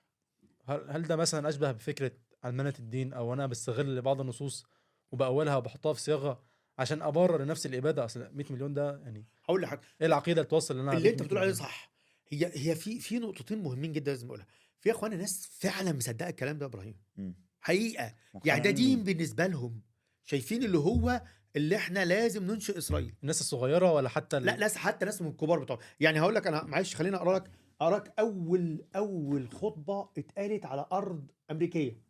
هل, 0.69 0.85
هل 0.89 1.01
ده 1.03 1.15
مثلا 1.15 1.49
أشبه 1.49 1.71
بفكرة 1.71 2.11
علمنه 2.43 2.73
الدين 2.79 3.13
أو 3.13 3.33
أنا 3.33 3.45
بستغل 3.47 4.01
بعض 4.01 4.21
النصوص 4.21 4.65
وبأولها 5.11 5.55
وبحطها 5.55 5.93
في 5.93 6.01
صياغة 6.01 6.43
عشان 6.77 7.01
أبرر 7.01 7.41
لنفس 7.41 7.65
الإبادة؟ 7.65 8.05
أصل 8.05 8.29
100 8.33 8.45
مليون 8.49 8.73
ده 8.73 8.99
يعني 9.03 9.25
هقول 9.45 9.61
لك 9.61 9.67
حاجة 9.67 9.81
إيه 10.01 10.07
العقيدة 10.07 10.41
اللي 10.41 10.49
توصل 10.49 10.79
لنا 10.79 10.93
اللي 10.97 11.09
أنت 11.09 11.23
بتقول 11.23 11.39
عليه 11.39 11.51
صح. 11.53 11.91
هي 12.27 12.51
هي 12.69 12.75
في 12.75 12.99
في 12.99 13.19
نقطتين 13.19 13.63
مهمين 13.63 13.91
جدا 13.93 14.11
لازم 14.11 14.27
أقولها. 14.27 14.45
في 14.79 14.89
يا 14.89 14.93
اخوانا 14.93 15.15
ناس 15.15 15.49
فعلا 15.59 15.91
مصدقة 15.93 16.29
الكلام 16.29 16.57
ده 16.57 16.65
يا 16.65 16.69
إبراهيم. 16.69 16.95
مم. 17.17 17.35
حقيقة. 17.59 18.15
يعني 18.45 18.61
ده 18.61 18.69
دين. 18.69 19.03
بالنسبة 19.03 19.47
لهم. 19.47 19.81
شايفين 20.25 20.63
اللي 20.63 20.77
هو 20.77 21.21
اللي 21.55 21.75
إحنا 21.75 22.05
لازم 22.05 22.43
ننشئ 22.51 22.77
إسرائيل. 22.77 23.15
الناس 23.21 23.41
الصغيرة 23.41 23.91
ولا 23.91 24.09
حتى 24.09 24.37
ال- 24.37 24.45
لا 24.45 24.55
ناس 24.55 24.77
حتى 24.77 25.05
ناس 25.05 25.21
من 25.21 25.27
الكبار 25.27 25.59
بتوع 25.59 25.79
يعني 25.99 26.19
هقول 26.21 26.35
لك 26.35 26.47
أنا 26.47 26.63
معلش 26.63 26.95
خليني 26.95 27.15
أقرأ 27.15 27.35
لك 27.39 27.51
اقرا 27.81 27.97
لك 27.97 28.13
أول 28.19 28.85
أول 28.95 29.49
خطبة 29.49 30.09
اتقالت 30.17 30.65
على 30.65 30.85
أرض 30.91 31.31
أمريكية. 31.51 32.01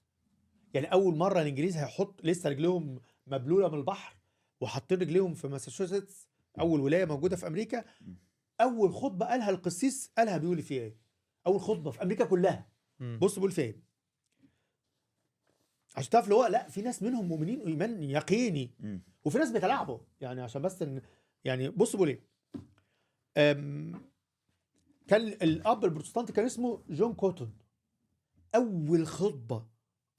يعني 0.73 0.88
أول 0.88 1.15
مرة 1.15 1.41
الإنجليز 1.41 1.77
هيحط 1.77 2.25
لسه 2.25 2.49
رجليهم 2.49 2.99
مبلولة 3.27 3.69
من 3.69 3.77
البحر 3.77 4.15
وحاطين 4.62 4.99
رجليهم 4.99 5.34
في 5.34 5.47
ماساتشوستس 5.47 6.27
أول 6.60 6.79
ولاية 6.79 7.05
موجودة 7.05 7.36
في 7.36 7.47
أمريكا. 7.47 7.86
أول 8.62 8.93
خطبة 8.93 9.25
قالها 9.25 9.49
القسيس 9.49 10.12
قالها 10.17 10.38
بيقول 10.38 10.62
فيها 10.62 10.84
إيه؟ 10.84 10.97
أول 11.47 11.60
خطبة 11.60 11.91
في 11.91 12.03
أمريكا 12.03 12.25
كلها. 12.25 12.69
بص 13.19 13.36
بيقول 13.36 13.51
فيها 13.51 13.65
إيه 13.65 13.84
عشان 15.95 16.10
تعرف 16.10 16.25
اللي 16.25 16.36
هو 16.36 16.45
لا 16.45 16.69
في 16.69 16.82
ناس 16.82 17.03
منهم 17.03 17.25
مؤمنين 17.27 17.62
ايمان 17.62 18.03
يقيني. 18.03 18.71
وفي 19.25 19.38
ناس 19.38 19.51
بتلعبه 19.51 20.01
يعني 20.21 20.41
عشان 20.41 20.62
بس 20.62 20.82
ان 20.82 21.01
يعني 21.43 21.69
بص 21.69 21.91
بيقول 21.95 22.10
إيه؟ 22.10 22.19
كان 25.09 25.21
الأب 25.27 25.85
البروتستانتي 25.85 26.33
كان 26.33 26.45
اسمه 26.45 26.83
جون 26.89 27.13
كوتون. 27.13 27.57
أول 28.55 29.07
خطبة 29.07 29.65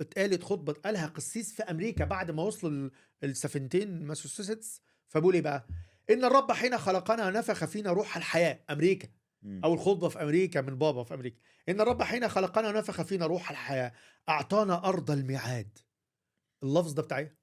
اتقالت 0.01 0.43
خطبة 0.43 0.73
قالها 0.73 1.07
قسيس 1.07 1.53
في 1.53 1.63
أمريكا 1.63 2.05
بعد 2.05 2.31
ما 2.31 2.43
وصلوا 2.43 2.71
ال- 2.71 2.91
السفينتين 3.25 4.03
ماساتشوستس 4.07 4.83
فبيقول 5.09 5.35
إيه 5.35 5.43
بقى؟ 5.43 5.67
إن 6.11 6.25
الرب 6.25 6.53
حين 6.53 6.79
خلقنا 6.79 7.31
نفخ 7.31 7.65
فينا 7.65 7.91
روح 7.93 8.17
الحياة 8.17 8.65
أمريكا. 8.71 9.09
أول 9.65 9.79
خطبة 9.79 10.09
في 10.09 10.23
أمريكا 10.23 10.61
من 10.61 10.79
بابا 10.79 11.05
في 11.05 11.15
أمريكا. 11.15 11.37
إن 11.69 11.81
الرب 11.81 12.03
حين 12.03 12.29
خلقنا 12.29 12.73
نفخ 12.73 13.03
فينا 13.03 13.27
روح 13.27 13.51
الحياة 13.51 13.93
أعطانا 14.29 14.85
أرض 14.89 15.11
الميعاد. 15.11 15.79
اللفظ 16.63 16.93
ده 16.93 17.03
بتاع 17.03 17.19
إيه؟ 17.19 17.40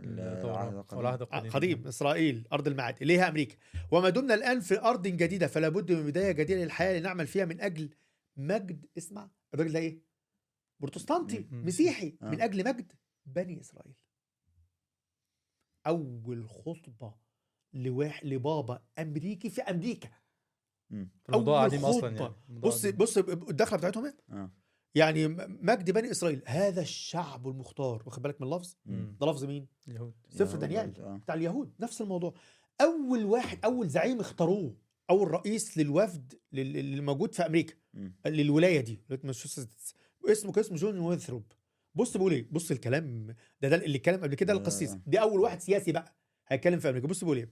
العهد 0.00 1.22
القديم. 1.22 1.50
آه، 1.50 1.54
قديم 1.54 1.86
إسرائيل 1.86 2.48
أرض 2.52 2.68
الميعاد 2.68 3.02
اللي 3.02 3.18
هي 3.18 3.28
أمريكا 3.28 3.56
وما 3.90 4.08
دمنا 4.10 4.34
الآن 4.34 4.60
في 4.60 4.80
أرض 4.80 5.06
جديدة 5.06 5.46
فلا 5.46 5.68
بد 5.68 5.92
من 5.92 6.06
بداية 6.06 6.32
جديدة 6.32 6.64
للحياة 6.64 6.98
لنعمل 7.00 7.26
فيها 7.26 7.44
من 7.44 7.60
أجل 7.60 7.90
مجد 8.36 8.86
اسمع 8.98 9.30
الراجل 9.54 9.72
ده 9.72 9.78
إيه 9.78 9.98
بروتستانتي. 10.80 11.46
مسيحي 11.50 12.16
آه. 12.22 12.30
من 12.30 12.40
أجل 12.40 12.64
مجد 12.68 12.92
بني 13.26 13.60
إسرائيل 13.60 13.94
أول 15.86 16.48
خطبة 16.48 17.14
لواحد 17.72 18.26
لبابا 18.26 18.82
أمريكي 18.98 19.50
في 19.50 19.62
أمريكا. 19.62 20.10
الموضوع 21.28 21.60
أول 21.60 21.70
قديم 21.70 21.84
أصلا 21.84 22.00
خطبة. 22.16 22.36
يعني 22.48 22.60
بص. 22.60 22.86
بص 22.86 23.18
الدخلة 23.18 23.78
بتاعتهم 23.78 24.04
إيه 24.04 24.16
آه 24.30 24.50
يعني 24.94 25.28
مجد 25.62 25.90
بني 25.90 26.10
إسرائيل 26.10 26.42
هذا 26.46 26.80
الشعب 26.82 27.48
المختار. 27.48 28.02
واخد 28.06 28.22
بالك 28.22 28.40
من 28.40 28.46
اللفظ؟ 28.52 28.76
مم. 28.86 29.16
ده 29.20 29.26
لفظ 29.26 29.44
مين؟ 29.44 29.66
اليهود. 29.88 30.14
سفر 30.28 30.58
دانيال 30.58 31.00
آه. 31.00 31.16
بتاع 31.16 31.34
اليهود. 31.34 31.72
نفس 31.80 32.00
الموضوع. 32.00 32.34
أول 32.80 33.24
واحد 33.24 33.58
أول 33.64 33.88
زعيم 33.88 34.20
اختاروه 34.20 34.76
اول 35.10 35.30
رئيس 35.30 35.78
للوفد 35.78 36.34
لل- 36.52 36.76
اللي 36.76 37.00
موجود 37.00 37.34
في 37.34 37.46
أمريكا 37.46 37.74
مم. 37.94 38.12
للولاية 38.26 38.80
دي 38.80 39.00
اسمه 40.28 40.52
كان 40.52 40.64
اسمه 40.64 40.76
جون 40.76 40.98
وينثروب 40.98 41.42
بص 41.94 42.16
بيقول 42.16 42.32
إيه؟ 42.32 42.46
بص 42.50 42.70
الكلام 42.70 43.26
ده 43.60 43.68
ده 43.68 43.76
اللي 43.76 43.96
اتكلم 43.98 44.20
قبل 44.22 44.34
كده 44.34 44.52
آه. 44.52 44.56
القسيس. 44.56 44.94
دي 45.06 45.20
أول 45.20 45.40
واحد 45.40 45.60
سياسي 45.60 45.92
بقى 45.92 46.14
هيتكلم 46.48 46.78
في 46.78 46.88
أمريكا. 46.88 47.06
بص 47.08 47.20
بيقول 47.24 47.36
إيه؟ 47.36 47.48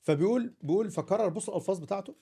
فبيقول 0.00 0.54
بيقول 0.62 0.90
فكرر 0.90 1.28
بص 1.28 1.48
الألفاظ 1.48 1.78
بتاعته. 1.78 2.14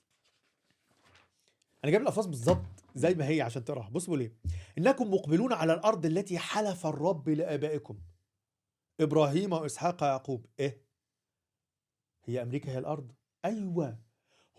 أنا 1.85 1.91
جايب 1.93 2.03
الألفاظ 2.03 2.27
بالظبط. 2.27 2.85
زي 2.97 3.15
ما 3.15 3.29
هي 3.29 3.41
عشان 3.43 3.65
تقراها. 3.65 3.89
بص 3.91 4.05
بيقول 4.05 4.21
إيه 4.21 4.33
إنكم 4.79 5.15
مقبلون 5.15 5.53
على 5.53 5.73
الأرض 5.75 6.07
التي 6.07 6.39
حلف 6.39 6.87
الرب 6.87 7.29
لآبائكم. 7.29 7.99
إبراهيم 9.01 9.53
وإسحاق 9.53 10.03
ويعقوب. 10.03 10.47
إيه؟ 10.61 10.83
هي 12.25 12.43
أمريكا 12.43 12.71
هي 12.73 12.79
الأرض. 12.79 13.13
أيوه. 13.45 13.99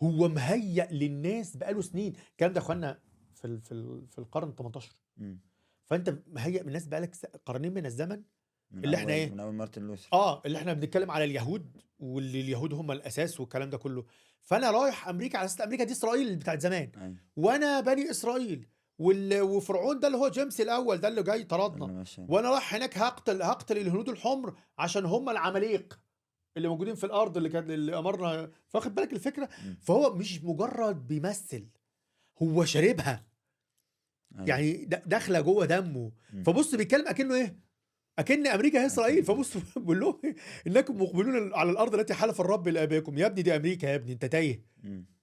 هو 0.04 0.28
مهيأ 0.28 0.88
للناس 0.92 1.58
بقاله 1.58 1.82
سنين. 1.82 2.14
الكلام 2.32 2.54
ده 2.54 2.60
إخوانا 2.60 3.00
في 3.34 3.60
في 3.60 4.02
في 4.10 4.20
القرن 4.20 4.56
18 4.56 4.96
مم. 5.18 5.40
فأنت 5.84 6.18
مهيأ 6.28 6.62
الناس 6.62 6.88
بقالك 6.88 7.16
قرنين 7.46 7.74
من 7.74 7.86
الزمن. 7.86 8.24
من 8.72 8.86
اللي 8.86 8.98
إحنا 8.98 9.14
إيه؟ 9.14 9.30
من 9.30 9.40
أول 9.40 9.54
مارتن 9.54 9.82
لوثر. 9.82 10.10
آه 10.14 10.42
اللي 10.46 10.58
إحنا 10.58 10.74
بنتكلم 10.74 11.12
على 11.12 11.24
اليهود 11.24 11.82
واللي 12.00 12.42
اليهود 12.42 12.74
هم 12.74 12.92
الأساس 12.92 13.40
والكلام 13.40 13.70
ده 13.70 13.78
كله. 13.78 14.06
فأنا 14.48 14.72
رايح 14.72 15.08
أمريكا 15.08 15.38
على 15.38 15.46
أساس 15.46 15.62
أمريكا 15.62 15.84
دي 15.84 15.92
إسرائيل 15.94 16.36
بتاعت 16.36 16.62
زمان 16.62 16.92
أيوة. 16.98 17.16
وأنا 17.36 17.80
بني 17.80 18.12
إسرائيل 18.12 18.68
وال- 19.00 19.42
وفرعون 19.42 20.00
ده 20.00 20.08
اللي 20.08 20.18
هو 20.18 20.30
جيمس 20.30 20.62
الأول 20.62 20.98
ده 20.98 21.08
اللي 21.08 21.24
جاي 21.24 21.44
طردنا. 21.44 21.86
وأنا 22.30 22.50
رايح 22.50 22.74
هناك 22.76 22.98
هقتل 22.98 23.42
هقتل 23.42 23.78
الهنود 23.78 24.10
الحمر 24.10 24.56
عشان 24.78 25.06
هم 25.06 25.30
العماليق 25.30 26.00
اللي 26.58 26.68
موجودين 26.68 26.96
في 26.96 27.04
الأرض 27.04 27.38
اللي 27.38 27.50
كان 27.50 27.72
اللي 27.72 27.98
أمرنا 27.98 28.52
فاخد 28.68 28.96
بالك 28.96 29.14
الفكرة. 29.14 29.50
فهو 29.82 30.14
مش 30.14 30.44
مجرد 30.44 31.08
بيمثل 31.08 31.68
هو 32.44 32.66
شاربها 32.66 33.26
أيوة. 34.36 34.48
يعني 34.50 34.86
داخلة 34.86 35.42
جوه 35.42 35.66
دمه. 35.66 36.12
فبص 36.46 36.76
بيتكلم 36.76 37.08
أكنه 37.08 37.36
إيه 37.36 37.60
أكن 38.20 38.48
أمريكا 38.48 38.82
هي 38.82 38.86
إسرائيل 38.86 39.24
فبص 39.24 39.58
بيقول 39.78 40.00
لهم؟ 40.00 40.22
إنكم 40.68 41.02
مقبلون 41.02 41.54
على 41.54 41.72
الأرض 41.72 41.96
التي 41.96 42.14
حلف 42.14 42.42
الرب 42.42 42.68
لابائكم 42.68 43.18
يا 43.18 43.26
ابني 43.26 43.42
دي 43.42 43.56
أمريكا 43.56 43.88
يا 43.88 43.96
ابني 43.96 44.14
أنت 44.14 44.26
تايه. 44.26 44.62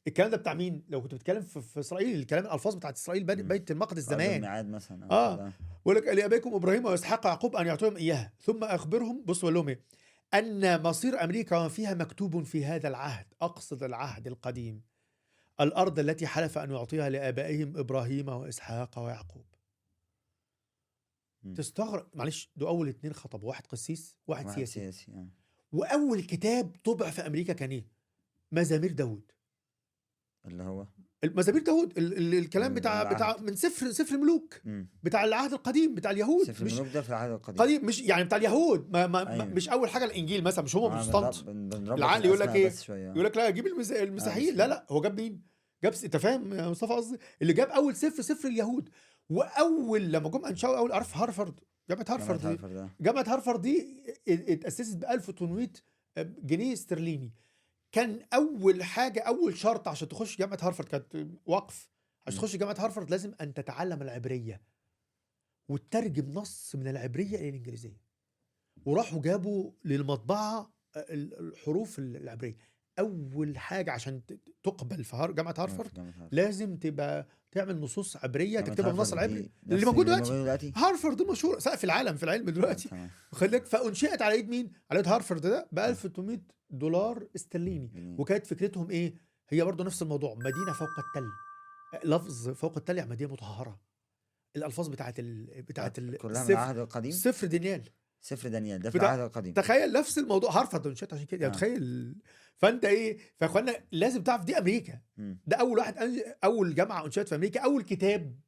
الكلام 0.07 0.31
ده 0.31 0.37
بتاع 0.37 0.55
مين 0.55 0.83
لو 0.89 1.03
كنت 1.03 1.15
بتتكلم 1.15 1.43
في, 1.43 1.61
في 1.61 1.81
إسرائيل 1.81 2.19
الكلام 2.19 2.45
الألفاظ 2.45 2.75
بتاعت 2.75 2.97
إسرائيل. 2.97 3.25
بيت 3.25 3.71
المقدس 3.71 4.03
زمان 4.03 4.35
الميعاد 4.35 4.69
مثلا 4.69 5.05
أو 5.05 5.11
آه. 5.11 5.53
بيقول 5.85 5.97
لك 5.97 6.09
لابائكم 6.09 6.55
إبراهيم 6.55 6.85
وإسحاق 6.85 7.27
ويعقوب 7.27 7.57
أن 7.57 7.67
يعطوهم 7.67 7.97
إياها 7.97 8.33
ثم 8.41 8.65
أخبرهم 8.65 9.25
بص 9.27 9.41
بقول 9.41 9.55
لهم 9.55 9.69
إيه 9.69 9.81
أن 10.35 10.83
مصير 10.83 11.25
أمريكا 11.25 11.57
وما 11.57 11.69
فيها 11.69 11.95
مكتوب 11.95 12.43
في 12.43 12.65
هذا 12.65 12.89
العهد 12.89 13.27
أقصد 13.43 13.83
العهد 13.83 14.27
القديم 14.27 14.83
الأرض 15.61 15.99
التي 15.99 16.27
حلف 16.27 16.59
أن 16.59 16.71
يعطيها 16.71 17.11
لآبائهم 17.11 17.77
إبراهيم 17.77 18.29
وإسحاق 18.29 18.99
ويعقوب. 18.99 19.45
تستغرب. 21.57 22.07
معلش 22.15 22.51
دول 22.57 22.69
أول 22.69 22.89
اتنين 22.89 23.13
خطبوا 23.13 23.49
واحد 23.49 23.67
قسيس 23.67 24.17
واحد, 24.27 24.45
واحد 24.47 24.57
سياسي. 24.57 24.73
سياسي 24.73 25.13
آه. 25.13 25.29
وأول 25.73 26.23
كتاب 26.23 26.77
طبع 26.85 27.11
في 27.11 27.27
أمريكا 27.27 27.53
كان 27.53 27.71
إيه؟ 27.71 27.87
مزامير 28.53 28.93
داود 28.93 29.31
اللي 30.47 30.63
هو؟ 30.63 30.87
مزامير 31.25 31.63
داود 31.63 31.99
ال- 31.99 32.17
ال- 32.19 32.35
الكلام 32.35 32.75
بتاع 32.75 33.03
العهد. 33.03 33.15
بتاع 33.15 33.37
من 33.41 33.57
سفر 33.57 33.93
سفر 33.93 34.15
الملوك 34.15 34.61
مم. 34.65 34.89
بتاع 35.03 35.25
العهد 35.25 35.53
القديم 35.53 35.95
بتاع 35.95 36.11
اليهود. 36.11 36.47
سفر 36.47 36.65
مش 36.65 36.73
الملوك 36.73 36.95
ده 36.95 37.03
في 37.03 37.09
العهد 37.09 37.31
القديم. 37.31 37.57
قديم 37.63 37.87
مش 37.87 38.01
يعني 38.01 38.25
بتاع 38.25 38.39
اليهود. 38.39 38.91
ما 38.93 39.07
ما 39.07 39.33
أيوة. 39.33 39.45
مش 39.45 39.69
أول 39.69 39.89
حاجة 39.91 40.05
الإنجيل 40.05 40.45
مثلا 40.45 40.65
مش 40.65 40.77
هم 40.77 40.93
آه، 40.93 41.11
بروتستانت 41.11 41.75
العقل 41.75 42.25
يقول 42.25 42.41
لك 42.41 42.75
شوية. 42.75 43.11
يقول 43.11 43.25
لك 43.25 43.37
لا 43.37 43.51
جيب 43.51 43.67
المس- 43.67 43.93
المسيحيين. 43.93 44.53
بس- 44.55 44.59
لا 44.59 44.67
لا 44.69 44.87
هو 44.91 45.01
جاب 45.01 45.21
مين؟ 45.21 45.43
جاب 45.85 45.95
أنت 46.05 46.17
فاهم 46.17 46.53
يا 46.53 46.69
مصطفى 46.69 46.93
قصدي؟ 46.93 47.19
اللي 47.43 47.53
جاب 47.53 47.69
أول 47.69 47.97
سفر 47.97 48.23
سفر 48.23 48.49
اليهود. 48.49 48.89
وأول 49.31 50.13
لما 50.13 50.29
جم 50.29 50.45
انشأوا 50.45 50.79
أول 50.79 50.93
عارف 50.93 51.17
هارفارد 51.17 51.61
جامعة 51.91 52.05
جامعة 52.05 52.21
هارفارد 52.21 52.41
دي 52.41 52.47
هارفارد 52.47 52.75
ده. 52.75 52.89
جامعة 53.01 53.25
هارفارد 53.29 53.61
دي 53.63 54.03
ات- 54.29 54.49
اتأسست 54.49 54.97
ب 54.97 55.05
1800 55.05 55.69
جنيه 56.19 56.73
استرليني 56.73 57.33
كان 57.93 58.21
أول 58.35 58.83
حاجة 58.85 59.21
أول 59.21 59.57
شرط 59.57 59.89
عشان 59.89 60.09
تخش 60.09 60.39
جامعة 60.39 60.59
هارفارد 60.63 60.89
كانت 60.89 61.27
وقف 61.47 61.91
عشان. 62.27 62.39
تخش 62.41 62.57
جامعة 62.57 62.77
هارفارد 62.79 63.11
لازم 63.11 63.35
أن 63.41 63.55
تتعلم 63.55 64.03
العبرية 64.03 64.63
وتترجم 65.69 66.31
نص 66.31 66.77
من 66.77 66.89
العبرية 66.89 67.37
إلى 67.37 67.49
الإنجليزية 67.49 68.01
وراحوا 68.87 69.21
جابوا 69.23 69.73
للمطبعة 69.85 70.75
ال- 70.97 71.39
الحروف 71.49 71.99
العبرية 71.99 72.57
أول 72.99 73.59
حاجة 73.59 73.93
عشان 73.93 74.23
تقبل 74.63 75.05
في 75.05 75.17
جامعة 75.17 75.33
جامعة 75.33 75.55
هارفارد. 75.59 76.29
لازم 76.33 76.77
تبقى 76.77 77.27
تعمل 77.55 77.81
نصوص 77.81 78.17
عبرية 78.17 78.61
تكتبها 78.61 78.91
بالنص 78.91 79.13
العبري 79.13 79.51
اللي 79.67 79.87
موجود 79.87 80.07
دلوقتي. 80.07 80.73
هارفارد 80.77 81.23
مشهور. 81.23 81.59
سقف 81.59 81.85
العالم 81.85 82.17
في 82.17 82.23
العلم 82.23 82.51
دلوقتي. 82.51 82.89
تمام. 82.89 83.11
خليك 83.33 83.67
فانشئت 83.67 84.23
على 84.23 84.35
إيد 84.35 84.49
مين؟ 84.49 84.73
على 84.91 84.99
إيد 84.99 85.09
هارفارد 85.09 85.41
ده 85.41 85.69
ب 85.73 85.79
1800 85.79 86.41
دولار 86.71 87.29
استرليني. 87.37 88.17
وكانت 88.19 88.47
فكرتهم 88.47 88.91
إيه؟ 88.91 89.15
هي 89.49 89.65
برضه 89.65 89.85
نفس 89.85 90.03
الموضوع. 90.03 90.35
مدينة 90.35 90.73
فوق 90.73 90.89
التل. 90.99 91.29
لفظ 92.09 92.49
فوق 92.49 92.77
التل 92.77 92.99
يعني 92.99 93.11
مدينة 93.11 93.33
مطهرة. 93.33 93.81
الألفاظ 94.57 94.89
بتاعت 94.89 95.19
ال... 95.19 95.63
بتاعت 95.63 95.99
ال... 95.99 96.17
كلها 96.19 96.45
من 96.45 96.51
العهد 96.51 96.79
القديم؟ 96.79 97.13
سفر 97.13 97.47
دانيال 97.47 97.89
سفر 98.25 98.49
دانيال 98.49 98.81
ده 98.83 98.91
في 98.91 98.99
العهد 98.99 99.21
القديم 99.21 99.55
تخيل 99.55 99.93
نفس 99.93 100.19
الموضوع 100.19 100.51
هارفارد 100.51 100.87
انشئت 100.87 101.15
عشان 101.15 101.27
كده 101.27 101.43
يعني 101.43 101.55
آه. 101.55 101.59
تخيل 101.59 102.15
فانت 102.57 102.85
إيه 102.85 103.19
فاخوانا 103.37 103.77
لازم 103.93 104.23
تعرف 104.23 104.45
دي 104.45 104.59
أمريكا 104.59 105.01
مم. 105.17 105.41
ده 105.47 105.57
أول 105.57 105.79
واحد 105.79 105.99
أنج... 105.99 106.21
أول 106.45 106.75
جامعة 106.75 107.05
انشئت 107.07 107.29
في 107.29 107.35
أمريكا 107.35 107.61
أول 107.61 107.83
كتاب 107.83 108.41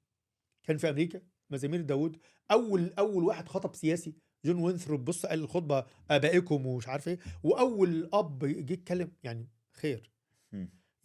كان 0.63 0.77
في 0.77 0.91
أمريكا 0.91 1.21
مزامير 1.51 1.81
داوود 1.81 2.17
أول 2.51 2.93
أول 2.99 3.25
واحد 3.25 3.49
خطب 3.49 3.75
سياسي 3.75 4.15
جون 4.45 4.57
وينثروب 4.63 5.05
بص 5.05 5.27
قال 5.27 5.39
الخطبة 5.41 5.85
آبائكم 6.11 6.67
ومش 6.67 6.89
عارف 6.89 7.09
إيه 7.09 7.19
وأول 7.43 8.11
أب 8.13 8.45
جه 8.45 8.73
يتكلم 8.73 9.13
يعني 9.23 9.49
خير. 9.73 10.11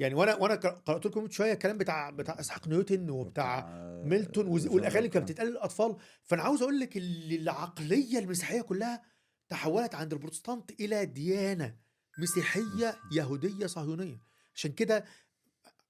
يعني 0.01 0.15
وأنا 0.15 0.35
وأنا 0.35 0.55
قر- 0.55 0.69
قرأت 0.85 1.05
لكم 1.05 1.23
من 1.23 1.29
شوية 1.29 1.53
الكلام 1.53 1.77
بتاع 1.77 2.09
بتاع 2.09 2.39
إسحاق 2.39 2.67
نيوتن 2.67 3.09
وبتاع 3.09 3.69
ميلتون 4.05 4.47
والأغاني 4.47 4.97
اللي 4.97 5.09
كانت. 5.09 5.31
بتتقال 5.31 5.47
للأطفال 5.47 5.95
فأنا 6.23 6.43
عاوز 6.43 6.61
أقول 6.61 6.79
لك 6.79 6.97
ال- 6.97 7.33
العقلية 7.41 8.19
المسيحية 8.19 8.61
كلها 8.61 9.03
تحولت 9.49 9.95
عند 9.95 10.13
البروتستانت 10.13 10.71
إلى 10.71 11.05
ديانة 11.05 11.77
مسيحية 12.19 12.97
يهودية 13.11 13.65
صهيونية 13.67 14.21
عشان 14.55 14.71
كده 14.71 15.05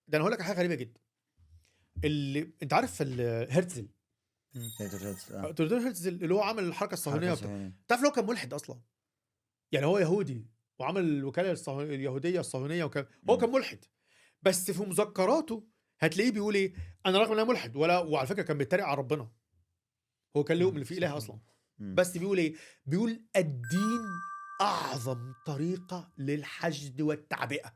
ده 0.08 0.17
أنا 0.17 0.21
هقول 0.24 0.32
لك 0.32 0.41
حاجة 0.41 0.58
غريبة 0.58 0.76
جدا 0.76 1.00
اللي 2.04 2.54
أنت 2.63 2.74
عارف 2.74 3.02
هرتزل 3.02 3.88
تيودور 4.78 5.02
هيرتزل، 5.02 5.36
آه. 5.36 5.86
هرتزل 5.88 6.13
اللي 6.24 6.34
هو 6.34 6.41
عمل 6.41 6.63
الحركة 6.63 6.93
الصهيونية 6.93 7.34
صهيونية. 7.34 7.74
تعرف 7.88 8.02
لو 8.04 8.12
كان 8.12 8.26
ملحد 8.26 8.54
أصلا 8.54 8.80
يعني 9.71 9.86
هو 9.86 9.97
يهودي 10.00 10.45
وعمل 10.80 11.02
الوكاله. 11.04 11.62
اليهودية 11.84 12.39
الصهيونية 12.39 12.84
وكان 12.84 13.06
هو. 13.30 13.38
كان 13.38 13.52
ملحد 13.52 13.86
بس 14.41 14.71
في 14.71 14.84
مذكراته 14.84 15.67
هتلاقيه 15.99 16.32
بيقول 16.32 16.56
إيه؟ 16.56 16.73
أنا 17.06 17.17
رغم 17.17 17.32
إن 17.32 17.39
أنا 17.39 17.49
ملحد 17.49 17.75
ولا 17.75 17.99
وعلى 17.99 18.27
فكرة 18.27 18.41
كان 18.41 18.58
بيتريق 18.58 18.86
على 18.86 18.97
ربنا. 18.97 19.32
هو 20.38 20.43
كان 20.43 20.58
له 20.58 20.63
يؤمن 20.63 20.84
في 20.84 20.97
إله 20.97 21.17
أصلا. 21.17 21.39
بس 21.80 22.17
بيقول 22.17 22.38
إيه؟ 22.38 22.56
بيقول 22.86 23.25
الدين 23.36 24.01
أعظم 24.62 25.34
طريقة 25.45 26.13
للحشد 26.17 27.01
والتعبئة 27.01 27.75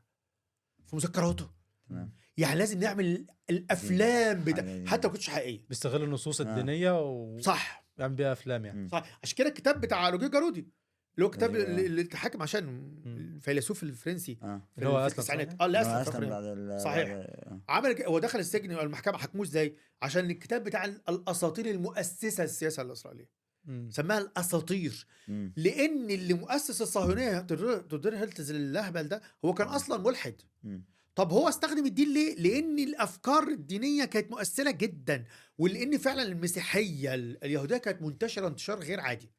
في 0.86 0.96
مذكراته. 0.96 1.50
تمام. 1.88 2.12
يعني 2.36 2.58
لازم 2.58 2.78
نعمل 2.78 3.26
الأفلام 3.50 4.44
بتا... 4.44 4.84
حتى 4.86 5.08
ما 5.08 5.12
كنتش 5.12 5.30
حقيقيه 5.30 5.66
بيستغل 5.68 6.02
النصوص 6.02 6.40
آه. 6.40 6.50
الدينية 6.50 7.00
ويعمل 7.00 7.44
صح. 7.44 7.86
بيها 7.98 8.32
أفلام 8.32 8.64
يعني. 8.64 8.88
صح. 8.88 9.18
عشان 9.22 9.36
كده 9.36 9.48
الكتاب 9.48 9.80
بتاع 9.80 10.08
روجيه 10.08 10.26
جارودي 10.26 10.68
اللي 11.16 11.26
هو 11.26 11.30
كتاب. 11.30 11.56
اللي 11.56 11.86
اللي 11.86 12.00
اتحاكم 12.02 12.42
عشان 12.42 12.92
الفيلسوف 13.06 13.82
الفرنسي 13.82 14.38
آه 14.42 14.62
في 14.74 14.78
اللي 14.78 14.88
هو 14.88 15.06
التسعينات؟ 15.06 15.60
آه 15.60 15.66
اللي 15.66 15.78
هو 15.78 15.82
اسلم 15.82 16.28
بعد 16.28 16.78
صحيح. 16.84 17.08
آه. 17.10 17.60
عمل 17.68 18.02
هو 18.02 18.18
دخل 18.18 18.38
السجن 18.38 18.70
المحكمة 18.72 19.18
حكموه 19.18 19.46
إزاي 19.46 19.76
عشان 20.02 20.30
الكتاب 20.30 20.64
بتاع 20.64 20.84
الأساطير 20.84 21.70
المؤسسة 21.70 22.42
للسياسه 22.42 22.82
الاسرائيليه 22.82 23.28
مم. 23.64 23.88
سماها 23.92 24.18
الأساطير 24.18 25.06
مم. 25.28 25.52
لأن 25.56 26.10
اللي 26.10 26.34
مؤسس 26.34 26.82
الصهيونية 26.82 27.40
تودور 27.40 28.16
هيرتز 28.16 28.50
الاهبل 28.50 29.08
ده 29.08 29.22
هو 29.44 29.54
كان 29.54 29.66
أصلا 29.66 30.02
ملحد 30.02 30.34
مم. 30.62 30.84
طب 31.14 31.32
هو 31.32 31.48
استخدم 31.48 31.86
الدين 31.86 32.12
ليه؟ 32.14 32.34
لأن 32.36 32.78
الأفكار 32.78 33.48
الدينية 33.48 34.04
كانت 34.04 34.30
مؤثرة 34.30 34.70
جدا 34.70 35.24
ولأن 35.58 35.98
فعلا 35.98 36.22
المسيحية 36.22 37.14
ال- 37.14 37.44
اليهودية 37.44 37.76
كانت 37.76 38.02
منتشرة 38.02 38.48
انتشار 38.48 38.78
غير 38.80 39.00
عادي 39.00 39.30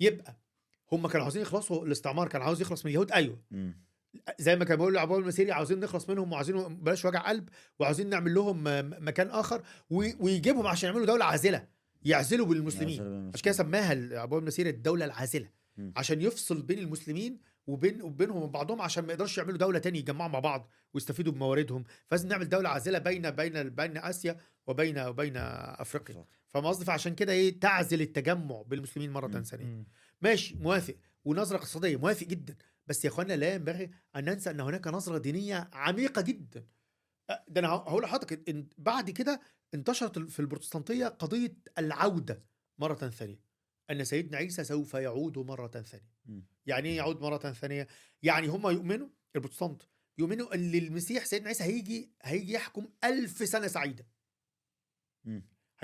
يبقى 0.00 0.36
هم 0.92 1.06
كانوا 1.08 1.24
عاوزين 1.24 1.42
يخلصوا 1.42 1.86
الاستعمار 1.86 2.28
كان 2.28 2.42
عاوز 2.42 2.60
يخلص 2.60 2.84
من 2.84 2.90
اليهود. 2.90 3.12
أيوه. 3.12 3.38
زي 4.38 4.56
ما 4.56 4.64
كان 4.64 4.76
بيقول 4.76 4.98
عبود 4.98 5.18
المسيري 5.18 5.52
عاوزين 5.52 5.80
نخلص 5.80 6.10
منهم 6.10 6.32
وعاوزين 6.32 6.76
بلاش 6.76 7.04
وجع 7.04 7.28
قلب 7.28 7.48
وعاوزين 7.78 8.08
نعمل 8.08 8.34
لهم 8.34 8.64
مكان 9.06 9.30
آخر 9.30 9.62
وي- 9.90 10.16
ويجيبهم 10.20 10.66
عشان 10.66 10.88
يعملوا 10.88 11.06
دولة 11.06 11.24
عازلة 11.24 11.66
يعزلوا 12.02 12.46
بالمسلمين. 12.46 13.30
عشان 13.34 13.44
كده 13.44 13.54
سماها 13.54 14.20
عبود 14.20 14.42
المسيري 14.42 14.70
الدولة 14.70 15.04
العازلة. 15.04 15.48
عشان 15.96 16.20
يفصل 16.20 16.62
بين 16.62 16.78
المسلمين 16.78 17.38
وبين 17.66 18.02
وبينهم 18.02 18.36
وبين 18.36 18.50
بعضهم 18.50 18.82
عشان 18.82 19.04
ما 19.04 19.12
يقدرش 19.12 19.38
يعملوا 19.38 19.58
دولة 19.58 19.78
تاني 19.78 19.98
يجمعوا 19.98 20.30
مع 20.30 20.38
بعض 20.38 20.70
ويستفيدوا 20.94 21.32
بمواردهم. 21.32 21.84
فلازم 22.06 22.28
نعمل 22.28 22.48
دولة 22.48 22.68
عازلة 22.68 22.98
بين 22.98 23.30
بين 23.30 23.68
بين 23.68 23.96
آسيا 23.96 24.36
وبين 24.66 24.98
وبين 24.98 25.36
أفريقيا. 25.36 26.24
فاهم 26.48 26.66
قصدي؟ 26.66 26.84
فعشان 26.84 27.14
كده 27.14 27.32
إيه؟ 27.32 27.60
تعزل 27.60 28.00
التجمع 28.00 28.62
بالمسلمين 28.62 29.12
مرة. 29.12 29.42
ثانية. 29.42 29.84
ماشي 30.24 30.54
موافق. 30.56 30.94
ونظرة 31.24 31.56
اقتصادية 31.56 31.96
موافق 31.96 32.26
جدا. 32.26 32.56
بس 32.86 33.04
يا 33.04 33.10
إخوانا 33.10 33.32
لا 33.32 33.54
ينبغي 33.54 33.90
أن 34.16 34.24
ننسى 34.24 34.50
أن 34.50 34.60
هناك 34.60 34.86
نظرة 34.86 35.18
دينية 35.18 35.70
عميقة 35.72 36.22
جدا. 36.22 36.66
أه، 37.30 37.44
ده 37.48 37.60
أنا 37.60 37.68
هقول 37.68 38.02
لحضرتك 38.02 38.48
إن 38.48 38.68
بعد 38.78 39.10
كده 39.10 39.40
انتشرت 39.74 40.18
في 40.18 40.40
البروتستانتية 40.40 41.06
قضية 41.06 41.56
العودة 41.78 42.42
مرة 42.78 42.94
ثانية. 42.94 43.40
أن 43.90 44.04
سيدنا 44.04 44.36
عيسى 44.36 44.64
سوف 44.64 44.94
يعود 44.94 45.38
مرة 45.38 45.68
ثانية. 45.68 46.08
يعني 46.66 46.88
إيه 46.88 46.96
يعود 46.96 47.20
مرة 47.20 47.52
ثانية؟ 47.52 47.88
يعني 48.22 48.46
هم 48.46 48.68
يؤمنوا 48.70 49.08
البروتستانت 49.36 49.82
يؤمنوا 50.18 50.54
إن 50.54 50.74
المسيح 50.74 51.24
سيدنا 51.24 51.48
عيسى 51.48 51.64
هيجي 51.64 52.12
هيجي 52.22 52.52
يحكم 52.52 52.88
ألف 53.04 53.48
سنة 53.48 53.66
سعيدة. 53.66 54.06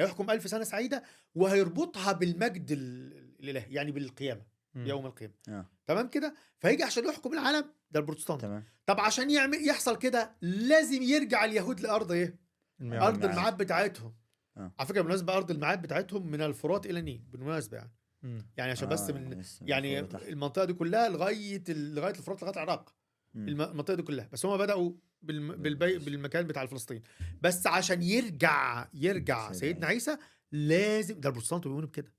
هيحكم 0.00 0.30
ألف 0.30 0.50
سنة 0.50 0.64
سعيدة 0.64 1.02
وهيربطها 1.34 2.12
بالمجد 2.12 2.70
ال- 2.72 3.30
الالهي 3.40 3.66
يعني 3.74 3.92
بالقيامة 3.92 4.42
مم. 4.74 4.86
يوم 4.86 5.06
القيامة 5.06 5.34
آه. 5.48 5.66
تمام 5.86 6.08
كده 6.08 6.34
فهيجي 6.58 6.82
عشان 6.82 7.04
يحكم 7.08 7.32
العالم 7.32 7.64
ده 7.90 8.00
البروتستانت 8.00 8.40
تمام 8.40 8.64
طب 8.86 9.00
عشان 9.00 9.30
يعمل 9.30 9.68
يحصل 9.68 9.96
كده 9.96 10.36
لازم 10.42 11.02
يرجع 11.02 11.44
اليهود 11.44 11.80
إيه 12.12 12.38
الميعاد. 12.80 13.02
أرض 13.02 13.14
الميعاد. 13.14 13.34
بتاعتهم 13.56 14.14
آه. 14.56 14.72
على 14.78 14.88
فكرة 14.88 15.00
بالمناسبة 15.00 15.36
أرض 15.36 15.50
الميعاد 15.50 15.82
بتاعتهم 15.82 16.26
من 16.30 16.42
الفرات 16.42 16.86
إلى 16.86 16.98
النيل 17.00 17.22
بالمناسبة 17.28 17.76
يعني 17.76 17.92
مم. 18.22 18.46
يعني 18.56 18.70
عشان 18.70 18.88
بس 18.88 19.10
آه، 19.10 19.14
من 19.14 19.30
لسه 19.34 19.66
يعني. 19.66 20.00
المنطقة 20.28 20.64
دي 20.64 20.72
كلها 20.72 21.08
لغاية 21.08 21.62
ال- 21.68 21.94
لغاية 21.94 22.14
الفرات 22.14 22.42
لغاية 22.42 22.54
العراق 22.54 22.94
مم. 23.34 23.48
الم- 23.48 23.62
المنطقة 23.62 23.94
دي 23.94 24.02
كلها 24.02 24.28
بس 24.32 24.46
هم 24.46 24.56
بالم... 24.56 24.98
بالبي... 25.22 25.98
بالمكان 25.98 26.46
بتاع 26.46 26.66
فلسطين 26.66 27.02
بس 27.42 27.66
عشان 27.66 28.02
يرجع 28.02 28.88
يرجع 28.94 29.52
سيدنا 29.52 29.87
عيسى 29.87 30.16
لازم 30.52 31.20
ده 31.20 31.28
البروتستانت 31.28 31.64
بيؤمنوا 31.64 31.88
بكده. 31.88 32.12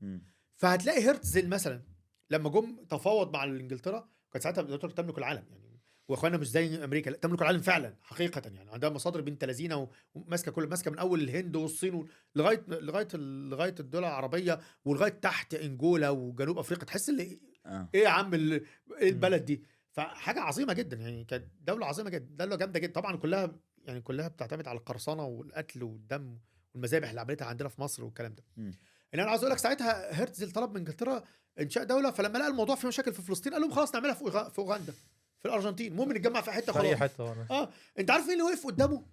فهتلاقي 0.55 1.09
هرتزل 1.09 1.49
مثلا 1.49 1.81
لما 2.29 2.49
جم 2.49 2.83
تفاوض 2.89 3.33
مع 3.33 3.43
إنجلترا 3.43 4.09
كانت 4.31 4.43
ساعتها 4.43 4.61
انجلترا 4.61 4.91
تملك 4.91 5.17
العالم 5.17 5.43
يعني. 5.49 5.61
وإخواننا 6.07 6.37
مش 6.37 6.49
زي 6.49 6.83
أمريكا 6.83 7.09
لا 7.09 7.17
تملك 7.17 7.41
العالم 7.41 7.61
فعلا 7.61 7.95
حقيقه 8.01 8.41
يعني. 8.45 8.71
عندها 8.71 8.89
مصادر 8.89 9.21
بنت 9.21 9.43
لذينة 9.43 9.87
وماسكة 10.13 10.51
كل 10.51 10.67
ماسكة 10.67 10.91
من 10.91 10.97
أول 10.97 11.21
الهند 11.21 11.55
والصين 11.55 12.05
لغاية 12.35 12.63
لغاية 12.67 13.07
لغاية 13.15 13.75
الدول 13.79 14.03
العربية 14.03 14.59
ولغاية 14.85 15.11
تحت 15.11 15.53
إنجولا 15.53 16.09
وجنوب 16.09 16.57
أفريقيا. 16.57 16.85
تحس 16.85 17.09
ان 17.09 17.37
آه. 17.65 17.89
إيه 17.95 18.01
يا 18.03 18.09
عم 18.09 18.33
إيه 18.33 18.63
البلد 19.01 19.45
دي؟ 19.45 19.63
فحاجة 19.91 20.39
عظيمة 20.39 20.73
جدا 20.73 20.97
يعني 20.97 21.23
كانت 21.23 21.45
دولة 21.61 21.85
عظيمة 21.85 22.09
جدا 22.09 22.45
دولة 22.45 22.55
جامدة 22.55 22.79
جدا 22.79 22.93
طبعا 22.93 23.15
كلها 23.17 23.51
يعني 23.85 24.01
كلها 24.01 24.27
بتعتمد 24.27 24.67
على 24.67 24.77
القرصنة 24.77 25.25
والقتل 25.25 25.83
والدم 25.83 26.37
والمذابح 26.73 27.09
اللي 27.09 27.21
عملتها 27.21 27.45
عندنا 27.45 27.69
في 27.69 27.81
مصر 27.81 28.03
والكلام 28.03 28.35
ده. 28.35 28.43
ان 28.57 29.19
أنا 29.19 29.23
عاوز 29.29 29.39
أقول 29.39 29.51
لك 29.51 29.57
ساعتها 29.57 30.21
هرتزل 30.23 30.51
طلب 30.51 30.71
من 30.71 30.77
إنجلترا 30.77 31.23
إنشاء 31.59 31.83
دولة 31.83 32.11
فلما 32.11 32.37
لقى 32.37 32.47
الموضوع 32.47 32.75
فيه 32.75 32.87
مشاكل 32.87 33.13
في 33.13 33.21
فلسطين 33.21 33.53
قال 33.53 33.61
لهم 33.61 33.71
خلاص 33.71 33.93
نعملها 33.95 34.13
في 34.13 34.23
أوغا- 34.25 34.49
في 34.49 34.59
أوغندا 34.59 34.93
في 35.39 35.45
الأرجنتين 35.45 35.91
المهم 35.91 36.11
نتجمع 36.11 36.41
في 36.41 36.51
حتة 36.51 36.73
في 36.73 36.79
خلاص 36.79 36.95
حتة 36.95 37.23
والله. 37.23 37.45
آه 37.51 37.69
أنت 37.99 38.11
عارف 38.11 38.23
مين 38.23 38.31
اللي 38.33 38.43
وقف 38.43 38.65
قدامه 38.67 39.05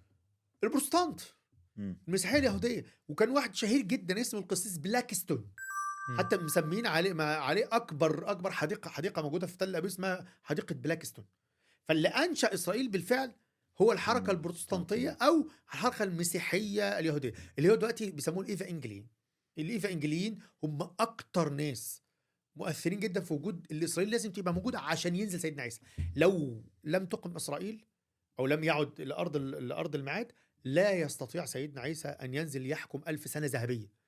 البروتستانت. 0.63 1.21
المسيحية 2.07 2.39
اليهودية 2.39 2.85
وكان 3.07 3.29
واحد 3.29 3.55
شهير 3.55 3.81
جدا 3.81 4.21
اسمه 4.21 4.39
القسيس 4.39 4.77
بلاكستون. 4.77 5.51
حتى 6.17 6.37
مسمين 6.37 6.87
عليه 6.87 7.13
ما 7.13 7.35
عليه 7.35 7.69
أكبر 7.71 8.31
أكبر 8.31 8.51
حديقة 8.51 8.89
حديقة 8.89 9.21
موجودة 9.21 9.47
في 9.47 9.57
تل 9.57 9.75
أبيب 9.75 9.89
اسمها 9.89 10.25
حديقة 10.43 10.75
بلاكستون. 10.75 11.25
فاللي 11.83 12.07
أنشأ 12.07 12.53
إسرائيل 12.53 12.89
بالفعل 12.89 13.31
هو 13.81 13.91
الحركة. 13.91 14.31
البروتستانتية 14.31 15.09
أو 15.09 15.49
الحركة 15.73 16.03
المسيحية 16.03 16.99
اليهودية. 16.99 17.33
اللي 17.57 17.71
هو 17.71 17.75
دلوقتي 17.75 18.11
بيسموه 18.11 18.43
الإيفانجليين 18.43 19.07
الإيفانجليين 19.57 20.39
هم 20.63 20.81
أكتر 20.99 21.49
ناس 21.49 22.01
مؤثرين 22.55 22.99
جدا 22.99 23.21
في 23.21 23.33
وجود 23.33 23.67
اللي 23.71 23.85
إسرائيل 23.85 24.11
لازم 24.11 24.31
تبقى 24.31 24.53
موجودة 24.53 24.79
عشان 24.79 25.15
ينزل 25.15 25.39
سيدنا 25.39 25.63
عيسى. 25.63 25.81
لو 26.15 26.63
لم 26.83 27.05
تقم 27.05 27.35
إسرائيل 27.35 27.85
أو 28.39 28.47
لم 28.47 28.63
يعد 28.63 29.01
لأرض 29.01 29.37
لأرض 29.37 29.95
الميعاد 29.95 30.31
لا 30.63 30.91
يستطيع 30.91 31.45
سيدنا 31.45 31.81
عيسى 31.81 32.07
أن 32.07 32.33
ينزل 32.33 32.71
يحكم 32.71 33.01
ألف 33.07 33.29
سنة 33.29 33.47
ذهبية. 33.47 33.98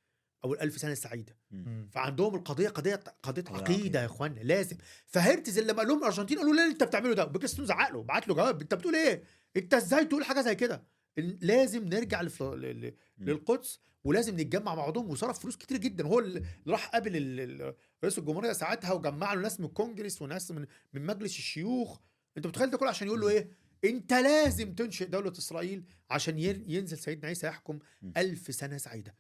أو 0.44 0.54
الألف 0.54 0.78
سنة 0.78 0.92
السعيده 0.92 1.38
مم. 1.52 1.90
فعندهم 1.92 2.36
القضية 2.36 2.70
قضية 2.70 2.96
قضية 2.96 3.14
قضية 3.24 3.44
عقيدة 3.48 3.74
عقيدة. 3.74 4.00
يا 4.02 4.06
اخوانا 4.06 4.40
لازم. 4.40 4.78
فهرتز 5.06 5.60
لما 5.60 5.74
قال 5.78 5.88
لهم 5.88 5.98
الارجنتين 6.00 6.38
قالوا 6.38 6.54
له 6.54 6.66
ليه 6.66 6.72
أنت 6.72 6.84
بتعمله 6.84 7.14
ده. 7.14 7.26
بيكستون 7.26 7.66
زعق 7.66 7.92
له 7.92 8.04
بعت 8.04 8.28
له 8.28 8.36
جواب. 8.36 8.62
أنت 8.62 8.74
بتقول 8.74 8.96
إيه؟ 8.96 9.24
أنت 9.58 9.74
إزاي 9.74 10.06
تقول 10.06 10.24
حاجة 10.26 10.42
زي 10.42 10.56
كده؟ 10.56 10.84
لازم 11.18 11.88
نرجع 11.88 12.22
لفل... 12.22 12.62
ل... 12.62 12.94
للقدس 13.18 13.80
ولازم 14.04 14.34
نتجمع 14.40 14.64
مع 14.64 14.76
بعضهم 14.76 15.10
وصرف 15.10 15.40
فلوس 15.40 15.56
كتير 15.58 15.78
جدا. 15.78 16.06
هو 16.08 16.20
اللي 16.20 16.44
راح 16.68 16.88
قابل 16.90 17.12
ال- 17.16 17.76
رئيس 18.04 18.18
الجمهورية 18.18 18.54
ساعتها 18.54 18.92
وجمع 18.94 19.34
له 19.34 19.42
ناس 19.42 19.60
من 19.60 19.66
الكونجرس 19.66 20.22
وناس 20.22 20.52
من 20.52 20.66
من 20.94 21.06
مجلس 21.06 21.38
الشيوخ. 21.38 22.00
أنت 22.38 22.48
متخيل 22.48 22.70
ده 22.70 22.78
كله 22.78 22.90
عشان 22.90 23.08
يقول 23.08 23.20
له 23.22 23.30
إيه؟ 23.30 23.50
أنت 23.86 24.14
لازم 24.14 24.76
تنشئ 24.76 25.06
دولة 25.06 25.32
إسرائيل 25.32 25.84
عشان 26.10 26.40
ين- 26.40 26.64
ينزل 26.68 26.98
سيدنا 26.98 27.28
عيسى 27.28 27.48
يحكم. 27.48 27.80
ألف 28.18 28.56
سنة 28.56 28.78
سعيدة. 28.78 29.16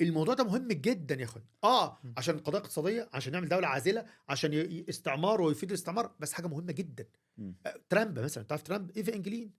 الموضوع 0.00 0.34
ده 0.34 0.44
مهم 0.44 0.68
جدا 0.68 1.14
يا 1.14 1.24
أخوان. 1.24 1.44
آه. 1.64 1.98
عشان 2.16 2.38
قضايا 2.38 2.62
اقتصادية 2.62 3.08
عشان 3.12 3.32
نعمل 3.32 3.48
دولة 3.48 3.66
عازلة 3.68 4.06
عشان 4.28 4.52
ي- 4.52 4.84
استعمار 4.88 5.40
ويفيد 5.40 5.68
الاستعمار 5.68 6.14
بس 6.20 6.32
حاجة 6.32 6.46
مهمة 6.46 6.72
جدا. 6.72 7.06
آه، 7.66 7.80
ترامب 7.88 8.18
مثلا 8.18 8.44
تعرف 8.44 8.62
ترامب؟ 8.62 8.90
ايفا 8.96 9.14
انجلين 9.14 9.50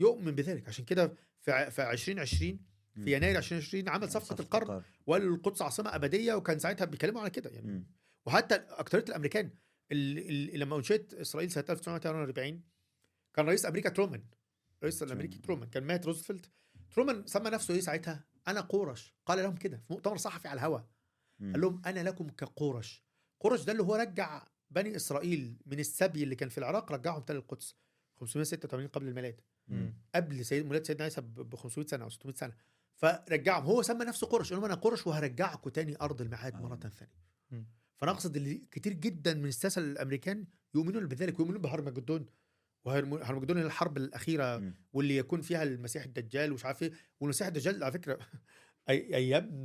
يؤمن 0.00 0.34
بذلك. 0.34 0.68
عشان 0.68 0.84
كده 0.84 1.14
في 1.40 1.70
في 1.70 1.90
2020 1.90 2.58
مم. 2.96 3.04
في 3.04 3.16
يناير 3.16 3.38
2020 3.38 3.88
عمل 3.88 4.10
صفقة 4.10 4.40
القرن 4.40 4.82
وقال 5.06 5.22
القدس 5.22 5.62
عاصمة 5.62 5.94
أبدية 5.94 6.34
وكان 6.34 6.58
ساعتها 6.58 6.84
بيتكلموا 6.84 7.20
على 7.20 7.30
كده 7.30 7.50
يعني. 7.50 7.86
وحتى 8.26 8.54
أكترية 8.54 9.04
الأمريكان 9.08 9.50
اللي 9.92 10.56
لما 10.58 10.76
أنشئت 10.76 11.14
إسرائيل 11.14 11.50
سنة 11.50 11.64
1948 11.70 12.62
كان 13.34 13.46
رئيس 13.46 13.66
أمريكا 13.66 13.88
ترومان. 13.88 14.22
رئيس 14.82 15.02
الأمريكي 15.02 15.38
ترومان 15.38 15.68
كان 15.68 15.82
مات 15.84 16.06
روزفلت. 16.06 16.50
ترومان 16.94 17.26
سمى 17.26 17.50
نفسه 17.50 17.74
إيه 17.74 17.80
ساعتها؟ 17.80 18.24
أنا 18.48 18.60
قورش 18.60 19.14
قال 19.26 19.38
لهم 19.38 19.56
كده. 19.56 19.76
في 19.76 19.92
مؤتمر 19.92 20.16
صحفي 20.16 20.48
على 20.48 20.58
الهواء. 20.58 20.86
قال 21.40 21.60
لهم 21.60 21.82
أنا 21.86 22.00
لكم 22.00 22.28
كقورش 22.28 23.04
قورش 23.40 23.62
ده 23.64 23.72
اللي 23.72 23.82
هو 23.82 23.94
رجع 23.94 24.44
بني 24.70 24.96
إسرائيل 24.96 25.56
من 25.66 25.78
السبي 25.78 26.22
اللي 26.22 26.34
كان 26.34 26.48
في 26.48 26.58
العراق 26.58 26.92
رجعهم 26.92 27.22
تاني 27.22 27.38
القدس 27.38 27.76
586 28.16 28.86
قبل 28.88 29.08
الميلاد. 29.08 29.40
قبل 30.14 30.44
سيد 30.44 30.66
ميلاد 30.66 30.86
سيدنا 30.86 31.04
عيسى 31.04 31.20
ب 31.20 31.54
500 31.54 31.86
سنة 31.86 32.04
أو 32.04 32.08
600 32.10 32.34
سنة. 32.36 32.54
فرجعهم. 32.94 33.64
هو 33.64 33.82
سمى 33.82 34.04
نفسه 34.04 34.26
قورش 34.26 34.52
قال 34.52 34.64
أنا 34.64 34.74
قورش 34.74 35.06
وهرجعكم 35.06 35.70
تاني 35.70 35.96
أرض 36.00 36.20
الميعاد 36.20 36.54
آه. 36.54 36.60
مره 36.60 36.76
ثانية. 36.76 37.12
مم. 37.50 37.66
فانا 37.96 38.12
اقصد 38.12 38.36
اللي 38.36 38.62
كتير 38.70 38.92
جدا 38.92 39.34
من 39.34 39.46
الساسة 39.46 39.80
الأمريكان 39.82 40.46
يؤمنون 40.74 41.06
بذلك 41.06 41.38
ويؤمنون 41.40 41.62
بهرمجدون 41.62 42.26
وهرمجدون 42.84 43.58
الحرب 43.58 43.96
الأخيرة 43.96 44.58
مم. 44.58 44.74
واللي 44.92 45.16
يكون 45.16 45.40
فيها 45.40 45.62
المسيح 45.62 46.04
الدجال 46.04 46.52
ومش 46.52 46.64
عارف 46.64 46.82
إيه. 46.82 46.92
والمسيح 47.20 47.46
الدجال 47.46 47.84
على 47.84 47.92
فكرة 47.92 48.18
أي 48.90 49.14
أيام 49.16 49.62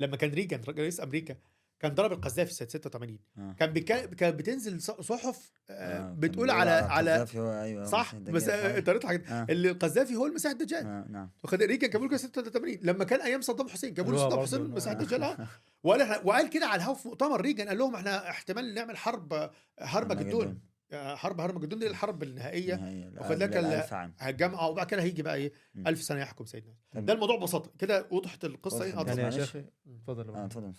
لما 0.00 0.16
كان 0.16 0.30
ريجان 0.30 0.60
رئيس 0.68 1.00
أمريكا 1.00 1.36
كان 1.80 1.94
ضرب 1.94 2.12
القذافي 2.12 2.54
سنة 2.54 2.68
86 2.68 3.18
آه. 3.38 3.52
كان 3.58 3.72
بيك... 3.72 3.92
كان 3.92 4.30
بتنزل 4.36 4.80
ص- 4.80 4.90
صحف 4.90 5.50
آه، 5.70 5.72
آه، 5.72 6.12
بتقول 6.18 6.50
على 6.50 6.70
على 6.70 7.10
القذافي 7.10 7.38
هو 7.38 7.52
أيوه 7.62 7.84
صح 7.84 8.14
المسيح 8.14 8.34
بس 8.34 8.48
الدجال، 8.48 9.02
صحيح. 9.02 9.10
أنت 9.10 9.30
آه. 9.30 9.46
اللي 9.50 9.70
القذافي 9.70 10.16
هو 10.16 10.26
المسيح 10.26 10.50
الدجال. 10.50 10.86
آه، 10.86 11.06
نعم. 11.10 11.30
واخد 11.44 11.62
ريجان 11.62 11.90
كان 11.90 12.00
بيقول 12.00 12.08
كده 12.08 12.18
86 12.18 12.78
لما 12.82 13.04
كان 13.04 13.20
أيام 13.20 13.40
صدام 13.40 13.68
حسين 13.68 13.94
كان 13.94 14.04
بيقول 14.06 14.20
صدام 14.20 14.40
حسين 14.40 14.60
المسيح 14.60 14.92
الدجال 14.92 15.22
آه. 15.22 15.46
وقال 15.84 16.00
إحنا 16.02 16.18
وقال 16.24 16.50
كده 16.50 16.66
على 16.66 16.82
الهوا 16.82 16.94
في 16.94 17.08
مؤتمر 17.08 17.40
ريجان 17.40 17.68
قال 17.68 17.78
لهم 17.78 17.94
إحنا 17.94 18.30
احتمال 18.30 18.74
نعمل 18.74 18.96
حرب 18.96 19.50
هرمجدون 19.80 20.46
آه، 20.46 20.56
حرب 20.94 21.40
هرمجدون 21.40 21.78
دي 21.78 21.86
الحرب 21.86 22.22
النهائية. 22.22 22.74
واخد 23.18 23.32
لك 23.36 23.50
لا، 23.50 23.60
ال- 23.60 23.64
ألف 23.66 23.92
عام. 23.92 24.14
هتجمع 24.18 24.66
وبعد 24.66 24.86
كده 24.86 25.02
هيجي 25.02 25.22
بقى 25.22 25.34
إيه؟ 25.36 25.52
مم. 25.74 25.86
ألف 25.88 26.02
سنة 26.02 26.20
يحكم 26.20 26.44
سيدنا 26.44 26.74
ده 26.94 27.12
الموضوع 27.12 27.36
ببساطة. 27.36 27.70
كده 27.78 28.06
وضحت 28.10 28.44
القصة 28.44 28.84
إيه. 28.84 29.00
آه، 29.00 29.06
يعني 29.06 29.20
يا 29.22 29.28
اتفضل. 29.28 29.44
شيخ 29.44 29.56
يا 29.56 29.60
آه 29.60 30.12
أبو. 30.12 30.32
اتفضل. 30.44 30.72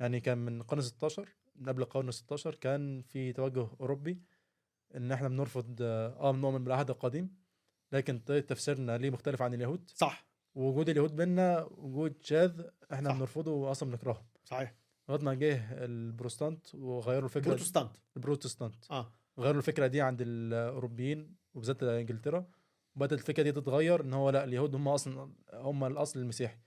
يعني 0.00 0.20
كان 0.20 0.38
من 0.38 0.60
القرن 0.60 0.80
16 0.80 1.28
من 1.56 1.68
قبل 1.68 1.82
القرن 1.82 2.10
16 2.10 2.54
كان 2.54 3.02
في 3.02 3.32
توجه 3.32 3.68
أوروبي 3.80 4.22
إن 4.96 5.12
إحنا 5.12 5.28
بنرفض 5.28 5.76
آه 5.82 6.30
بنؤمن 6.32 6.64
بالعهد 6.64 6.90
القديم. 6.90 7.36
لكن 7.92 8.18
طريقة 8.18 8.46
تفسيرنا 8.46 8.98
ليه 8.98 9.10
مختلف 9.10 9.42
عن 9.42 9.54
اليهود؟ 9.54 9.90
صح. 9.94 10.26
ووجود 10.54 10.88
اليهود 10.88 11.16
بينا 11.16 11.62
وجود 11.70 12.16
شاذ 12.24 12.62
إحنا 12.92 13.08
صح. 13.10 13.16
بنرفضه 13.16 13.50
وأصلا 13.52 13.90
بنكرهه. 13.90 14.26
صحيح. 14.44 14.74
لغاية 15.08 15.22
ما 15.24 15.34
جه 15.34 15.84
البروتستانت 15.84 16.74
وغيروا 16.74 17.24
الفكرة. 17.24 17.48
بروتستانت 17.50 17.96
البروتستانت. 18.16 18.90
آه. 18.90 19.12
غيروا 19.38 19.58
الفكرة 19.58 19.86
دي 19.86 20.00
عند 20.00 20.18
الأوروبيين 20.20 21.36
وبالذات 21.54 21.82
إنجلترا. 21.82 22.46
وبدات 22.96 23.18
الفكرة 23.18 23.42
دي 23.42 23.52
تتغير 23.52 24.00
إن 24.00 24.12
هو 24.12 24.30
لا 24.30 24.44
اليهود 24.44 24.74
هم 24.74 24.88
أصلا 24.88 25.32
هم 25.52 25.84
الأصل 25.84 26.20
المسيحي. 26.20 26.58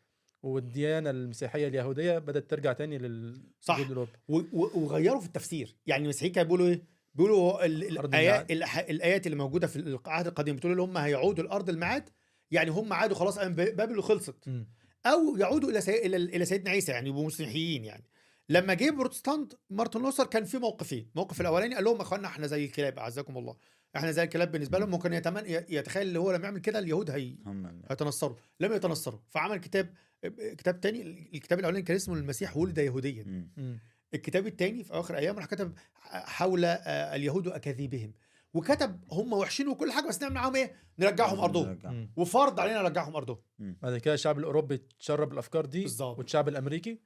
والديانة 0.44 1.10
المسيحية 1.10 1.68
اليهودية 1.68 2.18
بدأت 2.18 2.50
ترجع 2.50 2.74
تاني 2.74 2.98
لل 2.98 3.44
صح. 3.60 3.80
وغيروا 4.28 5.20
في 5.20 5.28
التفسير. 5.28 5.76
يعني 5.86 6.04
المسيحيين 6.04 6.34
كانوا 6.34 6.48
بيقولوا 6.48 6.68
إيه؟ 6.68 6.84
بيقولوا 7.16 7.66
الآيات 7.66 8.52
الآيات 8.90 9.26
اللي 9.26 9.38
موجودة 9.38 9.68
في 9.68 9.76
العهد 9.76 10.28
القديم 10.28 10.56
بتقول 10.56 10.74
ان 10.74 10.80
هم 10.80 10.98
هيعودوا 10.98 11.44
لأرض 11.44 11.70
الميعاد. 11.70 12.10
يعني 12.52 12.72
هم 12.72 12.94
عادوا 12.94 13.16
خلاص 13.16 13.40
بابل 13.40 13.98
وخلصت. 14.00 14.36
أو 15.06 15.38
يعودوا 15.38 15.70
إلى 15.70 15.82
سي... 15.82 16.06
إلى 16.06 16.18
إلى 16.18 16.46
سيدنا 16.46 16.70
عيسى 16.70 16.92
يعني 16.92 17.10
يبقوا 17.10 17.26
مسيحيين 17.26 17.86
يعني. 17.86 18.04
لما 18.50 18.74
جه 18.74 18.90
بروتستانت 18.90 19.54
مارتن 19.70 20.02
لوثر 20.02 20.26
كان 20.26 20.44
في 20.44 20.58
موقفين. 20.58 21.10
الموقف 21.12 21.42
الأولاني 21.42 21.76
قال 21.76 21.84
لهم 21.84 21.96
يا 21.98 22.02
أخوانا 22.02 22.28
إحنا 22.28 22.48
زي 22.48 22.66
الكلاب 22.66 23.00
أعزكم 23.00 23.38
الله. 23.38 23.56
إحنا 23.96 24.12
زي 24.12 24.24
الكلاب 24.24 24.52
بالنسبة 24.52 24.80
لهم. 24.80 24.90
ممكن 24.90 25.14
يتمنى 25.14 25.52
يتخيل 25.54 26.08
اللي 26.08 26.20
هو 26.20 26.32
لما 26.32 26.44
يعمل 26.44 26.60
كده 26.60 26.80
اليهود 26.80 27.10
هي 27.12 27.38
ال- 27.48 27.82
هيتنصروا. 27.90 28.36
لم 28.60 28.74
يتنصروا. 28.74 29.20
فعمل 29.30 29.58
كتاب 29.58 29.94
كتاب 30.58 30.80
تاني 30.82 31.02
الكتاب 31.34 31.60
الأولاني 31.60 31.84
كان 31.84 31.96
اسمه 31.96 32.16
المسيح 32.16 32.58
ولد 32.58 32.78
يهوديا. 32.78 33.48
الكتاب 34.14 34.48
الثاني 34.48 34.84
في 34.84 34.94
آخر 34.94 35.18
أيام 35.18 35.36
راح 35.36 35.46
كتب 35.46 35.74
حول 36.12 36.66
آه، 36.66 36.78
اليهود 37.16 37.48
وأكاذيبهم. 37.48 38.14
وكتب 38.54 39.00
هم 39.12 39.34
وحشين 39.34 39.68
وكل 39.68 39.92
حاجة 39.92 40.08
بس 40.08 40.22
نعمل 40.22 40.34
معاهم 40.36 40.56
إيه؟ 40.56 40.76
نرجعهم 41.00 41.40
أرضهم. 41.40 42.12
وفرض 42.16 42.60
علينا 42.60 42.82
نرجعهم 42.82 43.16
أرضهم. 43.16 43.38
بعد 43.60 43.98
كده 43.98 44.14
الشعب 44.14 44.40
الأوروبي 44.40 44.78
تشرب 45.00 45.34
الأفكار 45.34 45.66
دي 45.66 45.82
بالظبط. 45.82 46.18
والشعب 46.18 46.48
الأمريكي. 46.48 47.00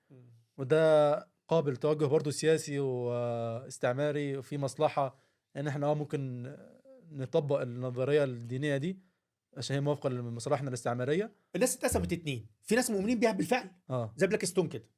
وده 0.58 1.28
قابل 1.56 1.76
توجه 1.78 2.06
برضه 2.06 2.32
سياسي 2.32 2.80
واستعماري 2.80 4.38
وفي 4.38 4.58
مصلحة 4.58 5.20
إن 5.58 5.68
إحنا 5.68 5.88
آه 5.88 5.94
ممكن 5.94 6.54
نطبق 7.12 7.62
النظرية 7.62 8.24
الدينية 8.24 8.78
دي 8.78 9.00
عشان 9.58 9.76
هي 9.76 9.82
موافقة 9.82 10.10
لمصالحنا 10.10 10.70
الاستعمارية. 10.70 11.34
الناس 11.56 11.76
اتقسمت 11.76 12.14
اتنين. 12.14 12.48
في 12.64 12.76
ناس 12.76 12.92
مؤمنين 12.92 13.20
بيها 13.20 13.32
بالفعل. 13.32 13.72
آه. 13.90 14.14
زي 14.18 14.28
بلاكستون 14.28 14.68
كده. 14.68 14.90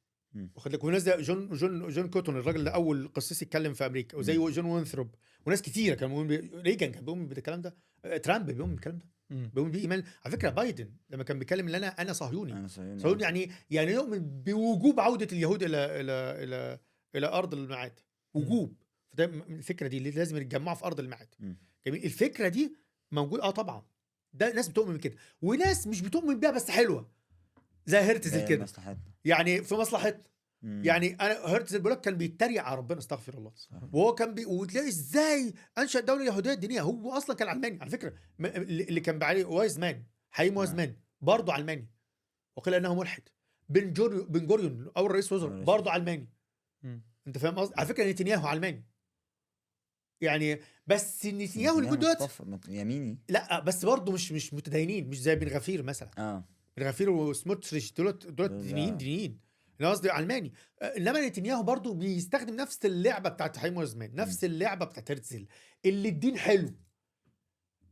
واخد 0.54 0.72
بالك 0.72 0.84
وناس 0.84 1.02
زي 1.02 1.22
جون 1.22 1.48
جون 1.48 1.88
جون 1.88 2.08
كوتون 2.08 2.36
الراجل 2.36 2.64
ده 2.64 2.70
أول 2.70 3.08
قسيس 3.14 3.42
يتكلم 3.42 3.72
في 3.72 3.86
أمريكا 3.86 4.18
وزي. 4.18 4.36
جون 4.36 4.64
وينثروب. 4.64 5.14
وناس 5.46 5.62
كتيرة 5.62 5.94
كانوا 5.94 6.16
مؤمنين 6.16 6.40
بي... 6.40 6.56
ريجان 6.56 6.92
كان 6.92 7.04
بيؤمن 7.04 7.28
بالكلام 7.28 7.60
ده. 7.60 7.76
آه، 8.04 8.16
ترامب 8.16 8.46
بيؤمن 8.50 8.74
بالكلام 8.74 8.98
ده. 8.98 9.06
بيؤمن 9.30 9.70
بيه 9.70 9.80
إيمان. 9.80 10.04
على 10.24 10.36
فكرة 10.36 10.50
بايدن 10.50 10.90
لما 11.10 11.24
كان 11.24 11.38
بيتكلم 11.38 11.68
إن 11.68 11.74
أنا 11.74 11.86
أنا 11.86 12.12
صهيوني. 12.12 12.52
أنا 12.52 12.68
صهيوني. 12.68 13.00
صهيوني 13.00 13.22
يعني 13.22 13.50
يعني 13.70 13.92
يؤمن 13.92 14.18
بوجوب 14.42 15.00
عودة 15.00 15.28
اليهود 15.32 15.62
إلى 15.62 15.76
إلى 16.00 16.44
إلى 16.44 16.78
إلى 17.16 17.26
أرض 17.26 17.54
الميعاد 17.54 18.00
وجوب. 18.34 18.76
فده 19.12 19.24
الفكرة 19.24 19.88
دي 19.88 19.98
اللي 19.98 20.10
لازم 20.10 20.36
يتجمعوا 20.36 20.76
في 20.76 20.84
أرض 20.84 21.00
الميعاد. 21.00 21.34
جميل. 21.86 22.04
الفكرة 22.04 22.48
دي 22.48 22.76
موجود 23.12 23.40
آه 23.40 23.50
طبعا. 23.50 23.82
ده 24.32 24.52
ناس 24.52 24.68
بتؤمن 24.68 24.96
بكده. 24.96 25.16
وناس 25.42 25.86
مش 25.86 26.00
بتؤمن 26.00 26.40
بيها 26.40 26.50
بس 26.50 26.70
حلوة. 26.70 27.10
زي 27.86 27.98
هرتزل 27.98 28.38
جاية 28.38 28.46
كده. 28.46 28.62
مصلحتنا. 28.64 28.98
يعني 29.24 29.62
في 29.62 29.74
مصلحتنا. 29.74 30.22
مم. 30.66 30.84
يعني 30.84 31.14
أنا 31.14 31.34
هرتزل 31.46 31.78
بيقول 31.78 31.92
لك 31.92 32.00
كان 32.00 32.16
بيتريق 32.16 32.62
على 32.62 32.76
ربنا 32.76 32.98
استغفر 32.98 33.38
الله. 33.38 33.52
صح. 33.56 33.70
وهو 33.92 34.14
كان 34.14 34.34
بي... 34.34 34.44
وتلاقي 34.46 34.88
إزاي 34.88 35.54
أنشأ 35.78 36.00
دولة 36.00 36.24
يهودية 36.24 36.54
دينيه 36.54 36.80
هو 36.80 37.12
أصلا 37.12 37.36
كان 37.36 37.48
علماني 37.48 37.78
على 37.80 37.90
فكرة. 37.90 38.14
م... 38.38 38.46
اللي 38.46 39.00
كان 39.00 39.22
عليه 39.22 39.44
وايزمان 39.44 40.04
حقيقي 40.30 40.56
وايز 40.56 40.70
نعم. 40.70 40.76
مان 40.78 40.96
برضه 41.20 41.52
علماني 41.52 41.90
وقيل 42.56 42.74
إنه 42.74 42.94
ملحد. 42.94 43.22
بن 43.68 43.92
جوريو 43.92 44.24
بن 44.24 44.46
جوريون 44.46 44.90
اول 44.96 45.10
رئيس 45.10 45.32
وزراء 45.32 45.62
برضه 45.62 45.90
علماني 45.90 46.28
مم. 46.82 47.02
أنت 47.26 47.38
فاهم 47.38 47.58
قصدي؟ 47.58 47.74
على 47.78 47.86
فكرة 47.88 48.10
نتنياهو 48.10 48.46
علماني 48.46 48.84
يعني 50.20 50.60
بس 50.86 51.26
نتنياهو 51.26 51.78
اللي 51.78 51.96
دلوقتي 51.96 52.28
يميني. 52.68 53.18
لا 53.28 53.60
بس 53.60 53.84
برضه 53.84 54.12
مش 54.12 54.32
مش 54.32 54.54
متدينين 54.54 55.08
مش 55.08 55.20
زي 55.20 55.36
بن 55.36 55.48
غفير 55.48 55.82
مثلا. 55.82 56.10
آه. 56.18 56.44
بن 56.76 56.86
غفير 56.86 57.10
وسموتريتش 57.10 57.92
دولت 57.92 58.26
دولت 58.26 58.50
دول- 58.50 58.62
دينيين 58.62 58.96
دينيين. 58.96 59.45
أنا 59.80 59.90
قصدي 59.90 60.10
علماني 60.10 60.52
آه، 60.82 60.96
إنما 60.96 61.28
نتنياهو 61.28 61.62
برضه 61.62 61.94
بيستخدم 61.94 62.56
نفس 62.56 62.86
اللعبة 62.86 63.28
بتاعت 63.28 63.56
حيم 63.56 63.76
وزمان 63.76 64.14
نفس 64.14 64.44
اللعبة 64.44 64.84
بتاعت 64.86 65.10
هرتزل. 65.10 65.46
اللي 65.84 66.08
الدين 66.08 66.38
حلو. 66.38 66.74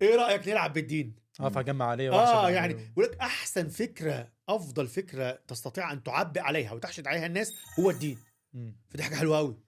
إيه 0.03 0.16
رأيك 0.16 0.49
نلعب 0.49 0.72
بالدين؟ 0.72 1.16
آه 1.41 1.49
فهجمع 1.49 1.87
عليه 1.87 2.11
آه 2.11 2.51
يعني 2.51 2.74
عليه. 2.74 2.91
يقول 2.93 3.05
لك 3.05 3.16
أحسن 3.20 3.68
فكرة 3.68 4.32
أفضل 4.49 4.87
فكرة 4.87 5.30
تستطيع 5.49 5.93
أن 5.93 6.03
تعبئ 6.03 6.41
عليها 6.41 6.72
وتحشد 6.72 7.07
عليها 7.07 7.26
الناس 7.26 7.53
هو 7.78 7.91
الدين. 7.91 8.18
فدي 8.89 9.03
حاجة 9.03 9.14
حلوة 9.14 9.39
قوي 9.39 9.61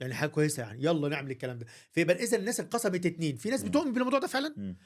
يعني 0.00 0.14
حاجة 0.14 0.28
كويسة 0.28 0.62
يعني. 0.62 0.84
يلا 0.84 1.08
نعمل 1.08 1.30
الكلام 1.30 1.58
ده. 1.58 1.66
فيبقى 1.92 2.16
اذا 2.16 2.36
الناس 2.36 2.60
انقسمت 2.60 3.06
اتنين. 3.06 3.36
في 3.36 3.50
ناس. 3.50 3.62
بتؤمن 3.62 3.92
بالموضوع 3.92 4.18
ده 4.18 4.26
فعلا. 4.26 4.76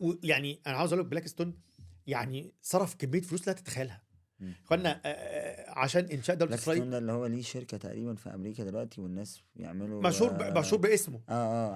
ويعني 0.00 0.60
أنا 0.66 0.76
عاوز 0.76 0.92
أقول 0.92 1.04
لك 1.04 1.10
بلاك 1.10 1.26
ستون 1.26 1.60
يعني 2.06 2.54
صرف 2.62 2.94
كمية 2.94 3.20
فلوس 3.20 3.48
لا 3.48 3.52
تتخيلها. 3.52 4.02
اخوانا 4.64 5.00
آه، 5.04 5.08
آه، 5.08 5.78
عشان 5.78 6.04
انشاء 6.04 6.36
دولة 6.36 6.54
إسرائيل 6.54 6.90
ده 6.90 6.98
اللي 6.98 7.12
هو 7.12 7.26
ليه 7.26 7.42
شركة 7.42 7.76
تقريبا 7.76 8.14
في 8.14 8.34
أمريكا 8.34 8.64
دلوقتي 8.64 9.00
والناس 9.00 9.42
يعملوا 9.56 10.02
مشهور 10.02 10.30
آه، 10.30 10.58
مشهور 10.60 10.80
باسمه 10.80 11.20
آه 11.28 11.32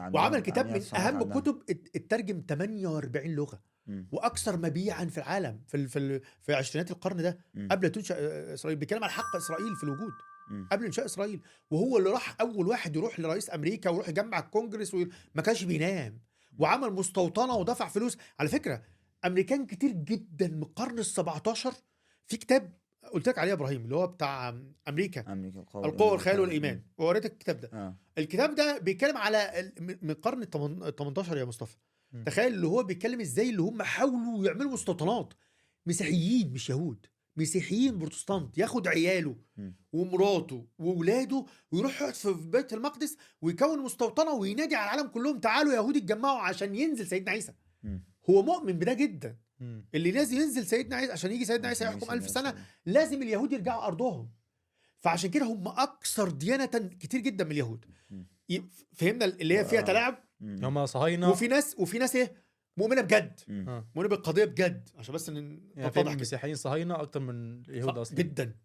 آه 0.07 0.11
وعمل 0.15 0.41
كتاب 0.41 0.67
من 0.67 0.83
أهم. 0.95 1.23
الكتب 1.23 1.63
ات- 1.71 1.89
اترجم 1.97 2.43
48 2.49 3.31
لغة 3.35 3.61
مم. 3.87 4.07
وأكثر 4.13 4.57
مبيعا 4.57 5.05
في 5.05 5.19
العالم 5.19 5.61
في 5.69 5.89
في 5.89 6.21
في 6.43 6.55
عشرينات 6.55 6.91
القرن 6.91 7.23
ده 7.23 7.39
مم. 7.55 7.69
قبل 7.71 7.91
تنشأ 7.91 8.15
آه، 8.19 8.55
إسرائيل 8.55 8.79
بيتكلم 8.79 9.05
عن 9.05 9.11
حق 9.11 9.37
إسرائيل 9.37 9.77
في 9.77 9.85
الوجود 9.85 10.13
مم. 10.51 10.69
قبل 10.73 10.85
انشاء 10.85 11.05
إسرائيل 11.05 11.41
وهو 11.71 11.99
اللي 11.99 12.11
راح 12.11 12.37
أول 12.41 12.67
واحد 12.67 12.97
يروح 12.97 13.21
لرئيس 13.21 13.51
أمريكا 13.55 13.91
ويروح 13.91 14.09
يجمع 14.09 14.39
الكونجرس 14.39 14.95
وما 14.95 15.43
كانش 15.45 15.65
بينام 15.65 16.19
وعمل 16.59 16.93
مستوطنة 16.93 17.55
ودفع 17.57 17.89
فلوس 17.89 18.19
على 18.39 18.49
فكرة 18.49 18.83
أمريكان 19.25 19.67
كتير 19.67 19.91
جدا 19.91 20.49
من 20.49 20.63
القرن 20.63 20.99
ال 20.99 21.05
17 21.07 21.73
في 22.33 22.39
كتاب 22.39 22.73
قلت 23.13 23.29
لك 23.29 23.39
عليه 23.39 23.49
يا 23.49 23.55
إبراهيم 23.55 23.85
اللي 23.85 23.97
هو 23.97 24.07
بتاع 24.07 24.49
أمريكا 24.89 25.33
أمريكا 25.33 25.61
القوة 25.61 25.87
القوة 25.87 26.13
والخيال 26.13 26.41
والإيمان. 26.41 26.83
ووريتك 26.99 27.33
الكتاب 27.33 27.61
ده. 27.61 27.71
آه. 27.73 27.97
الكتاب 28.19 28.55
ده 28.55 28.79
بيتكلم 28.79 29.17
على 29.17 29.73
من 29.81 29.99
من 30.03 30.11
القرن 30.11 30.43
ال 30.43 30.51
18 30.97 31.37
يا 31.37 31.45
مصطفى. 31.45 31.77
مم. 32.13 32.25
تخيل 32.25 32.55
اللي 32.55 32.67
هو 32.67 32.83
بيتكلم 32.83 33.21
إزاي 33.21 33.51
اللي 33.51 33.63
هم 33.63 33.83
حاولوا 33.83 34.47
يعملوا 34.47 34.73
مستوطنات 34.73 35.35
مسيحيين 35.87 36.53
مش 36.53 36.71
يهود. 36.71 37.07
مسيحيين 37.37 37.99
بروتستانت 37.99 38.59
ياخد 38.59 38.89
عياله. 38.89 39.37
ومراته 39.93 40.67
وولاده 40.79 41.45
ويروح 41.73 42.01
يقعد 42.03 42.15
في 42.15 42.33
بيت 42.33 42.73
المقدس 42.73 43.17
ويكون 43.43 43.79
مستوطنه 43.79 44.33
وينادي 44.33 44.75
على 44.75 44.85
العالم 44.95 45.09
كلهم 45.09 45.41
تعالوا 45.41 45.73
يهود 45.73 45.97
اتجمعوا 45.97 46.39
عشان 46.41 46.75
ينزل 46.75 47.07
سيدنا 47.07 47.31
عيسى. 47.31 47.53
هو 48.31 48.43
مؤمن 48.43 48.73
بده 48.73 48.93
جدا. 48.93 49.37
اللي 49.95 50.11
لازم 50.11 50.37
ينزل 50.37 50.67
سيدنا 50.67 50.97
عيسى 50.97 51.13
عشان 51.13 51.33
يجي 51.33 51.45
سيدنا 51.45 51.69
عيسى 51.69 51.85
يحكم 51.85 51.97
يسمع 51.97 52.15
ألف 52.15 52.31
سنة 52.31 52.49
السلام. 52.51 52.65
لازم 52.87 53.23
اليهود 53.23 53.53
يرجعوا 53.53 53.87
أرضهم. 53.87 54.31
فعشان 54.99 55.31
كده 55.31 55.47
هم 55.47 55.69
أكثر 55.69 56.31
ديانة 56.31 56.67
كتير 57.01 57.21
جدا 57.21 57.45
من 57.45 57.51
اليهود. 57.51 57.85
فهمنا 58.93 59.25
اللي 59.25 59.59
هي 59.59 59.65
فيها 59.65 59.81
آه. 59.81 59.85
تلاعب. 59.85 60.19
هم 60.41 60.87
صهاينة. 60.87 61.31
وفي 61.31 61.49
ناس 61.49 61.77
وفي 61.79 61.99
ناس 61.99 62.17
إيه؟ 62.17 62.33
مؤمنة 62.77 63.01
بجد. 63.01 63.41
آه. 63.51 63.89
مؤمنة 63.95 64.09
بالقضية 64.09 64.45
بجد. 64.45 64.89
عشان 64.97 65.15
بس 65.15 65.29
يعني 65.29 65.63
نتضح 65.77 66.03
كده. 66.03 66.13
المسيحيين 66.13 66.55
صهاينة 66.55 67.03
أكتر 67.03 67.21
من 67.21 67.63
اليهود 67.63 67.99
أصلا. 67.99 68.17
جدا. 68.19 68.57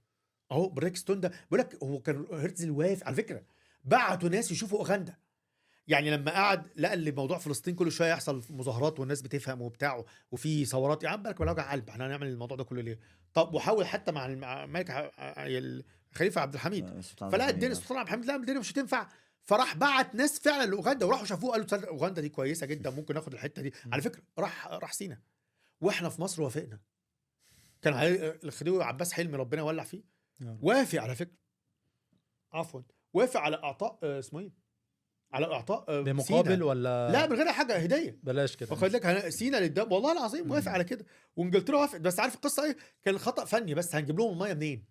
أهو 0.51 0.69
بريك 0.69 0.95
ستون 0.95 1.19
ده. 1.19 1.31
بقول 1.47 1.59
لك 1.59 1.83
هو 1.83 1.99
كان 1.99 2.25
هرتزل 2.31 2.71
واقف 2.71 3.03
على 3.03 3.15
فكرة 3.15 3.43
بعتوا 3.83 4.29
ناس 4.29 4.51
يشوفوا 4.51 4.79
أوغندا. 4.79 5.17
يعني 5.87 6.11
لما 6.11 6.31
قعد 6.31 6.67
لقى 6.75 6.93
اللي 6.93 7.11
موضوع 7.11 7.37
فلسطين 7.37 7.75
كل 7.75 7.91
شوية 7.91 8.09
يحصل 8.09 8.43
مظاهرات 8.49 8.99
والناس 8.99 9.21
بتفهم 9.21 9.61
وبتاع 9.61 10.03
وفي 10.31 10.65
ثورات 10.65 11.03
يا 11.03 11.09
عم 11.09 11.23
بالك 11.23 11.39
وجع 11.39 11.71
قلب 11.71 11.89
إحنا 11.89 12.07
هنعمل 12.07 12.27
الموضوع 12.27 12.57
ده 12.57 12.63
كله 12.63 12.81
ليه؟ 12.81 12.99
طب 13.33 13.53
وحاول 13.53 13.85
حتى 13.85 14.11
مع 14.11 14.25
الم- 14.25 14.39
مع 14.39 14.63
الملك 14.63 15.11
الخليفه 16.11 16.41
عبد 16.41 16.53
الحميد. 16.53 16.85
آه، 16.85 17.29
فلقى 17.29 17.49
الدنيا 17.49 17.67
آه. 17.67 17.71
السلطان 17.71 17.97
عبد 17.97 18.07
الحميد 18.07 18.25
لا 18.25 18.35
الدنيا 18.35 18.59
مش 18.59 18.71
هتنفع 18.71 19.07
فراح 19.43 19.75
بعت 19.77 20.15
ناس 20.15 20.39
فعلا 20.39 20.69
لأوغندا 20.69 21.05
وراحوا 21.05 21.25
شافوه 21.25 21.51
قالوا 21.51 21.65
تصدق 21.65 21.87
أوغندا 21.87 22.21
دي 22.21 22.29
كويسة 22.29 22.65
جدا 22.65 22.89
ممكن 22.89 23.13
ناخد 23.13 23.33
الحتة 23.33 23.61
دي. 23.61 23.73
على 23.91 24.01
فكرة 24.01 24.21
راح 24.39 24.67
راح 24.67 24.93
سينا. 24.93 25.19
وإحنا 25.81 26.09
في 26.09 26.21
مصر 26.21 26.41
وافقنا. 26.41 26.79
كان 27.81 27.93
الخديوي 28.43 28.83
عباس 28.83 29.13
حلمي 29.13 29.37
ربنا 29.37 29.61
يولع 29.61 29.83
فيه. 29.83 30.03
نعم. 30.39 30.59
وافق 30.61 31.01
على 31.01 31.15
فكرة. 31.15 31.37
عفوا. 32.53 32.81
وافق 33.13 33.39
على 33.39 33.55
أعطاء 33.63 33.99
آه، 34.03 34.19
اسمه 34.19 34.39
إيه؟ 34.39 34.51
على 35.31 35.45
إعطاء 35.45 35.85
آه، 35.89 36.01
بمقابل 36.01 36.49
سينا. 36.51 36.65
ولا 36.65 37.11
لا 37.11 37.27
من 37.27 37.35
غير 37.35 37.51
حاجة 37.51 37.75
هدية. 37.77 38.19
بلاش 38.23 38.55
كده. 38.55 38.69
واخد 38.71 38.91
لك 38.91 39.29
سينا 39.29 39.57
للدم 39.57 39.91
والله 39.91 40.11
العظيم 40.11 40.51
وافق. 40.51 40.71
على 40.71 40.83
كده. 40.83 41.05
وإنجلترا 41.35 41.77
وافقت 41.77 42.01
بس 42.01 42.19
عارف 42.19 42.35
القصة 42.35 42.63
إيه؟ 42.65 42.77
كان 43.03 43.13
الخطأ 43.15 43.45
فني 43.45 43.73
بس. 43.73 43.95
هنجيب 43.95 44.19
لهم 44.19 44.33
المية 44.33 44.53
منين؟ 44.53 44.85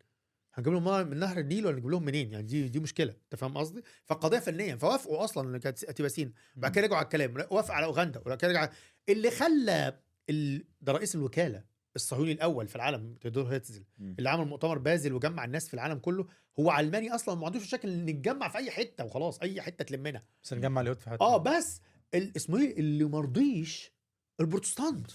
هنجيب 0.55 0.73
لهم 0.73 0.85
ميه 0.85 1.03
من 1.03 1.19
نهر 1.19 1.39
النيل 1.39 1.67
ولا 1.67 1.77
نجيب 1.77 1.91
لهم 1.91 2.05
منين؟ 2.05 2.33
يعني 2.33 2.47
دي 2.47 2.69
دي 2.69 2.81
مشكلة. 2.81 3.13
أنت 3.25 3.35
فاهم 3.41 3.59
قصدي؟ 3.59 3.83
فالقضية 4.05 4.39
فنيا 4.39 4.77
فوافقوا 4.77 5.25
أصلا 5.25 5.49
إن 5.49 5.57
كانت 5.61 5.85
هتبقى 5.91 6.11
سينا. 6.11 6.33
بعد 6.57 6.73
كده 6.73 6.85
رجعوا 6.85 6.97
على 6.99 7.05
الكلام. 7.05 7.35
وافق 7.51 7.75
على 7.75 7.87
أوغندا. 7.87 8.21
وبعد 8.21 8.39
كده 8.39 8.51
رجع 8.51 8.71
اللي 9.09 9.31
خلى 9.31 9.99
ال... 10.31 10.65
ده 10.81 10.93
رئيس 10.93 11.15
الوكالة. 11.15 11.76
الصهيوني 11.97 12.33
الأول 12.33 12.69
في 12.69 12.77
العالم 12.77 13.15
تيودور 13.21 13.45
هيرتزل 13.53 13.85
مم. 13.99 14.15
اللي 14.19 14.31
عمل 14.31 14.45
مؤتمر 14.45 14.79
بازل 14.79 15.13
وجمع 15.13 15.45
الناس 15.45 15.69
في 15.69 15.75
العالم 15.75 15.99
كله 15.99 16.27
هو 16.61 16.71
علماني 16.71 17.15
أصلا 17.15 17.35
ما 17.35 17.47
عندوش 17.47 17.63
مشاكل 17.63 17.89
إن 17.89 18.07
نتجمع 18.07 18.49
في 18.49 18.59
أي 18.59 18.71
حتة 18.71 19.05
وخلاص 19.05 19.39
أي 19.41 19.63
حتة 19.63 19.85
تلمنا. 19.85 20.23
بس 20.45 20.53
نجمع 20.53 20.81
اليهود 20.81 21.01
في 21.01 21.11
حتة. 21.11 21.21
آه 21.23 21.37
بس 21.37 21.81
اسمه 22.15 22.59
إيه؟ 22.59 22.79
اللي 22.79 23.05
مرضيش 23.05 23.93
البروتستانت. 24.41 25.11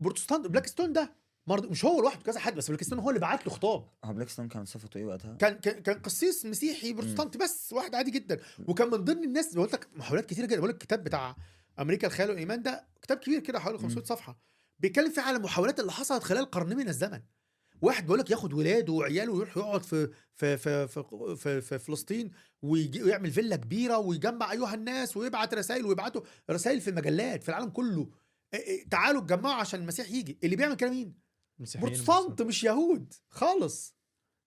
بروتستانت 0.00 0.46
بلاك 0.46 0.66
ستون 0.66 0.92
ده 0.92 1.12
مرض 1.46 1.70
مش 1.70 1.84
هو 1.84 2.00
لوحده 2.00 2.22
كذا 2.22 2.40
حد 2.40 2.54
بس 2.54 2.68
بلاك 2.68 2.82
ستون 2.82 2.98
هو 2.98 3.08
اللي 3.10 3.20
بعت 3.20 3.46
له 3.46 3.52
خطاب. 3.52 3.88
هو 4.04 4.12
بلاك 4.12 4.28
ستون 4.28 4.48
كان 4.48 4.64
صفته 4.64 4.98
إيه 4.98 5.04
وقتها؟ 5.04 5.34
كان 5.36 5.54
كان 5.58 5.82
كان 5.82 5.98
قسيس 5.98 6.46
مسيحي 6.46 6.92
بروتستانتي 6.92 7.38
بس 7.38 7.72
واحد 7.72 7.94
عادي 7.94 8.10
جدا. 8.10 8.40
وكان 8.66 8.90
من 8.90 9.04
ضمن 9.04 9.24
الناس 9.24 9.54
بقول 9.54 9.68
لك 9.72 9.88
محاولات 9.96 10.26
كتيرة 10.26 10.46
جدا. 10.46 10.56
بقول 10.56 10.68
لك 10.68 10.74
الكتاب 10.74 11.04
بتاع 11.04 11.36
أمريكا 11.78 12.06
الخيال 12.06 12.30
والإيمان 12.30 12.62
ده 12.62 12.86
كتاب 13.02 13.16
كبير 13.18 13.40
كده 13.40 13.58
حوالي 13.60 13.78
500 13.78 14.04
صفحة. 14.04 14.49
بيتكلم 14.80 15.10
فيه 15.10 15.22
على 15.22 15.36
المحاولات 15.36 15.80
اللي 15.80 15.92
حصلت 15.92 16.22
خلال 16.22 16.50
قرن 16.50 16.76
من 16.76 16.88
الزمن. 16.88 17.20
واحد 17.82 18.02
بيقول 18.04 18.18
لك 18.18 18.30
ياخد 18.30 18.52
ولاده 18.52 18.92
وعياله 18.92 19.32
ويروح 19.32 19.56
يقعد 19.56 19.82
في 19.82 20.10
في 20.34 20.56
في 20.56 20.88
في, 20.88 21.36
في, 21.36 21.60
في 21.60 21.78
فلسطين 21.78 22.30
ويعمل 22.62 23.30
فيلا 23.30 23.56
كبيرة 23.56 23.98
ويجمع 23.98 24.52
أيها 24.52 24.74
الناس 24.74 25.16
ويبعت 25.16 25.54
رسائل 25.54 25.86
ويبعتوا 25.86 26.22
رسائل 26.50 26.80
في 26.80 26.92
مجلات 26.92 27.42
في 27.42 27.48
العالم 27.48 27.70
كله. 27.70 28.10
إيه 28.54 28.60
إيه، 28.60 28.88
تعالوا 28.88 29.20
اتجمعوا 29.20 29.54
عشان 29.54 29.80
المسيح 29.80 30.10
يجي. 30.10 30.38
اللي 30.44 30.56
بيعمل 30.56 30.74
كده 30.74 30.90
مين؟ 30.90 31.14
بروتستانت 31.80 32.42
مش 32.42 32.64
يهود 32.64 33.14
خالص. 33.28 33.94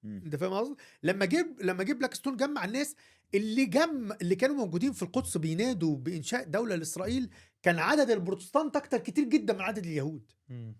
مم. 0.03 0.21
أنت 0.25 0.35
فاهم 0.35 0.53
قصدي؟ 0.53 0.75
لما 1.03 1.25
جيب 1.25 1.61
لما 1.61 1.83
جيب 1.83 1.97
بلاك 1.99 2.13
ستون 2.13 2.37
جمع 2.37 2.65
الناس 2.65 2.95
اللي 3.33 3.65
جم 3.65 4.11
اللي 4.11 4.35
كانوا 4.35 4.55
موجودين 4.55 4.91
في 4.91 5.03
القدس 5.03 5.37
بينادوا 5.37 5.95
بإنشاء 5.95 6.43
دولة 6.43 6.75
لإسرائيل 6.75 7.29
كان 7.63 7.79
عدد 7.79 8.09
البروتستانت 8.11 8.75
أكتر 8.75 8.97
كتير 8.97 9.23
جدا 9.23 9.53
من 9.53 9.61
عدد 9.61 9.85
اليهود 9.85 10.31
مم. 10.49 10.75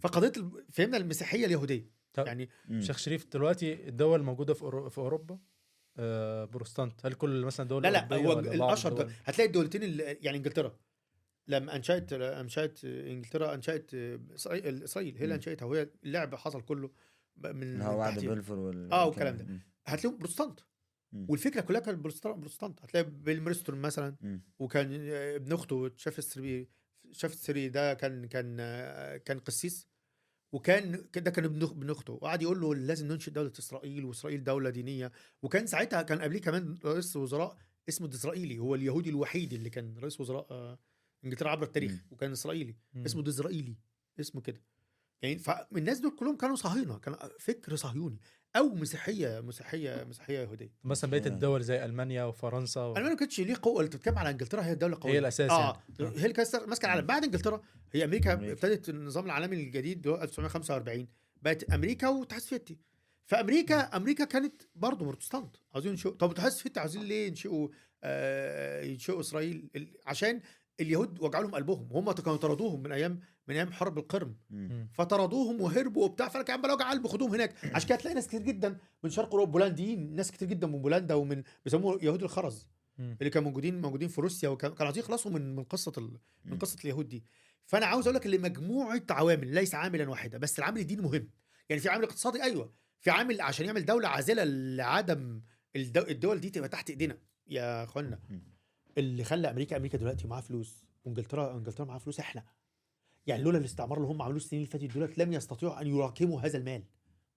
فقضية 0.00 0.32
فهمنا 0.72 0.96
المسيحية 0.96 1.46
اليهودية 1.46 1.90
طب- 2.14 2.26
يعني 2.26 2.48
مم. 2.68 2.80
شيخ 2.80 2.98
شريف 2.98 3.26
دلوقتي 3.32 3.88
الدول 3.88 4.20
الموجوده 4.20 4.54
في 4.54 4.60
أورو- 4.60 4.88
في 4.88 4.98
أوروبا 4.98 5.38
آه 5.98 6.44
بروتستانت 6.44 7.06
هل 7.06 7.14
كل 7.14 7.44
مثلا 7.44 7.68
دول 7.68 7.82
لا 7.82 7.88
لا 7.90 8.16
هو 8.16 8.38
الأشهر؟ 8.38 8.92
دول 8.92 9.10
هتلاقي 9.24 9.46
الدولتين 9.48 9.82
اللي 9.82 10.02
يعني 10.02 10.36
إنجلترا 10.38 10.76
لما 11.48 11.76
أنشأت 11.76 12.12
أنشأت 12.12 12.84
إنجلترا 12.84 13.54
أنشأت 13.54 13.94
اسرائيل 13.94 14.82
اسرائيل 14.84 15.16
هي 15.16 15.24
اللي. 15.24 15.34
أنشأتها 15.34 15.66
وهي 15.66 15.88
اللعب 16.04 16.34
حصل 16.34 16.62
كله 16.62 16.90
من 17.36 17.82
هو 17.82 18.04
تحتيها. 18.04 18.34
بلفور 18.34 18.58
وال 18.58 18.92
آه، 18.92 19.06
والكلام 19.06 19.36
ده. 19.36 19.46
هتلاقيهم 19.86 20.18
بروتستانت 20.18 20.60
مم. 21.12 21.26
والفكرة 21.28 21.60
كلها 21.60 21.80
كانت 21.80 21.98
بروتستانت 21.98 22.82
هتلاقي 22.82 23.10
بيل 23.10 23.42
مرستون 23.42 23.80
مثلا 23.80 24.16
مم. 24.20 24.42
وكان 24.58 25.08
ابن 25.10 25.52
أخته 25.52 25.90
شاف 25.96 26.18
السري 26.18 26.68
شاف 27.12 27.32
السري 27.32 27.68
ده 27.68 27.94
كان 27.94 28.26
كان 28.26 28.56
كان 29.16 29.38
قسيس. 29.38 29.90
وكان 30.52 31.06
ده 31.16 31.30
كان 31.30 31.44
ابن 31.44 31.62
ابن 31.62 31.90
أخته. 31.90 32.12
وقعد 32.12 32.42
يقول 32.42 32.60
له 32.60 32.74
لازم 32.74 33.08
ننشئ 33.08 33.30
دولة 33.30 33.52
إسرائيل 33.58 34.04
وإسرائيل 34.04 34.44
دولة 34.44 34.70
دينية. 34.70 35.12
وكان 35.42 35.66
ساعتها 35.66 36.02
كان 36.02 36.20
قبليه 36.20 36.40
كمان 36.40 36.78
رئيس 36.84 37.16
وزراء 37.16 37.56
اسمه 37.88 38.08
ديزرائيلي 38.08 38.58
هو 38.58 38.74
اليهودي 38.74 39.10
الوحيد 39.10 39.52
اللي 39.52 39.70
كان 39.70 39.98
رئيس 39.98 40.20
وزراء 40.20 40.46
آه، 40.50 40.78
إنجلترا 41.24 41.50
عبر 41.50 41.62
التاريخ. 41.62 41.92
مم. 41.92 42.06
وكان 42.10 42.32
إسرائيلي. 42.32 42.76
اسمه 42.96 43.22
ديزرائيلي 43.22 43.76
اسمه 44.20 44.40
كده. 44.40 44.62
يعني 45.22 45.38
فالناس 45.38 46.00
دول 46.00 46.16
كلهم 46.16 46.36
كانوا 46.36 46.56
صهاينة. 46.56 46.98
كان 46.98 47.16
فكر 47.38 47.76
صهيوني. 47.76 48.20
أو 48.56 48.68
مسيحية 48.74 49.40
مسيحية 49.40 50.04
مسيحية 50.04 50.38
يهودية. 50.38 50.72
مثلا 50.84 51.10
بقية. 51.10 51.26
الدول 51.26 51.62
زي 51.62 51.84
ألمانيا 51.84 52.24
وفرنسا 52.24 52.80
و... 52.80 52.90
ألمانيا 52.90 53.10
ما 53.10 53.16
كانتش 53.16 53.40
ليه 53.40 53.54
قوة 53.62 53.78
اللي 53.80 53.88
بتتكلم 53.90 54.18
على 54.18 54.30
إنجلترا 54.30 54.62
هي 54.62 54.72
الدولة 54.72 54.94
القويه 54.94 55.12
هي 55.14 55.18
الأساس 55.18 55.50
آه 55.50 55.82
يعني. 56.00 56.18
هي 56.20 56.26
اللي 56.26 56.44
ماسكة 56.66 56.86
العالم. 56.86 57.06
بعد 57.06 57.24
إنجلترا 57.24 57.60
هي 57.92 58.04
أمريكا 58.04 58.32
أمريكا. 58.34 58.52
ابتدت 58.52 58.88
النظام 58.88 59.26
العالمي 59.26 59.56
الجديد 59.56 60.06
اللي 60.06 60.18
هو 60.18 60.22
1945 60.22 61.08
بقت 61.42 61.64
أمريكا 61.64 62.08
والاتحاد 62.08 62.40
السوفيتي 62.40 62.78
فامريكا 63.26 63.80
أمريكا 63.80 64.24
كانت 64.24 64.62
برضه 64.74 65.04
بروتستانت. 65.06 65.56
عاوزين 65.74 65.90
ينشئوا 65.90 66.14
طب 66.14 66.26
الاتحاد 66.26 66.50
السوفيتي 66.50 66.80
عاوزين 66.80 67.02
ليه 67.02 67.26
ينشئوا؟ 67.28 67.68
آه 68.04 68.82
ينشئوا 68.82 69.20
إسرائيل 69.20 69.70
ال- 69.76 69.96
عشان 70.06 70.40
اليهود 70.80 71.22
وجعوا 71.22 71.42
لهم 71.44 71.54
قلبهم. 71.54 71.88
وهم 71.92 72.12
كانوا 72.12 72.36
طردوهم 72.38 72.82
من 72.82 72.92
أيام 72.92 73.20
من 73.50 73.56
أيام 73.56 73.72
حرب 73.72 73.98
القرم. 73.98 74.36
مم. 74.50 74.88
فطردوهم 74.94 75.60
وهربوا 75.60 76.04
وبتاع. 76.04 76.28
فأنا 76.28 76.44
كان 76.44 76.60
بقى 76.62 76.74
وجع 76.74 76.90
قلب 76.90 77.06
خدوهم 77.06 77.34
هناك 77.34 77.74
عشان 77.74 77.88
كده 77.88 77.98
تلاقي 77.98 78.14
ناس 78.14 78.26
كتير 78.26 78.42
جدا 78.42 78.78
من 79.04 79.10
شرق 79.10 79.30
أوروبا 79.30 79.52
بولنديين 79.52 80.14
ناس 80.16 80.30
كتير 80.32 80.48
جدا 80.48 80.66
من 80.66 80.82
بولندا 80.82 81.14
ومن 81.14 81.42
بيسموه 81.64 81.98
يهود 82.02 82.22
الخرز. 82.22 82.68
مم. 82.98 83.16
اللي 83.20 83.30
كانوا 83.30 83.48
موجودين 83.48 83.80
موجودين 83.80 84.08
في 84.08 84.20
روسيا 84.20 84.48
وكانوا 84.48 84.76
كانوا 84.76 84.86
عايزين 84.86 85.02
يخلصوا 85.02 85.30
من 85.30 85.56
من 85.56 85.64
قصة 85.64 85.92
ال... 85.98 86.18
من. 86.44 86.58
قصة 86.58 86.76
اليهود 86.84 87.08
دي. 87.08 87.24
فأنا 87.66 87.86
عاوز 87.86 88.06
أقول 88.06 88.16
لك 88.16 88.26
إن 88.26 88.40
مجموعة 88.40 89.02
عوامل 89.10 89.54
ليس 89.54 89.74
عاملا 89.74 90.10
واحدا 90.10 90.38
بس 90.38 90.58
العامل 90.58 90.80
الديني 90.80 91.02
مهم. 91.02 91.30
يعني 91.68 91.82
في 91.82 91.88
عامل 91.88 92.04
اقتصادي 92.04 92.42
أيوه. 92.42 92.72
في 93.00 93.10
عامل 93.10 93.40
عشان 93.40 93.66
يعمل 93.66 93.84
دولة 93.84 94.08
عازلة 94.08 94.44
لعدم 94.44 95.42
الدو... 95.76 96.00
الدول 96.00 96.40
دي 96.40 96.50
تبقى 96.50 96.68
تحت 96.68 96.90
إيدينا. 96.90 97.18
يا 97.46 97.84
أخوانا. 97.84 98.18
اللي 98.98 99.24
خلى 99.24 99.50
أمريكا 99.50 99.76
أمريكا 99.76 99.98
دلوقتي 99.98 100.28
معاها 100.28 100.40
فلوس 100.40 100.84
وانجلترا 101.04 101.56
إنجلترا 101.56 101.84
معاها 101.84 101.98
فلوس 101.98 102.20
إحنا. 102.20 102.44
يعني 103.26 103.42
لولا 103.42 103.58
الاستعمار 103.58 103.98
اللي 103.98 104.08
هم 104.08 104.22
عملوه 104.22 104.36
السنين 104.36 104.62
اللي 104.62 104.72
فاتت 104.72 104.84
دولت 104.94 105.18
لم 105.18 105.32
يستطيعوا 105.32 105.80
أن 105.80 105.86
يراكموا 105.86 106.40
هذا 106.40 106.58
المال. 106.58 106.84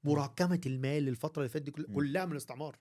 مراكمة 0.04 0.62
المال 0.66 1.08
الفترة 1.08 1.42
اللي 1.42 1.50
فاتت. 1.50 1.70
كلها 1.96 2.26
من 2.26 2.32
الاستعمار. 2.32 2.78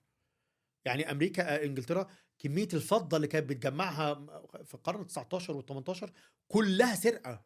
يعني 0.85 1.11
أمريكا 1.11 1.55
آه، 1.55 1.65
إنجلترا 1.65 2.07
كمية 2.39 2.67
الفضة 2.73 3.17
اللي 3.17 3.27
كانت 3.27 3.49
بتجمعها 3.49 4.13
في 4.63 4.73
القرن 4.73 5.07
19 5.07 5.53
وال 5.57 5.65
18 5.65 6.11
كلها 6.47 6.95
سرقة. 6.95 7.45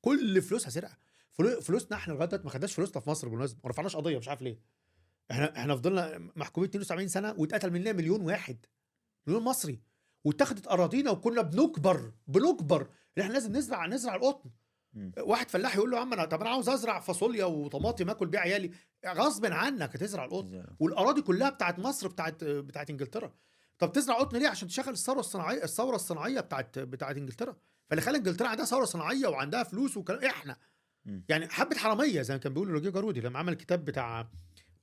كل 0.00 0.42
فلوسها 0.42 0.70
سرقة. 0.70 0.96
فلو- 1.32 1.60
فلوسنا 1.60 1.96
إحنا 1.96 2.12
لغاية 2.12 2.26
دلوقتي 2.28 2.44
ما 2.44 2.50
خدناش 2.50 2.74
فلوسنا 2.74 3.00
في 3.00 3.10
مصر 3.10 3.28
بالمناسبة. 3.28 3.60
ما 3.64 3.70
رفعناش 3.70 3.96
قضية 3.96 4.18
مش 4.18 4.28
عارف 4.28 4.42
ليه. 4.42 4.60
إحنا 5.30 5.56
إحنا 5.58 5.76
فضلنا 5.76 6.18
محكومين 6.36 6.70
72 6.70 7.08
سنة 7.08 7.34
واتقتل 7.38 7.70
مننا 7.70 7.92
مليون 7.92 8.20
واحد. 8.20 8.66
مليون 9.26 9.42
مصري. 9.42 9.80
واتخذت 10.24 10.66
أراضينا 10.68 11.10
وكنا 11.10 11.42
بنكبر 11.42 12.12
بنكبر. 12.26 12.82
ان 13.18 13.22
إحنا 13.22 13.32
لازم 13.32 13.56
نزرع 13.56 13.86
نزرع 13.86 14.14
القطن. 14.14 14.50
واحد 15.18 15.50
فلاح 15.50 15.76
يقول 15.76 15.90
له 15.90 15.96
يا 15.96 16.02
عم 16.02 16.12
أنا 16.12 16.24
طب 16.24 16.40
أنا 16.40 16.50
عاوز 16.50 16.68
أزرع 16.68 17.00
فاصوليا 17.00 17.44
وطماطم 17.44 18.10
اكل 18.10 18.26
بيها 18.26 18.40
عيالي. 18.40 18.70
غصب 19.06 19.46
عنك 19.46 19.96
هتزرع 19.96 20.24
القطن. 20.24 20.64
والأراضي 20.78 21.22
كلها 21.22 21.50
بتاعت 21.50 21.78
مصر 21.78 22.08
بتاعت 22.08 22.44
بتاعت 22.44 22.90
إنجلترا. 22.90 23.34
طب 23.78 23.92
تزرع 23.92 24.18
قطن 24.18 24.38
ليه؟ 24.38 24.48
عشان 24.48 24.68
تشغل 24.68 24.88
الثورة 24.92 25.20
الصناعيه 25.20 25.64
الثورة 25.64 25.96
الصناعية 25.96 26.40
بتاعت 26.40 26.78
بتاعت 26.78 27.16
إنجلترا. 27.16 27.56
فاللي 27.90 28.02
خلى 28.02 28.16
إنجلترا 28.16 28.48
عندها 28.48 28.64
ثورة 28.64 28.84
صناعية 28.84 29.26
وعندها 29.26 29.62
فلوس 29.62 29.96
وكلام 29.96 30.24
إحنا. 30.24 30.56
مم. 31.04 31.24
يعني 31.28 31.48
حبة 31.48 31.76
حرامية 31.76 32.22
زي 32.22 32.34
ما 32.34 32.40
كان 32.40 32.52
بيقول 32.54 32.68
روجيه 32.68 32.90
جارودي 32.90 33.20
لما 33.20 33.38
عمل 33.38 33.52
الكتاب 33.52 33.84
بتاع 33.84 34.28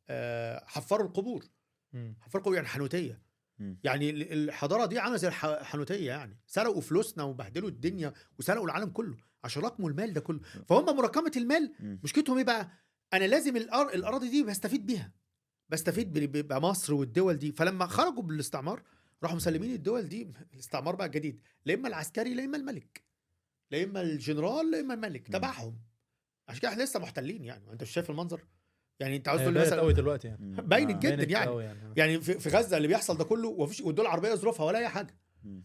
آه، 0.10 0.64
حفار 0.66 1.02
القبور. 1.02 1.46
حفار 1.94 2.40
القبور 2.42 2.56
يعني 2.56 2.68
حنوتية. 2.68 3.22
يعني 3.84 4.10
ال- 4.10 4.34
الحضارة 4.34 4.86
دي 4.86 5.00
عاملة 5.00 5.18
زي 5.18 5.28
الح- 5.28 5.46
الحنوتية 5.46 6.08
يعني. 6.08 6.40
سرقوا 6.48 6.82
فلوسنا 6.82 7.24
وبهدلوا 7.24 7.70
الدنيا 7.70 8.14
وسرقوا 8.40 8.66
العالم 8.66 8.90
كله. 8.90 9.18
عشان 9.44 9.62
رقموا 9.64 9.90
المال 9.90 10.14
ده 10.14 10.22
كله. 10.22 10.40
فهم 10.70 10.98
مراكمة 10.98 11.32
المال. 11.38 11.74
مشكلتهم 12.04 12.38
إيه 12.38 12.44
بقى؟ 12.44 12.72
أنا 13.14 13.26
لازم 13.26 13.58
الأر... 13.58 13.94
الأراضي 13.94 14.30
دي 14.30 14.44
بستفيد 14.44 14.86
بيها. 14.86 15.12
بستفيد 15.70 16.14
بمصر 16.48 16.94
والدول 16.94 17.38
دي. 17.38 17.52
فلما 17.52 17.86
خرجوا 17.86 18.24
بالاستعمار 18.24 18.84
راحوا 19.24 19.36
مسلمين 19.36 19.74
الدول 19.74 20.10
دي. 20.10 20.32
الاستعمار 20.54 20.96
بقى 20.96 21.08
الجديد 21.08 21.42
لا 21.66 21.74
إما 21.74 21.88
العسكري 21.88 22.34
لا 22.34 22.46
إما 22.46 22.58
الملك. 22.58 23.04
لا 23.72 23.84
إما 23.84 24.02
الجنرال 24.02 24.72
لا 24.72 24.80
إما 24.80 24.94
الملك. 24.94 25.28
تبعهم. 25.28 25.78
عشان 26.48 26.62
كده 26.62 26.72
إحنا 26.72 26.84
لسه 26.84 27.00
محتلين 27.00 27.44
يعني. 27.44 27.72
أنت 27.72 27.82
مش 27.84 27.90
شايف 27.92 28.10
المنظر؟ 28.10 28.46
يعني 29.02 29.16
أنت 29.16 29.28
عاوز 29.28 29.42
هي 29.42 29.46
تقول 29.46 29.54
لي 29.54 29.60
باينة 29.60 29.74
قوي 29.80 29.92
مثلا 29.92 30.02
دلوقتي 30.02 30.28
يعني. 30.28 30.62
باينة 30.62 30.92
آه. 30.92 31.00
جدا 31.00 31.16
باينة 31.16 31.32
يعني. 31.32 31.46
قوي 31.46 31.64
يعني. 31.64 31.80
يعني 31.98 32.22
في 32.22 32.40
في 32.40 32.50
غزة 32.50 32.78
اللي 32.78 32.88
بيحصل 32.88 33.18
ده 33.18 33.24
كله 33.24 33.48
ومفيش 33.48 33.82
والدول 33.82 34.06
العربية 34.06 34.36
ظروفها 34.36 34.66
ولا 34.66 34.80
أي 34.80 34.88
حاجة. 34.88 35.18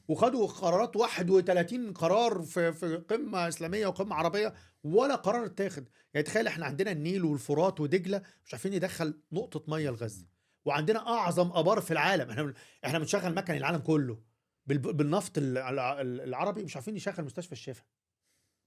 وخدوا 0.08 0.46
قرارات 0.46 0.96
31 0.96 1.92
قرار 1.92 2.42
في 2.42 2.72
في 2.72 2.96
قمة 2.96 3.48
إسلامية 3.48 3.86
وقمة 3.86 4.14
عربية 4.14 4.54
ولا 4.84 5.14
قرار 5.14 5.44
اتاخد. 5.46 5.88
يعني 6.14 6.24
تخيل 6.26 6.46
إحنا 6.46 6.66
عندنا 6.66 6.90
النيل 6.92 7.24
والفرات 7.24 7.80
ودجلة 7.80 8.22
مش 8.44 8.54
عارفين 8.54 8.74
ندخل 8.74 9.20
نقطة 9.32 9.64
مية 9.68 9.90
لغزة. 9.90 10.26
وعندنا 10.64 11.08
أعظم 11.08 11.50
أبار 11.52 11.80
في 11.80 11.90
العالم. 11.90 12.30
إحنا 12.30 12.54
إحنا 12.84 12.98
بنشغل 12.98 13.34
مكن 13.34 13.54
العالم 13.54 13.78
كله. 13.78 14.18
بال- 14.66 14.78
بالنفط 14.78 15.38
ال- 15.38 15.58
الع- 15.58 16.00
العربي 16.00 16.64
مش 16.64 16.76
عارفين 16.76 16.94
نشغل 16.94 17.24
مستشفى 17.24 17.52
الشفا 17.52 17.82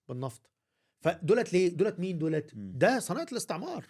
بالنفط. 0.09 0.51
فدولت 1.01 1.53
ليه؟ 1.53 1.70
دولت 1.70 1.99
مين 1.99 2.17
دولت. 2.17 2.51
ده 2.55 2.99
صناعة 2.99 3.28
الاستعمار. 3.32 3.86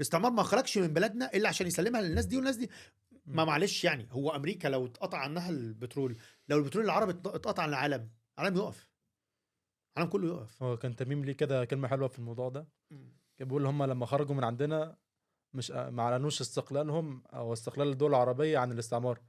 الاستعمار 0.00 0.30
ما 0.30 0.42
خرجش 0.42 0.78
من 0.78 0.88
بلدنا 0.88 1.34
إلا 1.34 1.48
عشان 1.48 1.66
يسلمها 1.66 2.00
للناس 2.00 2.24
دي 2.26 2.36
والناس 2.36 2.56
دي. 2.56 2.70
ما 3.26 3.44
معلش 3.44 3.84
يعني 3.84 4.08
هو 4.12 4.30
أمريكا 4.30 4.68
لو 4.68 4.86
اتقطع 4.86 5.18
عنها 5.18 5.50
البترول 5.50 6.16
لو 6.48 6.58
البترول 6.58 6.84
العربي 6.84 7.12
اتق- 7.12 7.34
اتقطع 7.34 7.62
عن 7.62 7.68
العالم 7.68 8.10
العالم 8.38 8.56
يقف. 8.56 8.90
العالم 9.96 10.10
كله 10.12 10.28
يقف. 10.28 10.62
هو 10.62 10.76
كان 10.76 10.96
تميم 10.96 11.24
ليه 11.24 11.32
كده 11.32 11.64
كلمة 11.64 11.88
حلوة 11.88 12.08
في 12.08 12.18
الموضوع 12.18 12.48
ده. 12.48 12.68
كان 13.36 13.48
بيقول 13.48 13.66
هم 13.66 13.82
لما 13.84 14.06
خرجوا 14.06 14.34
من 14.34 14.44
عندنا 14.44 14.96
مش 15.54 15.70
ما 15.70 16.02
أعلنوش 16.02 16.40
استقلالهم 16.40 17.22
أو 17.32 17.52
استقلال 17.52 17.88
الدول 17.88 18.10
العربية 18.10 18.58
عن 18.58 18.72
الاستعمار. 18.72 19.20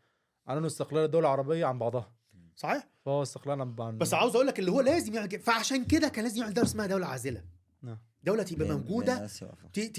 أعلنوا 0.50 0.68
استقلال 0.68 1.06
الدول 1.06 1.22
العربية 1.22 1.66
عن 1.66 1.80
بعضها. 1.80 2.14
صحيح؟ 2.56 2.88
فهو 3.06 3.22
استقلال 3.22 3.62
عن 3.62 3.76
عن- 3.80 3.98
بس 3.98 4.14
عاوز 4.14 4.36
أقول 4.36 4.48
لك 4.48 4.60
اللي 4.60 4.72
هو 4.72 4.82
لازم 4.82 5.14
يعمل 5.14 5.40
فعشان 5.40 5.86
كده 5.86 6.08
كان 6.08 6.24
لازم 6.24 6.42
يعمل 6.42 6.54
دولة 6.54 6.68
اسمها 6.68 6.88
دولة 6.88 7.06
عازلة. 7.08 7.44
نعم. 7.82 7.98
دولة 8.24 8.44
تبقى 8.44 8.68
موجودة 8.78 9.14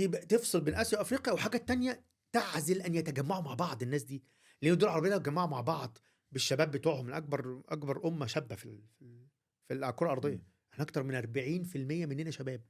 تفصل 0.08 0.60
بين 0.60 0.74
آسيا 0.74 0.98
وأفريقيا 0.98 1.32
وحاجة 1.32 1.56
تانية 1.56 2.04
تعزل 2.32 2.80
أن 2.82 2.94
يتجمعوا 2.94 3.42
مع 3.42 3.54
بعض 3.54 3.82
الناس 3.82 4.02
دي. 4.02 4.22
لأن 4.62 4.72
الدول 4.72 4.88
العربيه 4.88 5.10
لو 5.10 5.16
اتجمعوا 5.16 5.48
مع 5.48 5.60
بعض 5.60 5.98
بالشباب 6.32 6.70
بتوعهم 6.70 7.06
من 7.06 7.12
أكبر 7.12 8.00
أمة 8.08 8.26
شابة 8.26 8.54
في 8.54 8.80
في 8.98 9.02
ال- 9.04 9.26
في 9.68 9.74
الكرة 9.74 10.06
الأرضية. 10.06 10.42
إحنا 10.72 10.84
أكتر 10.84 11.02
من 11.02 11.14
40% 11.14 12.06
مننا 12.06 12.30
شباب. 12.30 12.62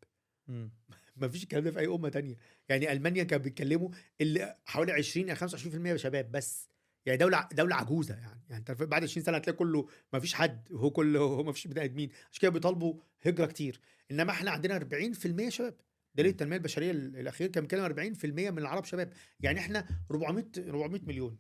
ما 1.16 1.28
فيش 1.28 1.42
الكلام 1.42 1.64
ده 1.64 1.70
في 1.70 1.78
أي 1.78 1.86
أمة 1.86 2.08
تانية. 2.08 2.36
يعني 2.68 2.92
ألمانيا 2.92 3.22
كانوا 3.24 3.44
بيتكلموا 3.44 3.88
اللي 4.20 4.56
حوالي 4.64 4.92
20 4.92 5.30
أو 5.30 5.36
25% 5.36 5.96
شباب 5.96 6.32
بس. 6.32 6.68
يعني 7.06 7.18
دولة 7.18 7.48
دولة 7.52 7.76
عجوزة 7.76 8.14
يعني. 8.14 8.42
يعني 8.50 8.64
بعد 8.80 9.02
20 9.02 9.24
سنة 9.26 9.36
هتلاقي 9.36 9.56
كله 9.56 9.88
ما 10.12 10.20
فيش 10.20 10.34
حد 10.34 10.68
هو 10.72 10.90
كله 10.90 11.20
هو 11.20 11.42
ما 11.42 11.52
فيش 11.52 11.66
بني 11.66 11.84
آدمين. 11.84 12.10
عشان 12.30 12.40
كده 12.42 12.50
بيطالبوا 12.50 12.94
هجرة 13.22 13.46
كتير. 13.46 13.80
إنما 14.12 14.30
إحنا 14.32 14.50
عندنا 14.50 14.78
40% 14.78 15.48
شباب. 15.48 15.74
دليل 16.14 16.30
التنمية 16.30 16.56
البشرية 16.56 16.90
ال- 16.90 17.16
الأخير 17.16 17.48
كان 17.48 17.62
بيتكلم 17.62 17.84
40% 17.84 18.50
من 18.50 18.58
العرب 18.58 18.84
شباب. 18.84 19.12
يعني 19.40 19.58
إحنا 19.60 19.86
400 20.10 20.44
400 20.58 21.00
مليون. 21.04 21.38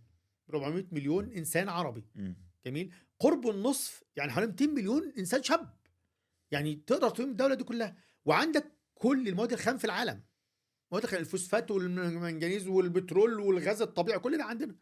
400 0.50 0.86
مليون 0.92 1.32
إنسان 1.32 1.68
عربي. 1.68 2.04
جميل. 2.66 2.94
قرب 3.18 3.48
النصف 3.48 4.04
يعني 4.16 4.32
حوالي 4.32 4.46
200 4.46 4.66
مليون 4.66 5.12
إنسان 5.18 5.42
شاب. 5.42 5.74
يعني 6.50 6.74
تقدر 6.86 7.10
تقيم 7.10 7.30
الدولة 7.30 7.54
دي 7.54 7.64
كلها. 7.64 7.96
وعندك 8.24 8.72
كل 8.94 9.28
المواد 9.28 9.52
الخام 9.52 9.78
في 9.78 9.84
العالم. 9.84 10.22
مواد 10.92 11.02
الخام 11.02 11.20
الفوسفات 11.20 11.70
والمنجنيز 11.70 12.68
والبترول 12.68 13.40
والغاز 13.40 13.82
الطبيعي 13.82 14.18
كل 14.18 14.38
ده 14.38 14.44
عندنا. 14.44 14.76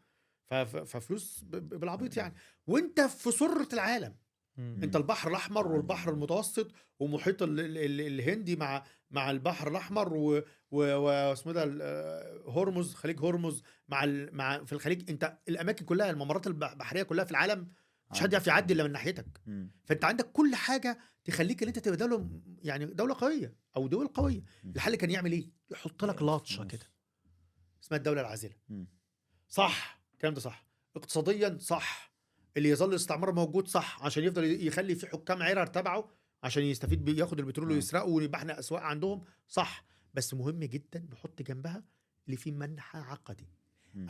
ففلوس 0.65 1.41
بالعبيط 1.45 2.17
يعني. 2.17 2.35
وأنت 2.67 3.01
في 3.01 3.31
سرة 3.31 3.69
العالم. 3.73 4.17
مم. 4.61 4.83
انت 4.83 4.97
البحر 4.97 5.31
الأحمر 5.31 5.67
والبحر 5.69 6.11
المتوسط 6.13 6.73
ومحيط 6.99 7.43
ال- 7.43 7.61
ال- 7.61 7.79
ال- 7.79 8.01
الهندي 8.01 8.57
مع 8.57 8.85
مع 9.11 9.31
البحر 9.31 9.69
الأحمر 9.69 10.13
واسمه 10.71 11.53
ده 11.53 11.79
آه، 11.83 12.51
هرمز 12.51 12.95
خليج 12.95 13.21
هرمز 13.25 13.63
مع 13.89 14.05
ال- 14.05 14.37
مع 14.37 14.65
في 14.65 14.73
الخليج. 14.73 15.11
انت 15.11 15.39
الأماكن 15.49 15.85
كلها 15.85 16.11
الممرات 16.11 16.47
البح- 16.47 16.71
البحرية 16.71 17.03
كلها 17.03 17.25
في 17.25 17.31
العالم 17.31 17.69
مش 18.11 18.21
حد 18.21 18.33
يعرف 18.33 18.47
يعدي 18.47 18.75
إلا 18.75 18.83
من 18.85 18.93
ناحيتك. 18.93 19.27
مم. 19.47 19.71
فانت 19.85 20.05
عندك 20.05 20.33
كل 20.33 20.55
حاجة 20.55 20.99
تخليك 21.25 21.63
إن 21.63 21.69
أنت 21.69 21.79
تبقى 21.79 21.97
دولة 21.97 22.41
يعني 22.63 22.85
دولة 22.87 23.15
قوية 23.21 23.55
أو 23.77 23.87
دول 23.89 24.07
قوية. 24.07 24.43
الحل 24.77 24.95
كان 24.95 25.11
يعمل 25.11 25.33
إيه؟ 25.33 25.49
يحط 25.71 26.05
لك 26.05 26.23
لطشة 26.23 26.65
كده. 26.65 26.87
اسمها 27.83 27.99
الدولة 27.99 28.21
العازلة. 28.21 28.55
صح. 29.49 30.03
الكلام 30.15 30.35
ده 30.35 30.41
صح. 30.41 30.67
اقتصاديا 30.97 31.59
صح. 31.61 32.10
اللي 32.57 32.69
يظل 32.69 32.91
الاستعمار 32.91 33.33
موجود 33.33 33.69
صح 33.69 34.05
عشان 34.05 34.25
يفضل 34.25 34.67
يخلي 34.67 34.95
في 34.95 35.07
حكام 35.07 35.43
عرر 35.43 35.67
تبعه 35.67 36.09
عشان 36.43 36.63
يستفيد 36.63 37.09
ياخد 37.09 37.39
البترول. 37.39 37.71
ويسرقه 37.73 38.05
ويبقى 38.05 38.39
إحنا 38.41 38.59
أسواق 38.59 38.83
عندهم 38.83 39.25
صح. 39.49 39.85
بس 40.15 40.35
مهم 40.35 40.59
جدا 40.61 41.07
نحط 41.13 41.43
جنبها 41.43 41.85
اللي 42.27 42.37
فيه 42.37 42.53
منحى 42.53 42.99
عقدي. 42.99 43.49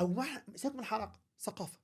أو. 0.01 0.22
سيبك 0.55 0.74
من 0.74 0.80
الحلقة 0.80 1.12
ثقافة. 1.38 1.78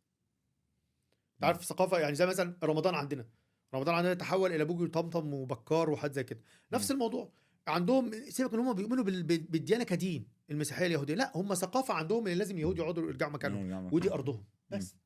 أنت 1.35 1.45
عارف 1.45 1.61
الثقافه 1.61 1.99
يعني 1.99 2.15
زي 2.15 2.27
مثلا 2.27 2.57
رمضان 2.65 2.95
عندنا. 2.95 3.27
رمضان 3.75 3.95
عندنا 3.95 4.15
تحول 4.15 4.53
إلى 4.53 4.65
بوجي 4.65 4.85
وطمطم 4.85 5.35
وبكار 5.35 5.91
وحاجات 5.91 6.15
زي 6.15 6.25
كده. 6.25 6.41
نفس 6.73 6.91
الموضوع. 6.91 7.33
عندهم 7.67 8.11
سيبك 8.31 8.55
ان 8.55 8.61
هم 8.61 8.73
بيؤمنوا 8.73 9.05
بال- 9.05 9.23
بال- 9.23 9.39
بالديانة 9.47 9.85
كدين 9.85 10.29
المسيحية 10.51 10.87
اليهودية. 10.87 11.15
لا 11.15 11.33
هم 11.37 11.55
ثقافة 11.55 11.95
عندهم 11.95 12.27
ان 12.27 12.39
لازم 12.39 12.59
يهود 12.59 12.79
يقعدوا 12.79 13.09
يرجعوا 13.09 13.33
مكانهم. 13.33 13.61
ودي. 13.95 14.13
أرضهم. 14.13 14.45
بس. 14.71 14.97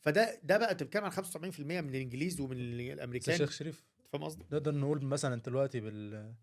فده 0.00 0.40
ده 0.42 0.58
بقى 0.58 0.74
بتتكلم 0.74 1.04
عن 1.04 1.10
75% 1.12 1.60
من 1.60 1.88
الإنجليز 1.88 2.40
ومن 2.40 2.56
الأمريكان 2.56 3.36
شيخ 3.36 3.50
شريف 3.50 3.84
فاهم 4.12 4.24
قصدي؟ 4.24 4.44
نقدر 4.52 4.74
نقول 4.74 5.04
مثلا 5.04 5.40
دلوقتي 5.40 5.80
بال 5.80 6.34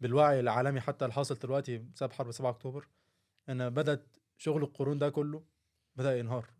بالوعي 0.00 0.40
العالمي 0.40 0.80
حتى 0.80 1.04
الحاصل 1.04 1.34
دلوقتي 1.34 1.78
بسبب 1.78 2.12
حرب 2.12 2.30
7 2.30 2.50
أكتوبر 2.50 2.88
إن 3.48 3.70
بدأت 3.70 4.16
شغل 4.38 4.62
القرون 4.62 4.98
ده 4.98 5.10
كله 5.10 5.44
بدأ 5.96 6.18
ينهار 6.18 6.50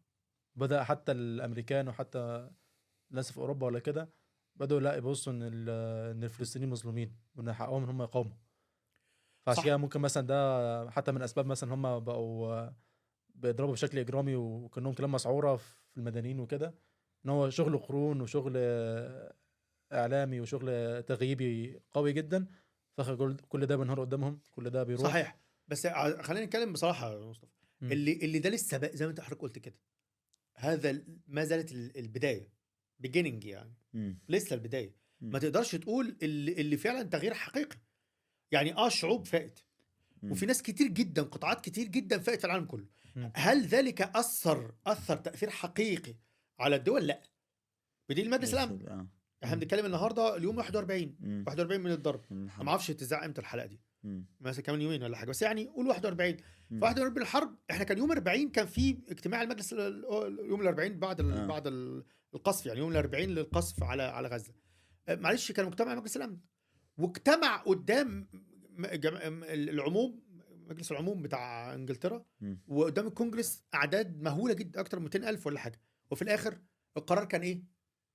بدأ 0.56 0.82
حتى 0.84 1.12
الأمريكان 1.12 1.88
وحتى 1.88 2.50
الناس 3.10 3.32
في 3.32 3.38
أوروبا 3.38 3.66
ولا 3.66 3.78
كده 3.78 4.08
بدأوا 4.56 4.80
لا 4.80 4.94
يبصوا 4.96 5.32
إن 5.32 5.42
إن 5.42 6.24
الفلسطينيين 6.24 6.70
مظلومين 6.70 7.16
وإن 7.34 7.52
حقهم 7.52 7.82
إن 7.82 7.88
هم 7.88 8.02
يقاوموا 8.02 8.36
فعشان. 9.42 9.64
كده 9.64 9.76
ممكن 9.76 10.00
مثلا 10.00 10.26
ده 10.26 10.90
حتى 10.90 11.12
من 11.12 11.22
أسباب 11.22 11.46
مثلا 11.46 11.74
هم 11.74 12.00
بقوا 12.00 12.70
بيضربوا 13.34 13.72
بشكل 13.72 13.98
إجرامي 13.98 14.36
وكأنهم 14.36 14.92
كلام 14.94 15.12
مسعورة 15.12 15.56
في 15.56 15.79
المدنيين 15.96 16.40
وكده 16.40 16.74
إن 17.24 17.30
هو 17.30 17.50
شغل 17.50 17.78
قرون 17.78 18.20
وشغل 18.20 18.56
إعلامي 19.92 20.40
وشغل 20.40 21.02
تغييبي 21.02 21.80
قوي 21.92 22.12
جدا 22.12 22.46
فكل 22.96 23.36
كل 23.48 23.66
ده 23.66 23.76
بينهار 23.76 24.00
قدامهم 24.00 24.40
كل 24.50 24.70
ده 24.70 24.82
بيروح 24.82 25.02
صحيح 25.02 25.38
بس 25.68 25.86
خلينا 25.86 26.44
نتكلم 26.46 26.72
بصراحة 26.72 27.12
يا 27.12 27.18
مصطفى. 27.18 27.50
اللي 27.82 28.12
اللي 28.12 28.38
ده 28.38 28.50
لسه 28.50 28.78
بقى 28.78 28.96
زي 28.96 29.04
ما 29.04 29.10
انت 29.10 29.20
حضرتك 29.20 29.40
قلت 29.40 29.58
كده 29.58 29.74
هذا 30.56 31.02
ما 31.28 31.44
زالت 31.44 31.72
ال- 31.72 31.98
البداية 31.98 32.48
beginning 33.06 33.46
يعني 33.46 33.74
مم. 33.94 34.18
لسه 34.28 34.54
البداية 34.54 34.94
مم. 35.20 35.30
ما 35.32 35.38
تقدرش 35.38 35.74
تقول 35.74 36.16
اللي, 36.22 36.52
اللي 36.52 36.76
فعلا 36.76 37.02
تغيير 37.02 37.34
حقيقي 37.34 37.76
يعني 38.52 38.74
آه 38.76 38.88
شعوب 38.88 39.26
فائت. 39.26 39.60
وفي 40.22 40.46
ناس 40.46 40.62
كتير 40.62 40.86
جدا 40.86 41.22
قطاعات 41.22 41.64
كتير 41.64 41.86
جدا 41.88 42.18
فائت 42.18 42.38
في 42.40 42.46
العالم 42.46 42.64
كله. 42.64 42.86
هل 43.36 43.62
ذلك 43.66 44.02
أثر 44.02 44.74
أثر 44.86 45.16
تأثير 45.16 45.50
حقيقي 45.50 46.14
على 46.60 46.76
الدول؟ 46.76 47.06
لا. 47.06 47.22
بدليل 48.08 48.30
مجلس 48.30 48.48
بس 48.50 48.54
الأمن. 48.54 48.80
ال- 48.80 48.88
آه. 48.88 49.08
إحنا. 49.44 49.56
بنتكلم 49.56 49.86
النهارده 49.86 50.36
اليوم 50.36 50.56
41 50.58 51.16
مم. 51.20 51.44
41 51.46 51.80
من 51.80 51.90
الضرب. 51.90 52.24
ما 52.30 52.68
أعرفش 52.68 52.86
تذاع 52.86 53.24
إمتى 53.24 53.40
الحلقة 53.40 53.66
دي. 53.66 53.80
مثلا 54.40 54.62
كمان 54.64 54.80
يومين 54.82 55.02
ولا 55.02 55.16
حاجة. 55.16 55.28
بس 55.30 55.42
يعني 55.42 55.66
قول 55.66 55.86
41 55.88 56.36
مم. 56.70 56.78
في 56.78 56.84
41 56.84 57.22
الحرب 57.22 57.56
إحنا 57.70 57.84
كان 57.84 57.98
يوم 57.98 58.12
40 58.12 58.50
كان 58.50 58.66
في 58.66 58.98
اجتماع 59.08 59.42
المجلس 59.42 59.72
ال- 59.72 59.80
ال- 59.80 60.46
يوم 60.48 60.60
ال 60.62 60.66
40 60.66 60.98
بعد 60.98 61.20
ال- 61.20 61.32
آه. 61.32 61.46
بعد 61.46 61.66
ال- 61.66 62.04
القصف. 62.34 62.66
يعني 62.66 62.78
يوم 62.78 62.90
ال 62.92 62.96
40 62.96 63.30
للقصف 63.30 63.82
على 63.82 64.02
على 64.02 64.28
غزة. 64.28 64.52
آه، 65.08 65.14
معلش 65.14 65.52
كان 65.52 65.66
مجتمع 65.66 65.94
مجلس 65.94 66.16
الأمن. 66.16 66.38
واجتمع 66.98 67.56
قدام 67.56 68.28
العموم 69.44 70.20
مجلس 70.70 70.92
العموم 70.92 71.22
بتاع 71.22 71.74
انجلترا. 71.74 72.24
وقدام 72.68 73.06
الكونجرس 73.06 73.64
اعداد 73.74 74.22
مهوله 74.22 74.54
جدا 74.54 74.80
أكتر 74.80 74.98
من 74.98 75.04
200 75.04 75.28
ألف 75.28 75.46
ولا 75.46 75.58
حاجة. 75.58 75.80
وفي 76.10 76.22
الآخر 76.22 76.58
القرار 76.96 77.24
كان 77.24 77.40
إيه؟ 77.40 77.62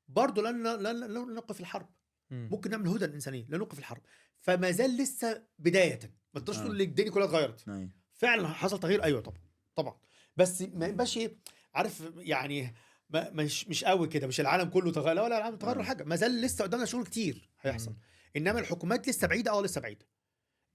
برضه 0.07 0.41
لن 0.41 0.67
لن 0.67 0.99
لن 0.99 1.33
نوقف 1.33 1.59
الحرب. 1.59 1.89
مم. 2.29 2.49
ممكن 2.51 2.69
نعمل 2.69 2.87
هدى 2.87 3.05
الانسانيه 3.05 3.45
لا 3.49 3.57
نوقف 3.57 3.79
الحرب. 3.79 4.01
فما 4.39 4.71
زال 4.71 4.97
لسه 4.97 5.43
بداية. 5.59 5.99
ما 6.33 6.39
تقدرش 6.39 6.57
آه. 6.57 6.63
تقول 6.63 6.81
ان 6.81 6.87
الدنيا 6.87 7.11
كلها 7.11 7.25
اتغيرت. 7.25 7.69
أيوة. 7.69 7.89
فعلا 8.13 8.47
حصل 8.47 8.79
تغيير. 8.79 9.03
أيوه 9.03 9.21
طبعا. 9.21 9.41
طبعا. 9.75 9.97
بس 10.37 10.61
ما 10.61 10.85
يبقاش 10.85 11.17
إيه؟ 11.17 11.37
عارف 11.73 12.03
يعني 12.17 12.75
ما 13.09 13.29
مش 13.31 13.67
مش 13.67 13.83
قوي 13.83 14.07
كده. 14.07 14.27
مش 14.27 14.39
العالم 14.39 14.69
كله 14.69 14.91
تغير. 14.91 15.13
لا 15.15 15.21
ولا 15.21 15.37
العالم 15.37 15.57
تغير 15.57 15.79
آه. 15.79 15.83
حاجة. 15.83 16.03
ما 16.03 16.15
زال 16.15 16.41
لسه 16.41 16.63
قدامنا 16.63 16.85
شغل 16.85 17.03
كتير 17.03 17.49
هيحصل. 17.61 17.95
إنما 18.37 18.59
الحكومات 18.59 19.07
لسه 19.09 19.27
بعيدة. 19.27 19.51
آه 19.51 19.61
لسه 19.61 19.81
بعيدة. 19.81 20.05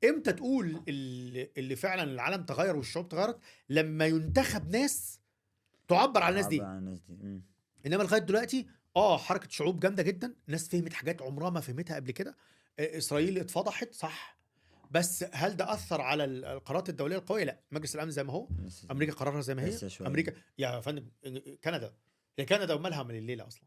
إمتى 0.05 0.33
تقول 0.33 0.83
اللي, 0.89 1.51
اللي 1.57 1.77
فعلا 1.77 2.03
العالم 2.03 2.45
تغير 2.45 2.77
والشعوب 2.77 3.09
تغيرت؟ 3.09 3.39
لما 3.69 4.07
ينتخب 4.07 4.71
ناس 4.71 5.21
تعبر 5.89 6.23
عن 6.23 6.31
الناس 6.31 6.47
دي. 6.47 6.61
عن 6.61 6.79
الناس 6.79 7.01
دي. 7.09 7.41
إنما 7.87 8.03
لغاية 8.03 8.21
دلوقتي 8.21 8.67
آه 8.97 9.19
حركة 9.19 9.49
شعوب 9.49 9.81
جامدة 9.81 10.03
جدا. 10.03 10.35
ناس 10.47 10.69
فهمت 10.69 10.93
حاجات 10.93 11.23
عمرها 11.23 11.51
ما 11.51 11.61
فهمتها 11.61 11.97
قبل 11.97 12.11
كده. 12.11 12.37
آه، 12.79 12.99
إسرائيل 12.99 13.39
اتفضحت 13.39 13.95
صح. 13.95 14.41
بس 14.91 15.25
هل 15.33 15.57
ده 15.57 15.73
أثر 15.73 16.01
على 16.01 16.25
ال- 16.25 16.45
القرارات 16.45 16.89
الدولية 16.89 17.17
القوية؟ 17.17 17.45
لا. 17.45 17.61
مجلس 17.73 17.95
الأمن 17.95 18.11
زي 18.11 18.25
ما 18.25 18.33
هو. 18.33 18.49
أمريكا 18.91 19.13
قرارها 19.13 19.41
زي 19.41 19.55
ما 19.55 19.63
هي. 19.63 19.69
أمريكا 20.07 20.33
يا 20.59 20.81
فندم 20.81 21.07
كندا. 21.65 21.95
هي 22.39 22.45
كندا 22.45 22.75
ومالها 22.75 23.03
من 23.03 23.15
الليلة 23.15 23.47
أصلا. 23.47 23.63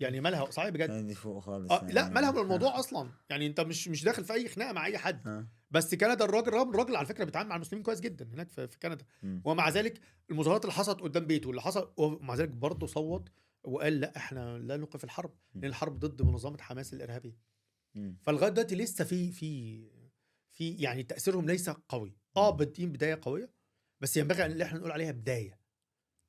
يعني 0.00 0.20
مالها 0.20 0.50
صحيح 0.50 0.68
بجد؟ 0.68 1.06
دي 1.06 1.14
فوق 1.14 1.38
خالص 1.38 1.72
آه 1.72 1.84
لا 1.86 2.02
يعني. 2.02 2.14
مالها 2.14 2.30
من 2.30 2.38
الموضوع 2.38 2.78
أصلا. 2.80 3.10
يعني 3.30 3.46
أنت 3.46 3.60
مش 3.60 3.88
مش 3.88 4.04
داخل 4.04 4.24
في 4.24 4.32
أي 4.32 4.48
خناقة 4.48 4.72
مع 4.72 4.86
أي 4.86 4.98
حد. 4.98 5.28
آه. 5.28 5.48
بس 5.70 5.94
كندا 5.94 6.24
الراجل 6.24 6.48
الراجل 6.48 6.70
الراجل 6.70 6.96
على 6.96 7.06
فكرة 7.06 7.24
بيتعامل 7.24 7.48
مع 7.48 7.56
المسلمين 7.56 7.82
كويس 7.82 8.00
جدا 8.00 8.28
هناك 8.34 8.48
في, 8.48 8.68
في 8.68 8.78
كندا. 8.78 9.04
ومع 9.44 9.68
ذلك 9.68 10.00
المظاهرات 10.30 10.64
اللي 10.64 10.72
حصلت 10.72 11.00
قدام 11.00 11.26
بيته 11.26 11.50
اللي 11.50 11.60
حصل 11.62 11.92
ومع 11.96 12.34
ذلك 12.34 12.48
برضه 12.48 12.86
صوت 12.86 13.28
وقال 13.64 14.00
لا 14.00 14.16
إحنا 14.16 14.58
لا 14.58 14.76
نوقف 14.76 15.04
الحرب 15.04 15.34
لأن 15.54 15.64
الحرب 15.64 15.98
ضد 15.98 16.22
منظمة 16.22 16.58
حماس 16.60 16.94
الإرهابية. 16.94 17.38
فلغاية 18.22 18.50
دلوقتي 18.50 18.74
لسه 18.76 19.04
في 19.04 19.32
في 19.32 19.80
في 20.50 20.74
يعني 20.74 21.02
تأثيرهم 21.02 21.46
ليس 21.46 21.70
قوي. 21.70 22.16
آه 22.36 22.50
بادئين 22.50 22.92
بداية 22.92 23.18
قوية 23.22 23.50
بس 24.00 24.16
ينبغي 24.16 24.46
أن 24.46 24.60
إحنا 24.60 24.78
نقول 24.78 24.92
عليها 24.92 25.12
بداية. 25.12 25.58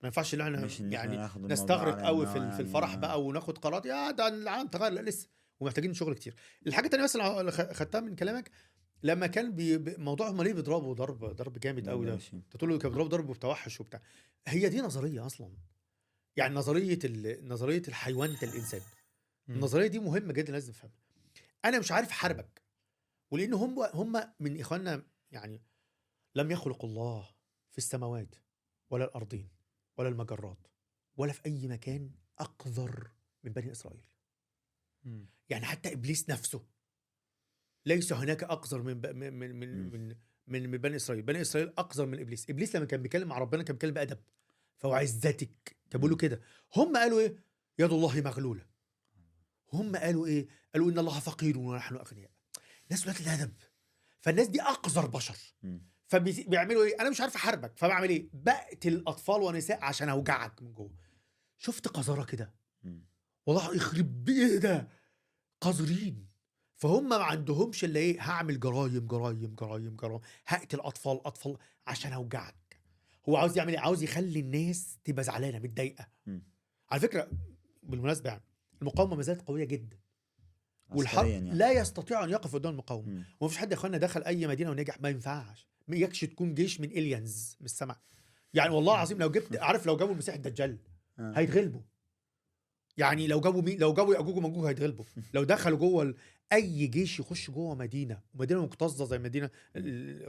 ما 0.02 0.08
ينفعش 0.08 0.34
إن 0.34 0.42
إحنا 0.42 0.68
يعني 0.80 1.30
نستغرق 1.38 2.02
قوي 2.02 2.28
في 2.28 2.38
يعني 2.38 2.60
الفرح 2.60 2.94
آه. 2.94 2.96
بقى 2.96 3.24
وناخد 3.24 3.58
قرارات 3.58 3.86
يا 3.86 4.12
ده 4.12 4.28
العالم 4.28 4.68
تغير. 4.68 4.92
لا 4.92 5.02
لسه. 5.02 5.30
ومحتاجين 5.60 5.94
شغل 5.94 6.14
كتير. 6.16 6.36
الحاجة 6.68 6.86
الثانية 6.86 7.04
بس 7.04 7.16
اللي 7.16 7.52
خدتها 7.52 8.02
من 8.02 8.16
كلامك 8.16 8.52
لما 9.04 9.28
كان 9.28 9.52
بي 9.56 9.78
موضوع 9.98 10.30
هم 10.30 10.42
ليه 10.44 10.54
بيضربوا 10.54 10.94
ضرب 10.94 11.26
ضرب 11.26 11.60
جامد 11.60 11.90
قوي 11.90 12.06
ده. 12.06 12.14
انت 12.34 12.58
تقول 12.58 12.70
له 12.70 12.78
كانوا 12.78 12.92
بيضربوا 12.98 13.10
ضرب 13.10 13.32
بتوحش 13.32 13.80
وبتاع. 13.80 14.02
هي 14.48 14.70
دي 14.70 14.82
نظرية 14.82 15.26
أصلا. 15.26 15.54
يعني 16.36 16.56
نظرية 16.56 17.00
ال- 17.04 17.48
نظرية 17.48 17.82
الحيوانه 17.88 18.38
الإنسان. 18.44 18.82
النظرية 19.50 19.88
دي 19.88 20.00
مهمة 20.00 20.34
جدا 20.34 20.52
لازم 20.54 20.70
نفهمها 20.70 20.96
أنا 21.66 21.80
مش 21.80 21.92
عارف 21.92 22.10
احاربك 22.10 22.62
ولأن 23.32 23.54
هم 23.54 23.80
هم 23.94 24.24
من 24.40 24.60
إخواننا 24.60 25.04
يعني 25.32 25.62
لم 26.36 26.52
يخلق 26.52 26.86
الله 26.86 27.30
في 27.72 27.78
السماوات 27.78 28.36
ولا 28.90 29.06
الأرضين. 29.06 29.57
ولا 29.98 30.10
المجرات 30.10 30.68
ولا 31.18 31.34
في 31.34 31.46
أي 31.46 31.68
مكان 31.68 32.12
أقذر 32.40 33.12
من 33.44 33.54
بني 33.54 33.72
إسرائيل. 33.72 34.04
مم. 35.04 35.30
يعني 35.50 35.66
حتى 35.66 35.94
إبليس 35.94 36.30
نفسه 36.30 36.66
ليس 37.86 38.14
هناك 38.14 38.44
أقذر 38.44 38.82
من 38.82 39.02
ب... 39.02 39.06
من 39.06 39.34
من 39.34 39.56
من. 39.56 39.92
من 39.92 40.16
من 40.48 40.70
من 40.70 40.78
بني 40.78 40.96
إسرائيل. 40.96 41.26
بني 41.26 41.42
إسرائيل 41.42 41.70
أقذر 41.78 42.06
من 42.06 42.20
إبليس. 42.20 42.50
إبليس 42.50 42.76
لما 42.76 42.86
كان 42.86 43.02
بيتكلم 43.02 43.28
مع 43.28 43.38
ربنا 43.38 43.64
كان 43.64 43.74
بيتكلم 43.74 43.94
بأدب 43.94 44.20
فوعزتك. 44.78 45.78
كان 45.90 46.02
بيقولوا 46.02 46.18
كده. 46.18 46.42
هم 46.76 46.98
قالوا 46.98 47.20
إيه؟ 47.20 47.36
يد 47.80 47.92
الله 47.92 48.22
مغلولة. 48.22 48.66
هم 49.74 49.96
قالوا 49.96 50.28
إيه؟ 50.28 50.48
قالوا 50.74 50.92
إن 50.92 51.00
الله 51.00 51.20
فقير 51.20 51.58
ونحن 51.58 51.96
أغنياء. 51.96 52.32
ناس 52.92 53.08
ولاد 53.08 53.22
الأدب. 53.22 53.54
فالناس 54.20 54.48
دي 54.48 54.62
أقذر 54.62 55.08
بشر. 55.08 55.38
فبيعملوا 56.08 56.84
إيه؟ 56.84 57.02
أنا 57.02 57.10
مش 57.10 57.22
عارف 57.22 57.36
أحاربك 57.36 57.72
فبعمل 57.76 58.10
إيه؟ 58.10 58.30
بقتل 58.34 59.04
اطفال 59.08 59.42
ونساء 59.42 59.84
عشان 59.84 60.10
أوجعك 60.10 60.62
من 60.62 60.74
جوه. 60.74 60.92
شفت 61.58 61.88
قذارة 61.88 62.24
كده. 62.24 62.54
والله 63.46 63.76
يخرب 63.76 64.24
بيته 64.24 64.58
ده! 64.58 64.88
قذرين. 65.62 66.28
فهم 66.76 67.10
ما 67.10 67.16
عندهمش 67.16 67.84
إلا 67.84 68.00
إيه؟ 68.00 68.22
هعمل 68.22 68.60
جرايم 68.60 69.08
جرايم 69.08 69.56
جرايم 69.56 69.96
جرايم. 69.96 70.20
هقتل 70.48 70.80
أطفال 70.80 71.28
أطفال 71.28 71.58
عشان 71.88 72.14
أوجعك. 72.14 72.80
هو 73.30 73.38
عاوز 73.38 73.58
يعمل 73.58 73.74
إيه؟ 73.74 73.80
عاوز 73.80 74.04
يخلي 74.04 74.40
الناس 74.40 74.98
تبقى 75.04 75.24
زعلانة 75.24 75.60
متضايقة. 75.60 76.08
على 76.90 77.02
فكرة 77.02 77.32
بالمناسبة 77.84 78.30
يعني 78.30 78.44
المقاومة 78.82 79.16
ما 79.16 79.22
زالت 79.22 79.42
قوية 79.42 79.66
جدا. 79.66 79.98
والحرب 80.90 81.28
يعني. 81.28 81.52
لا 81.52 81.72
يستطيع 81.72 82.24
أن 82.24 82.30
يقف 82.30 82.54
قدام 82.54 82.72
المقاومة. 82.72 83.26
ومفيش 83.40 83.58
حد 83.58 83.72
يا 83.72 83.78
إخوانا 83.78 83.98
دخل 83.98 84.24
أي 84.24 84.48
مدينة 84.48 84.72
ونجح 84.72 85.02
ما 85.02 85.10
ينفعش. 85.10 85.68
يكش 85.90 86.20
تكون 86.22 86.54
جيش 86.54 86.80
من 86.80 86.92
الينز 86.92 87.58
من 87.60 87.66
السماء. 87.66 87.98
يعني 88.54 88.76
والله 88.76 88.94
العظيم 88.94 89.18
لو 89.18 89.32
جبت 89.32 89.58
عارف 89.58 89.86
لو 89.86 89.98
جابوا 89.98 90.14
المسيح 90.14 90.36
الدجال؟ 90.36 90.78
آه. 91.20 91.34
هيتغلبوا. 91.36 91.82
يعني 92.98 93.28
لو 93.28 93.42
جابوا 93.42 93.62
مين؟ 93.62 93.80
لو 93.80 93.94
جابوا 93.94 94.16
ياجوج 94.16 94.38
وماجوج 94.38 94.66
هيتغلبوا. 94.66 95.06
لو 95.34 95.44
دخلوا 95.44 95.78
جوه 95.78 96.16
أي 96.54 96.88
جيش 96.88 97.20
يخش 97.20 97.52
جوه 97.52 97.76
مدينة 97.76 98.22
ومدينه 98.34 98.64
مكتظه 98.66 99.06
زي 99.06 99.18
مدينة 99.18 99.50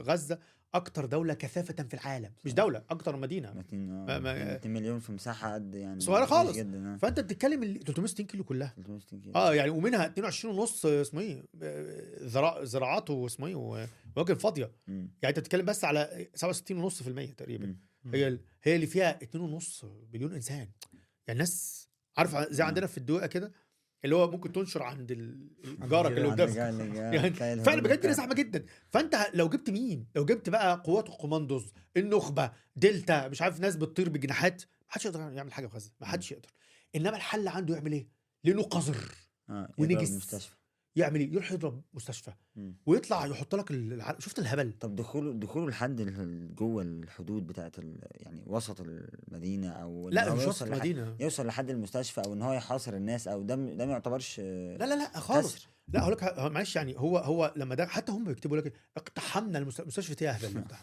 غزة 0.01 0.39
أكتر 0.73 1.05
دولة 1.05 1.33
كثافة 1.33 1.83
في 1.83 1.93
العالم 1.93 2.31
مش. 2.45 2.53
دولة 2.53 2.83
أكتر 2.89 3.15
مدينة 3.15 3.53
200 3.53 3.77
ما- 3.77 4.15
آه، 4.15 4.19
ما- 4.19 4.53
200 4.53 4.69
مليون 4.69 4.99
في 4.99 5.11
مساحة 5.11 5.53
قد 5.53 5.75
يعني 5.75 5.99
كتير 5.99 6.25
خالص. 6.25 6.57
جدا 6.57 6.93
آه. 6.93 6.97
فأنت 6.97 7.19
بتتكلم 7.19 7.63
ال 7.63 7.79
360 7.79 8.25
كيلو 8.25 8.43
كلها 8.43 8.73
360 8.75 9.21
كيلو. 9.21 9.35
آه 9.35 9.53
يعني 9.55 9.69
ومنها 9.69 10.05
22 10.05 10.55
ونص 10.59 10.85
اسمه 10.85 11.21
إيه 11.21 11.43
زراع 12.27 12.63
زراعات 12.63 13.09
واسمه 13.09 13.47
إيه 13.47 13.55
واماكن 13.55 14.35
فاضية. 14.35 14.71
يعني 14.87 15.09
أنت 15.25 15.39
بتتكلم 15.39 15.65
بس 15.65 15.83
على 15.85 16.27
67 16.35 16.77
ونص 16.77 17.03
في 17.03 17.09
المية 17.09 17.33
تقريبا 17.33 17.65
مم. 17.65 18.15
هي 18.15 18.39
هي 18.63 18.75
اللي 18.75 18.87
فيها 18.87 19.19
2.5 19.23 19.85
مليون 20.13 20.33
إنسان 20.33 20.57
يعني 20.57 20.69
الناس 21.29 21.87
عارف 22.17 22.35
زي. 22.51 22.63
عندنا 22.63 22.87
في 22.87 22.97
الدوقه 22.97 23.27
كده 23.27 23.51
اللي 24.05 24.15
هو 24.15 24.31
ممكن 24.31 24.51
تنشر 24.51 24.83
عند 24.83 25.11
جارك 25.81 26.11
اللي 26.17 26.27
قدامك. 26.27 26.55
يعني 26.95 27.63
فعلا 27.63 27.81
بجد 27.81 28.05
ناس 28.05 28.17
زحمه 28.17 28.33
جدا. 28.33 28.65
فانت 28.89 29.27
لو 29.33 29.49
جبت 29.49 29.69
مين؟ 29.69 30.07
لو 30.15 30.25
جبت 30.25 30.49
بقى 30.49 30.81
قوات 30.85 31.09
القوماندوز 31.09 31.73
النخبة 31.97 32.51
دلتا 32.75 33.27
مش 33.27 33.41
عارف 33.41 33.59
ناس 33.59 33.75
بتطير 33.75 34.09
بجناحات 34.09 34.61
ما 34.61 34.67
حدش 34.87 35.05
يقدر 35.05 35.19
يعمل 35.19 35.53
حاجة 35.53 35.67
في 35.67 35.75
غزه 35.75 35.91
ما 36.01 36.07
حدش 36.07 36.31
يقدر. 36.31 36.49
انما 36.95 37.17
الحل 37.17 37.47
عنده 37.47 37.75
يعمل 37.75 37.91
إيه؟ 37.91 38.07
لأنه 38.43 38.63
قذر. 38.63 39.13
ونجس. 39.77 40.51
يعمل 40.95 41.19
إيه 41.19 41.33
يروح 41.33 41.51
يضرب 41.51 41.81
مستشفى. 41.93 42.31
ويطلع 42.85 43.25
يحط 43.25 43.55
لك. 43.55 43.69
شفت 44.19 44.39
الهبل 44.39 44.73
طب 44.79 44.95
دخوله 44.95 45.33
دخوله 45.33 45.69
لحد 45.69 46.01
جوه 46.55 46.83
الحدود 46.83 47.47
بتاعت 47.47 47.79
ال... 47.79 47.97
يعني 48.11 48.43
وسط 48.47 48.81
المدينة 48.81 49.69
أو 49.69 50.09
لا 50.09 50.33
مش 50.33 50.45
وسط 50.45 50.63
المدينة 50.63 51.15
يوصل 51.19 51.45
لحد 51.47 51.69
المستشفى 51.69 52.21
أو 52.21 52.33
إن 52.33 52.41
هو 52.41 52.53
يحاصر 52.53 52.93
الناس 52.93 53.27
أو 53.27 53.41
ده 53.41 53.55
ده 53.55 53.85
ما 53.85 53.91
يعتبرش 53.91 54.39
لا 54.39 54.77
لا 54.77 54.95
لا 54.95 55.19
خالص 55.19 55.55
كسر. 55.55 55.67
لا 55.93 56.01
هقول 56.01 56.13
لك 56.13 56.23
معلش 56.37 56.75
يعني 56.75 56.95
هو 56.97 57.17
هو 57.17 57.53
لما 57.55 57.75
ده 57.75 57.85
حتى 57.85 58.11
هم 58.11 58.23
بيكتبوا 58.25 58.57
لك 58.57 58.73
اقتحمنا 58.97 59.59
المست- 59.59 59.79
المستشفى 59.79 60.21
إيه 60.21 60.27
يا 60.27 60.33
اهبل. 60.35 60.63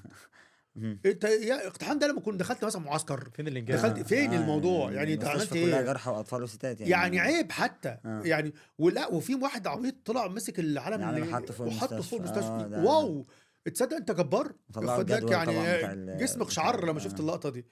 انت 1.07 1.25
يا 1.25 1.67
اقتحام 1.67 1.99
ده 1.99 2.07
لما 2.07 2.21
كنت 2.21 2.41
دخلت 2.41 2.65
مثلا 2.65 2.83
معسكر 2.83 3.31
فين 3.35 3.49
الانجاز 3.49 3.81
دخلت 3.81 4.07
فين 4.07 4.33
الموضوع؟ 4.35 4.93
يعني 4.93 5.15
انت 5.15 5.25
عملت 5.25 5.51
كلها 5.53 5.79
إيه؟ 5.81 5.87
جرحى 5.87 6.11
وأطفال 6.11 6.43
وستات 6.43 6.81
يعني 6.81 6.91
يعني 7.17 7.21
عيب 7.21 7.53
حتى 7.53 7.89
آه. 8.05 8.23
يعني 8.25 8.55
ولا 8.79 9.07
وفي 9.09 9.35
واحد 9.35 9.67
عبيط 9.67 9.95
طلع 10.05 10.29
مسك 10.29 10.59
العلم 10.59 11.09
اللي- 11.09 11.33
حطه 11.35 11.55
فوق 11.55 11.67
وحطه 11.67 12.01
فوق 12.01 12.19
المستشفى. 12.21 12.49
آه، 12.75 12.85
واو 12.85 13.27
تصدق 13.75 13.97
انت 13.97 14.11
جبار 14.11 14.53
طلعوا 14.73 14.99
خد 14.99 15.07
بالك 15.07 15.19
الجدول 15.23 15.31
طبعاً 15.45 15.77
بتاع 15.77 15.79
يعني 15.81 16.17
جسمك 16.17 16.51
شعر 16.51 16.87
لما 16.87 17.01
شفت 17.01 17.17
آه. 17.17 17.21
اللقطة 17.21 17.51
دي 17.51 17.67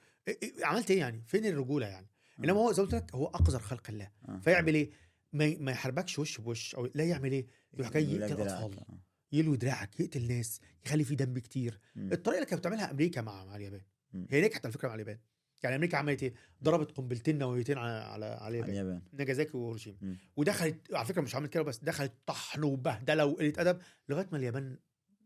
عملت 0.63 0.91
إيه 0.91 0.99
يعني 0.99 1.23
فين 1.27 1.45
الرجولة 1.45 1.87
يعني 1.87 2.07
انما 2.43 2.59
هو 2.59 2.71
زي 2.71 2.81
ما 2.83 2.87
قلت 2.89 2.95
لك 2.95 3.15
هو 3.15 3.25
أقذر 3.27 3.59
خلق 3.59 3.83
الله 3.89 4.09
آه. 4.29 4.39
فيعمل 4.43 4.75
إيه 4.75 4.89
ما 5.33 5.45
ي- 5.45 5.57
ما 5.59 5.71
يحاربكش 5.71 6.19
وش 6.19 6.37
بوش 6.37 6.75
أو 6.75 6.89
لا 6.95 7.03
يعمل 7.03 7.31
إيه 7.31 7.47
يروح 7.73 7.91
جاي 7.91 8.03
يقتل. 8.13 8.41
اطفال 8.41 8.79
آه. 8.79 8.99
يلوي 9.35 9.57
دراعك 9.57 9.99
يقتل 9.99 10.27
ناس 10.27 10.59
يخلي 10.85 11.03
فيه 11.03 11.15
دم 11.15 11.39
كتير. 11.39 11.79
مم. 11.95 12.11
الطريقة 12.11 12.37
اللي 12.37 12.49
كانت 12.49 12.59
بتعملها 12.59 12.91
أمريكا 12.91 13.21
مع 13.21 13.45
مع 13.45 13.55
اليابان. 13.55 13.81
مم. 14.13 14.27
هي 14.29 14.41
نجحت 14.41 14.65
على 14.65 14.73
فكره 14.73 14.87
مع 14.87 14.93
اليابان. 14.93 15.17
يعني 15.63 15.75
أمريكا 15.75 15.97
عملت 15.97 16.23
إيه؟ 16.23 16.33
ضربت 16.63 16.91
قنبلتين 16.91 17.37
نوويتين 17.37 17.77
على 17.77 17.91
على 17.91 18.25
على 18.25 18.59
اليابان. 18.59 19.01
ناجازاكي 19.13 19.57
وهيروشيما. 19.57 19.97
ودخلت 20.35 20.93
على 20.93 21.05
فكرة 21.05 21.21
مش 21.21 21.35
عامل 21.35 21.47
كده 21.47 21.63
بس 21.63 21.77
دخلت 21.77 22.13
طحن 22.25 22.63
وبهدله 22.63 23.25
وقلة 23.25 23.53
أدب 23.57 23.79
لغاية 24.09 24.27
ما 24.31 24.37
اليابان 24.37 24.77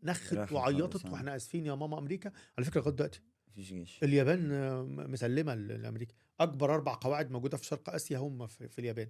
نخت 0.02 0.52
وعيطت. 0.52 1.06
وإحنا 1.06 1.36
آسفين 1.36 1.66
يا 1.66 1.74
ماما 1.74 1.98
أمريكا. 1.98 2.32
على 2.58 2.66
فكرة 2.66 2.80
لغاية 2.80 2.94
دلوقتي 2.94 3.20
مفيش 3.48 3.68
جيش. 3.68 4.02
اليابان 4.02 5.10
مسلمة 5.10 5.54
لأمريكا. 5.54 6.14
أكبر 6.40 6.74
أربع 6.74 6.94
قواعد 6.94 7.30
موجودة 7.30 7.56
في 7.56 7.64
شرق 7.64 7.90
آسيا 7.90 8.18
هم 8.18 8.46
في, 8.46 8.68
في 8.68 8.78
اليابان. 8.78 9.08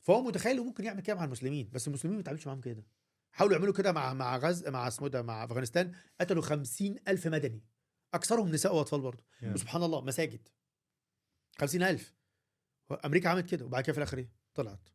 فهو 0.00 0.22
متخيل 0.22 0.60
ممكن 0.60 0.84
يعمل 0.84 1.00
كده 1.00 1.16
مع 1.16 1.24
المسلمين 1.24 1.70
بس 1.72 1.88
المسلمين 1.88 2.14
ما 2.14 2.18
بيتعاملوش 2.18 2.46
معاهم 2.46 2.60
كده. 2.60 2.84
حاولوا 3.38 3.56
يعملوا 3.56 3.74
كده 3.74 3.92
مع 3.92 4.14
مع 4.14 4.36
غز 4.36 4.68
مع 4.68 4.88
اسمه 4.88 5.08
ده 5.08 5.22
مع 5.22 5.44
افغانستان 5.44 5.92
قتلوا 6.20 6.42
خمسين 6.42 6.96
ألف 7.08 7.26
مدني 7.26 7.64
أكثرهم 8.14 8.48
نساء 8.48 8.74
وأطفال 8.76 9.00
برضه 9.00 9.24
يا. 9.42 9.52
وسبحان 9.52 9.82
الله 9.82 10.00
مساجد 10.00 10.48
خمسين 11.58 11.82
ألف 11.82 12.14
أمريكا 13.04 13.28
عملت 13.28 13.50
كده 13.50 13.64
وبعد 13.64 13.82
كده 13.84 13.92
في 13.92 13.98
الآخر 13.98 14.18
إيه 14.18 14.30
طلعت 14.54 14.88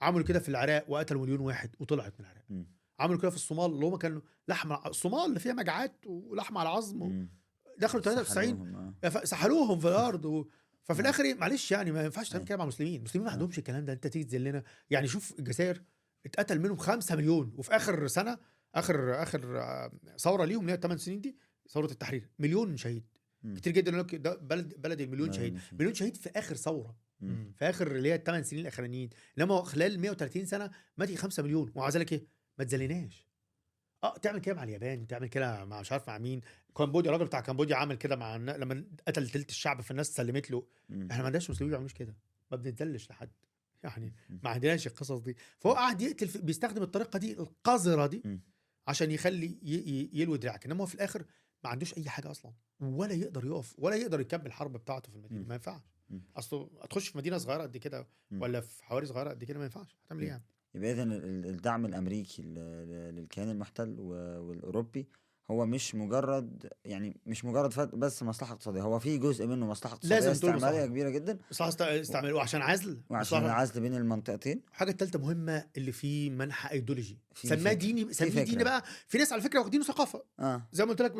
عملوا 0.00 0.26
كده 0.26 0.38
في 0.38 0.48
العراق 0.48 0.84
وقتلوا 0.90 1.22
مليون 1.22 1.40
واحد 1.40 1.76
وطلعت 1.78 2.20
من 2.20 2.26
العراق 2.26 2.44
مم. 2.48 2.66
عملوا 2.98 3.20
كده 3.20 3.30
في 3.30 3.36
الصومال 3.36 3.66
اللي 3.66 3.86
هم 3.86 3.96
كانوا 3.96 4.20
لحم 4.48 4.72
الصومال 4.72 5.24
اللي 5.24 5.40
فيها 5.40 5.52
مجاعات 5.52 6.06
ولحم 6.06 6.58
على 6.58 6.68
العظم 6.68 7.02
و... 7.02 7.06
مم. 7.06 7.30
دخلوا 7.78 8.02
93 8.02 8.24
سحلوهم، 8.44 8.94
آه. 9.04 9.24
سحلوهم 9.24 9.80
في 9.80 9.88
الأرض 9.88 10.24
و... 10.24 10.48
ففي 10.82 11.00
الآخر 11.00 11.34
معلش 11.34 11.72
يعني 11.72 11.92
ما 11.92 12.04
ينفعش 12.04 12.28
تعمل. 12.28 12.44
كده 12.44 12.56
مع 12.56 12.64
المسلمين 12.64 12.96
المسلمين 12.96 13.26
ما. 13.26 13.32
عندهمش 13.32 13.58
الكلام 13.58 13.84
ده 13.84 13.92
أنت 13.92 14.06
تيجي 14.06 14.24
تذلنا 14.24 14.62
يعني 14.90 15.08
شوف 15.08 15.38
الجزائر 15.38 15.82
اتقتل 16.26 16.60
منهم 16.60 16.76
5 16.76 17.16
مليون. 17.16 17.52
وفي 17.56 17.76
آخر 17.76 18.06
سنة 18.06 18.38
آخر 18.74 19.22
آخر 19.22 19.58
آه، 19.60 19.92
ثورة 20.18 20.44
ليهم 20.44 20.60
اللي 20.60 20.72
هي 20.72 20.76
8 20.76 20.98
سنين 20.98 21.20
دي 21.20 21.36
ثورة 21.70 21.86
التحرير. 21.90 22.30
مليون 22.38 22.76
شهيد. 22.76 23.04
مم. 23.42 23.54
كتير 23.56 23.72
جدا 23.72 23.90
يقول 23.90 24.02
لك 24.04 24.14
ده 24.14 24.34
بلد 24.36 24.74
بلد 24.80 25.00
المليون 25.00 25.32
شهيد. 25.32 25.58
مليون 25.72 25.94
شهيد. 25.94 26.16
في 26.16 26.30
آخر 26.36 26.54
ثورة. 26.56 26.96
مم. 27.20 27.52
في 27.56 27.64
آخر 27.64 27.96
اللي 27.96 28.08
هي 28.08 28.14
الثمان 28.14 28.42
سنين 28.42 28.62
الأخرانيين. 28.62 29.10
إنما 29.38 29.62
خلال 29.62 30.00
130 30.00 30.46
سنة 30.46 30.70
مات 30.98 31.14
5 31.14 31.42
مليون. 31.42 31.72
ومع 31.74 31.88
ذلك 31.88 32.12
إيه؟ 32.12 32.26
ما 32.58 32.64
تذليناش 32.64 33.30
آه 34.04 34.16
تعمل 34.18 34.40
كده 34.40 34.54
مع 34.54 34.62
اليابان 34.62 35.06
تعمل 35.06 35.28
كده 35.28 35.64
مع 35.64 35.80
مش 35.80 35.92
عارف 35.92 36.08
مع 36.08 36.18
مين. 36.18 36.40
كمبوديا 36.76 37.10
الراجل 37.10 37.24
بتاع 37.26 37.40
كمبوديا 37.40 37.76
عمل 37.76 37.94
كده 37.94 38.16
مع 38.16 38.36
لما 38.36 38.84
قتل 39.06 39.28
تلت 39.28 39.50
الشعب 39.50 39.80
فالناس 39.80 40.14
سلمت 40.14 40.50
له. 40.50 40.66
مم. 40.88 41.08
إحنا 41.10 41.18
ما 41.22 41.26
عندناش 41.26 41.50
مسلمين 41.50 41.70
ما 41.70 41.76
بيعملوش 41.76 41.92
كده. 41.92 42.16
ما 42.50 42.56
بنتذلش 42.56 43.10
لحد. 43.10 43.30
يعني. 43.84 44.14
ما 44.28 44.50
عندناش 44.50 44.86
القصص 44.86 45.18
دي 45.20 45.36
فهو 45.58 45.72
قاعد 45.72 46.00
يقتل 46.02 46.40
بيستخدم 46.42 46.82
الطريقة 46.82 47.18
دي 47.18 47.32
القذرة 47.32 48.06
دي. 48.06 48.22
عشان 48.88 49.10
يخلي 49.10 49.58
يلوي 50.12 50.38
دراعك 50.38 50.66
إنما 50.66 50.80
هو 50.82 50.86
في 50.86 50.94
الآخر 50.94 51.24
ما 51.64 51.70
عندوش 51.70 51.98
أي 51.98 52.08
حاجة 52.08 52.30
أصلا 52.30 52.52
ولا 52.80 53.12
يقدر 53.12 53.44
يقف 53.46 53.74
ولا 53.78 53.96
يقدر 53.96 54.20
يكمل 54.20 54.46
الحرب 54.46 54.72
بتاعته 54.72 55.10
في 55.10 55.16
المدينة. 55.16 55.46
ما 55.48 55.54
ينفعش. 55.54 55.82
اصله 56.36 56.70
هتخش 56.82 57.08
في 57.08 57.18
مدينة 57.18 57.38
صغيرة 57.38 57.62
قد 57.62 57.76
كده. 57.76 58.08
ولا 58.32 58.60
في 58.60 58.84
حواري 58.84 59.06
صغيرة 59.06 59.30
قد 59.30 59.44
كده 59.44 59.58
ما 59.58 59.64
ينفعش 59.64 59.96
هتعمل 60.04 60.22
إيه. 60.22 60.28
يعني 60.28 60.42
يبقى 60.74 60.92
اذا 60.92 61.02
الدعم 61.02 61.86
الأمريكي 61.86 62.42
للكيان 62.42 63.50
المحتل 63.50 64.00
والأوروبي 64.00 65.08
هو 65.50 65.66
مش 65.66 65.94
مجرد 65.94 66.72
يعني 66.84 67.16
مش 67.26 67.44
مجرد 67.44 67.90
بس 67.94 68.22
مصلحة 68.22 68.52
اقتصادية 68.52 68.80
هو 68.82 68.98
في 68.98 69.18
جزء 69.18 69.46
منه 69.46 69.66
مصلحة 69.66 69.94
اقتصادية 69.94 70.14
لازم 70.14 70.30
استعماريه. 70.30 70.86
كبيرة 70.86 71.08
جدا. 71.10 71.38
صح 71.50 71.66
است- 71.66 71.82
استعملوه 71.82 72.42
عشان 72.42 72.62
عزل. 72.62 73.00
وعشان 73.10 73.38
مصلحة. 73.38 73.54
العزل 73.54 73.80
بين 73.80 73.94
المنطقتين. 73.94 74.62
الحاجة 74.70 74.90
الثالثه 74.90 75.18
مهمة 75.18 75.64
اللي 75.76 75.92
فيه 75.92 76.30
منحى 76.30 76.70
ايديولوجي 76.70 77.18
سماه. 77.34 77.72
ديني 77.72 78.12
سميه. 78.12 78.42
ديني 78.44 78.64
بقى. 78.64 78.82
في 79.08 79.18
ناس 79.18 79.32
على 79.32 79.42
فكرة 79.42 79.58
واخدينه 79.60 79.84
ثقافة. 79.84 80.22
آه. 80.40 80.68
زي 80.72 80.84
ما 80.84 80.90
قلت 80.90 81.02
لك 81.02 81.12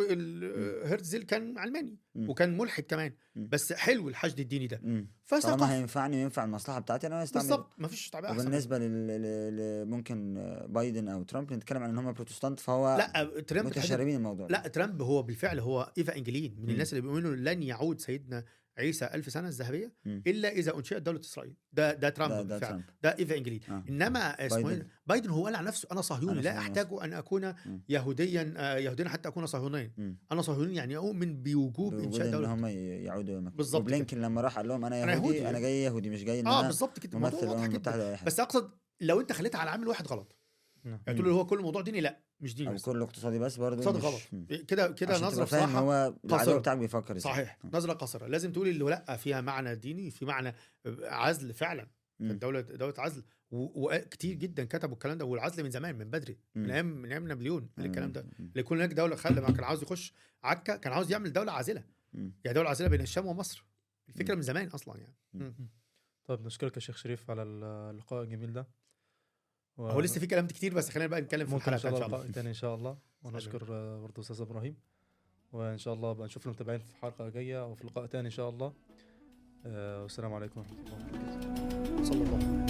هرتزل 0.86 1.22
كان 1.22 1.58
علماني 1.58 1.98
مم. 2.14 2.30
وكان 2.30 2.56
ملحد 2.58 2.82
كمان. 2.82 3.12
مم. 3.36 3.48
بس 3.52 3.72
حلو 3.72 4.08
الحشد 4.08 4.40
الديني 4.40 4.66
ده. 4.66 4.76
طالما 4.76 5.06
فثقافه 5.24 5.74
هينفعني 5.74 6.16
وينفع 6.16 6.44
المصلحة 6.44 6.78
بتاعتي 6.80 7.06
أنا 7.06 7.24
هستعمل 7.24 7.46
بالظبط. 7.48 7.72
مفيش 7.78 8.10
تعبير 8.10 8.30
أحسن 8.30 8.40
وبالنسبة 8.40 8.78
لل... 8.78 9.88
ممكن 9.88 10.34
بايدن 10.68 11.08
أو 11.08 11.22
ترامب 11.22 11.52
نتكلم 11.52 11.82
عن 11.82 11.90
إن 11.90 11.98
هم 11.98 12.12
بروتستانت 12.12 12.60
فهو 12.60 12.96
لا 12.96 13.40
ترامب 13.40 13.66
متشاربين 13.66 14.19
الموضوع. 14.20 14.46
لا 14.50 14.68
ترامب 14.68 15.02
هو 15.02 15.22
بالفعل 15.22 15.58
هو 15.58 15.92
Evangelical 15.98 16.56
من. 16.58 16.70
الناس 16.70 16.92
اللي 16.92 17.02
بيؤمنوا 17.02 17.36
لن 17.36 17.62
يعود 17.62 18.00
سيدنا 18.00 18.44
عيسى 18.78 19.04
ألف 19.14 19.32
سنة 19.32 19.48
الذهبية. 19.48 19.92
إلا 20.06 20.48
إذا 20.48 20.76
أنشئت 20.76 21.02
دولة 21.02 21.20
إسرائيل 21.20 21.54
ده 21.72 21.94
ده 21.94 22.08
ترامب 22.08 22.32
ده, 22.32 22.42
ده 22.42 22.48
بالفعل 22.48 22.70
ترامب 22.70 22.84
ده 23.02 23.16
إيفا 23.18 23.36
انجلين 23.36 23.60
آه. 23.68 23.84
إنما 23.88 24.46
اسمه 24.46 24.62
بايدن. 24.62 24.68
بايدن. 24.68 24.88
بايدن 25.06 25.30
هو 25.30 25.44
قال 25.44 25.54
عن 25.54 25.64
نفسه 25.64 25.88
أنا 25.92 26.00
صهيوني 26.00 26.32
أنا 26.32 26.40
لا 26.40 26.58
أحتاج 26.58 26.88
أن 27.02 27.12
أكون 27.12 27.54
مم. 27.66 27.82
يهوديا 27.88 28.54
آه، 28.56 28.76
يهوديا 28.76 29.08
حتى 29.08 29.28
أكون 29.28 29.46
صهيونيا. 29.46 29.92
أنا 30.32 30.42
صهيوني 30.42 30.74
يعني 30.74 30.96
أؤمن 30.96 31.42
بوجوب 31.42 31.94
ان 31.94 32.10
دولة 32.10 32.54
هم 32.54 32.66
يعودوا. 32.66 33.40
بالظبط 33.40 33.82
وبلينكن 33.82 34.20
لما 34.20 34.40
راح 34.40 34.56
قال 34.56 34.68
لهم 34.68 34.84
أنا 34.84 35.04
أنا 35.04 35.12
يهودي 35.12 35.26
يهودي. 35.26 35.50
أنا 35.50 35.58
جاي 35.58 35.82
يهودي 35.82 36.10
مش 36.10 36.24
جاي 36.24 36.40
آه 36.40 36.60
أنا 36.60 36.66
بالظبط 36.66 36.98
كده 36.98 37.18
ممثل 37.18 37.38
الموضوع 37.42 38.18
بس 38.26 38.40
أقصد 38.40 38.70
لو 39.00 39.20
أنت 39.20 39.32
خليتها 39.32 39.58
على 39.58 39.70
عامل 39.70 39.88
واحد 39.88 40.06
غلط 40.06 40.36
نعم. 40.84 41.00
يعني 41.06 41.18
تقول 41.18 41.30
له 41.30 41.34
هو 41.34 41.46
كل 41.46 41.58
موضوع 41.58 41.82
ديني 41.82 42.00
لا 42.00 42.20
مش 42.40 42.54
ديني 42.54 42.68
أو 42.68 42.74
بس 42.74 42.82
كله 42.82 43.04
اقتصادي 43.04 43.38
بس 43.38 43.56
برضه 43.56 43.74
اقتصاد 43.76 43.96
مش- 43.96 44.04
غلط. 44.04 44.60
كده 44.62 44.92
كده 44.92 45.18
نظرة 45.18 45.44
بصراحه 45.44 45.78
هو. 45.78 46.14
العدو 46.24 46.58
بتاعك 46.58 46.78
بيفكر 46.78 47.16
إزاي 47.16 47.32
صحيح 47.32 47.58
آه. 47.64 47.76
نظرة 47.76 47.92
قصيرة 47.92 48.26
لازم 48.26 48.52
تقول 48.52 48.68
اللي 48.68 48.84
لا 48.84 49.16
فيها 49.16 49.40
معنى 49.40 49.74
ديني 49.74 50.10
في 50.10 50.24
معنى 50.24 50.54
عزل 51.02 51.52
فعلا 51.54 51.86
مم. 52.20 52.30
الدولة 52.30 52.60
دولة 52.60 52.94
عزل 52.98 53.24
وكتير 53.50 54.34
جدا 54.36 54.64
كتبوا 54.64 54.94
الكلام 54.94 55.18
ده 55.18 55.24
والعزل 55.24 55.64
من 55.64 55.70
زمان 55.70 55.98
من 55.98 56.10
بدري 56.10 56.38
من 56.54 56.62
مم. 56.64 56.70
أيام 56.70 56.86
من 56.86 57.10
أيام 57.12 57.28
نابليون 57.28 57.70
قال 57.78 57.86
الكلام 57.86 58.12
ده. 58.12 58.26
ليكون 58.54 58.78
هناك 58.78 58.92
دولة 58.92 59.16
خلى 59.16 59.40
ما 59.40 59.50
كان 59.50 59.64
عاوز 59.64 59.82
يخش 59.82 60.12
عكا 60.42 60.76
كان 60.76 60.92
عاوز 60.92 61.10
يعمل 61.12 61.32
دولة 61.32 61.52
عازلة 61.52 61.84
مم. 62.12 62.32
يعني 62.44 62.54
دولة 62.54 62.68
عازلة 62.68 62.88
بين 62.88 63.00
الشام 63.00 63.26
ومصر 63.26 63.64
الفكرة 64.08 64.32
مم. 64.34 64.36
من 64.38 64.42
زمان 64.42 64.68
أصلا 64.68 64.96
يعني 65.00 65.16
مم. 65.34 65.54
طيب 66.24 66.46
نشكرك 66.46 66.76
يا 66.76 66.80
شيخ 66.80 66.96
شريف 66.96 67.30
على 67.30 67.42
اللقاء 67.42 68.22
الجميل 68.22 68.52
ده 68.52 68.68
و- 69.80 69.88
هو 69.88 70.00
لسه 70.00 70.20
في 70.20 70.26
كلام 70.26 70.46
كتير 70.46 70.74
بس 70.74 70.88
خلينا 70.90 71.06
بقى 71.10 71.20
نتكلم 71.20 71.46
في 71.46 71.52
ان 71.52 71.56
الحلقة 71.56 71.76
شاء 71.78 71.90
إن 71.90 71.96
الله 71.96 72.08
شاء 72.08 72.20
الله. 72.20 72.32
تاني 72.32 72.48
إن 72.48 72.54
شاء 72.54 72.74
الله. 72.74 72.96
ونشكر 73.22 73.66
آه، 73.70 74.00
برضه 74.00 74.22
أستاذ 74.22 74.40
إبراهيم. 74.40 74.76
وإن 75.52 75.78
شاء 75.78 75.94
الله 75.94 76.12
بقى 76.12 76.26
نشوف 76.26 76.46
المتابعين 76.46 76.78
في 76.80 76.96
حلقة 77.02 77.28
جاية 77.28 77.60
أو 77.62 77.74
في 77.74 77.86
لقاء 77.86 78.06
تاني 78.06 78.26
إن 78.26 78.30
شاء 78.32 78.48
الله. 78.48 78.72
آه، 79.66 80.02
والسلام 80.02 80.32
عليكم 80.34 80.60
ورحمة 80.60 80.76
الله 80.80 80.94
وبركاته. 80.94 82.04
صلى 82.04 82.22
الله 82.22 82.34
عليه 82.36 82.46
وسلم. 82.46 82.69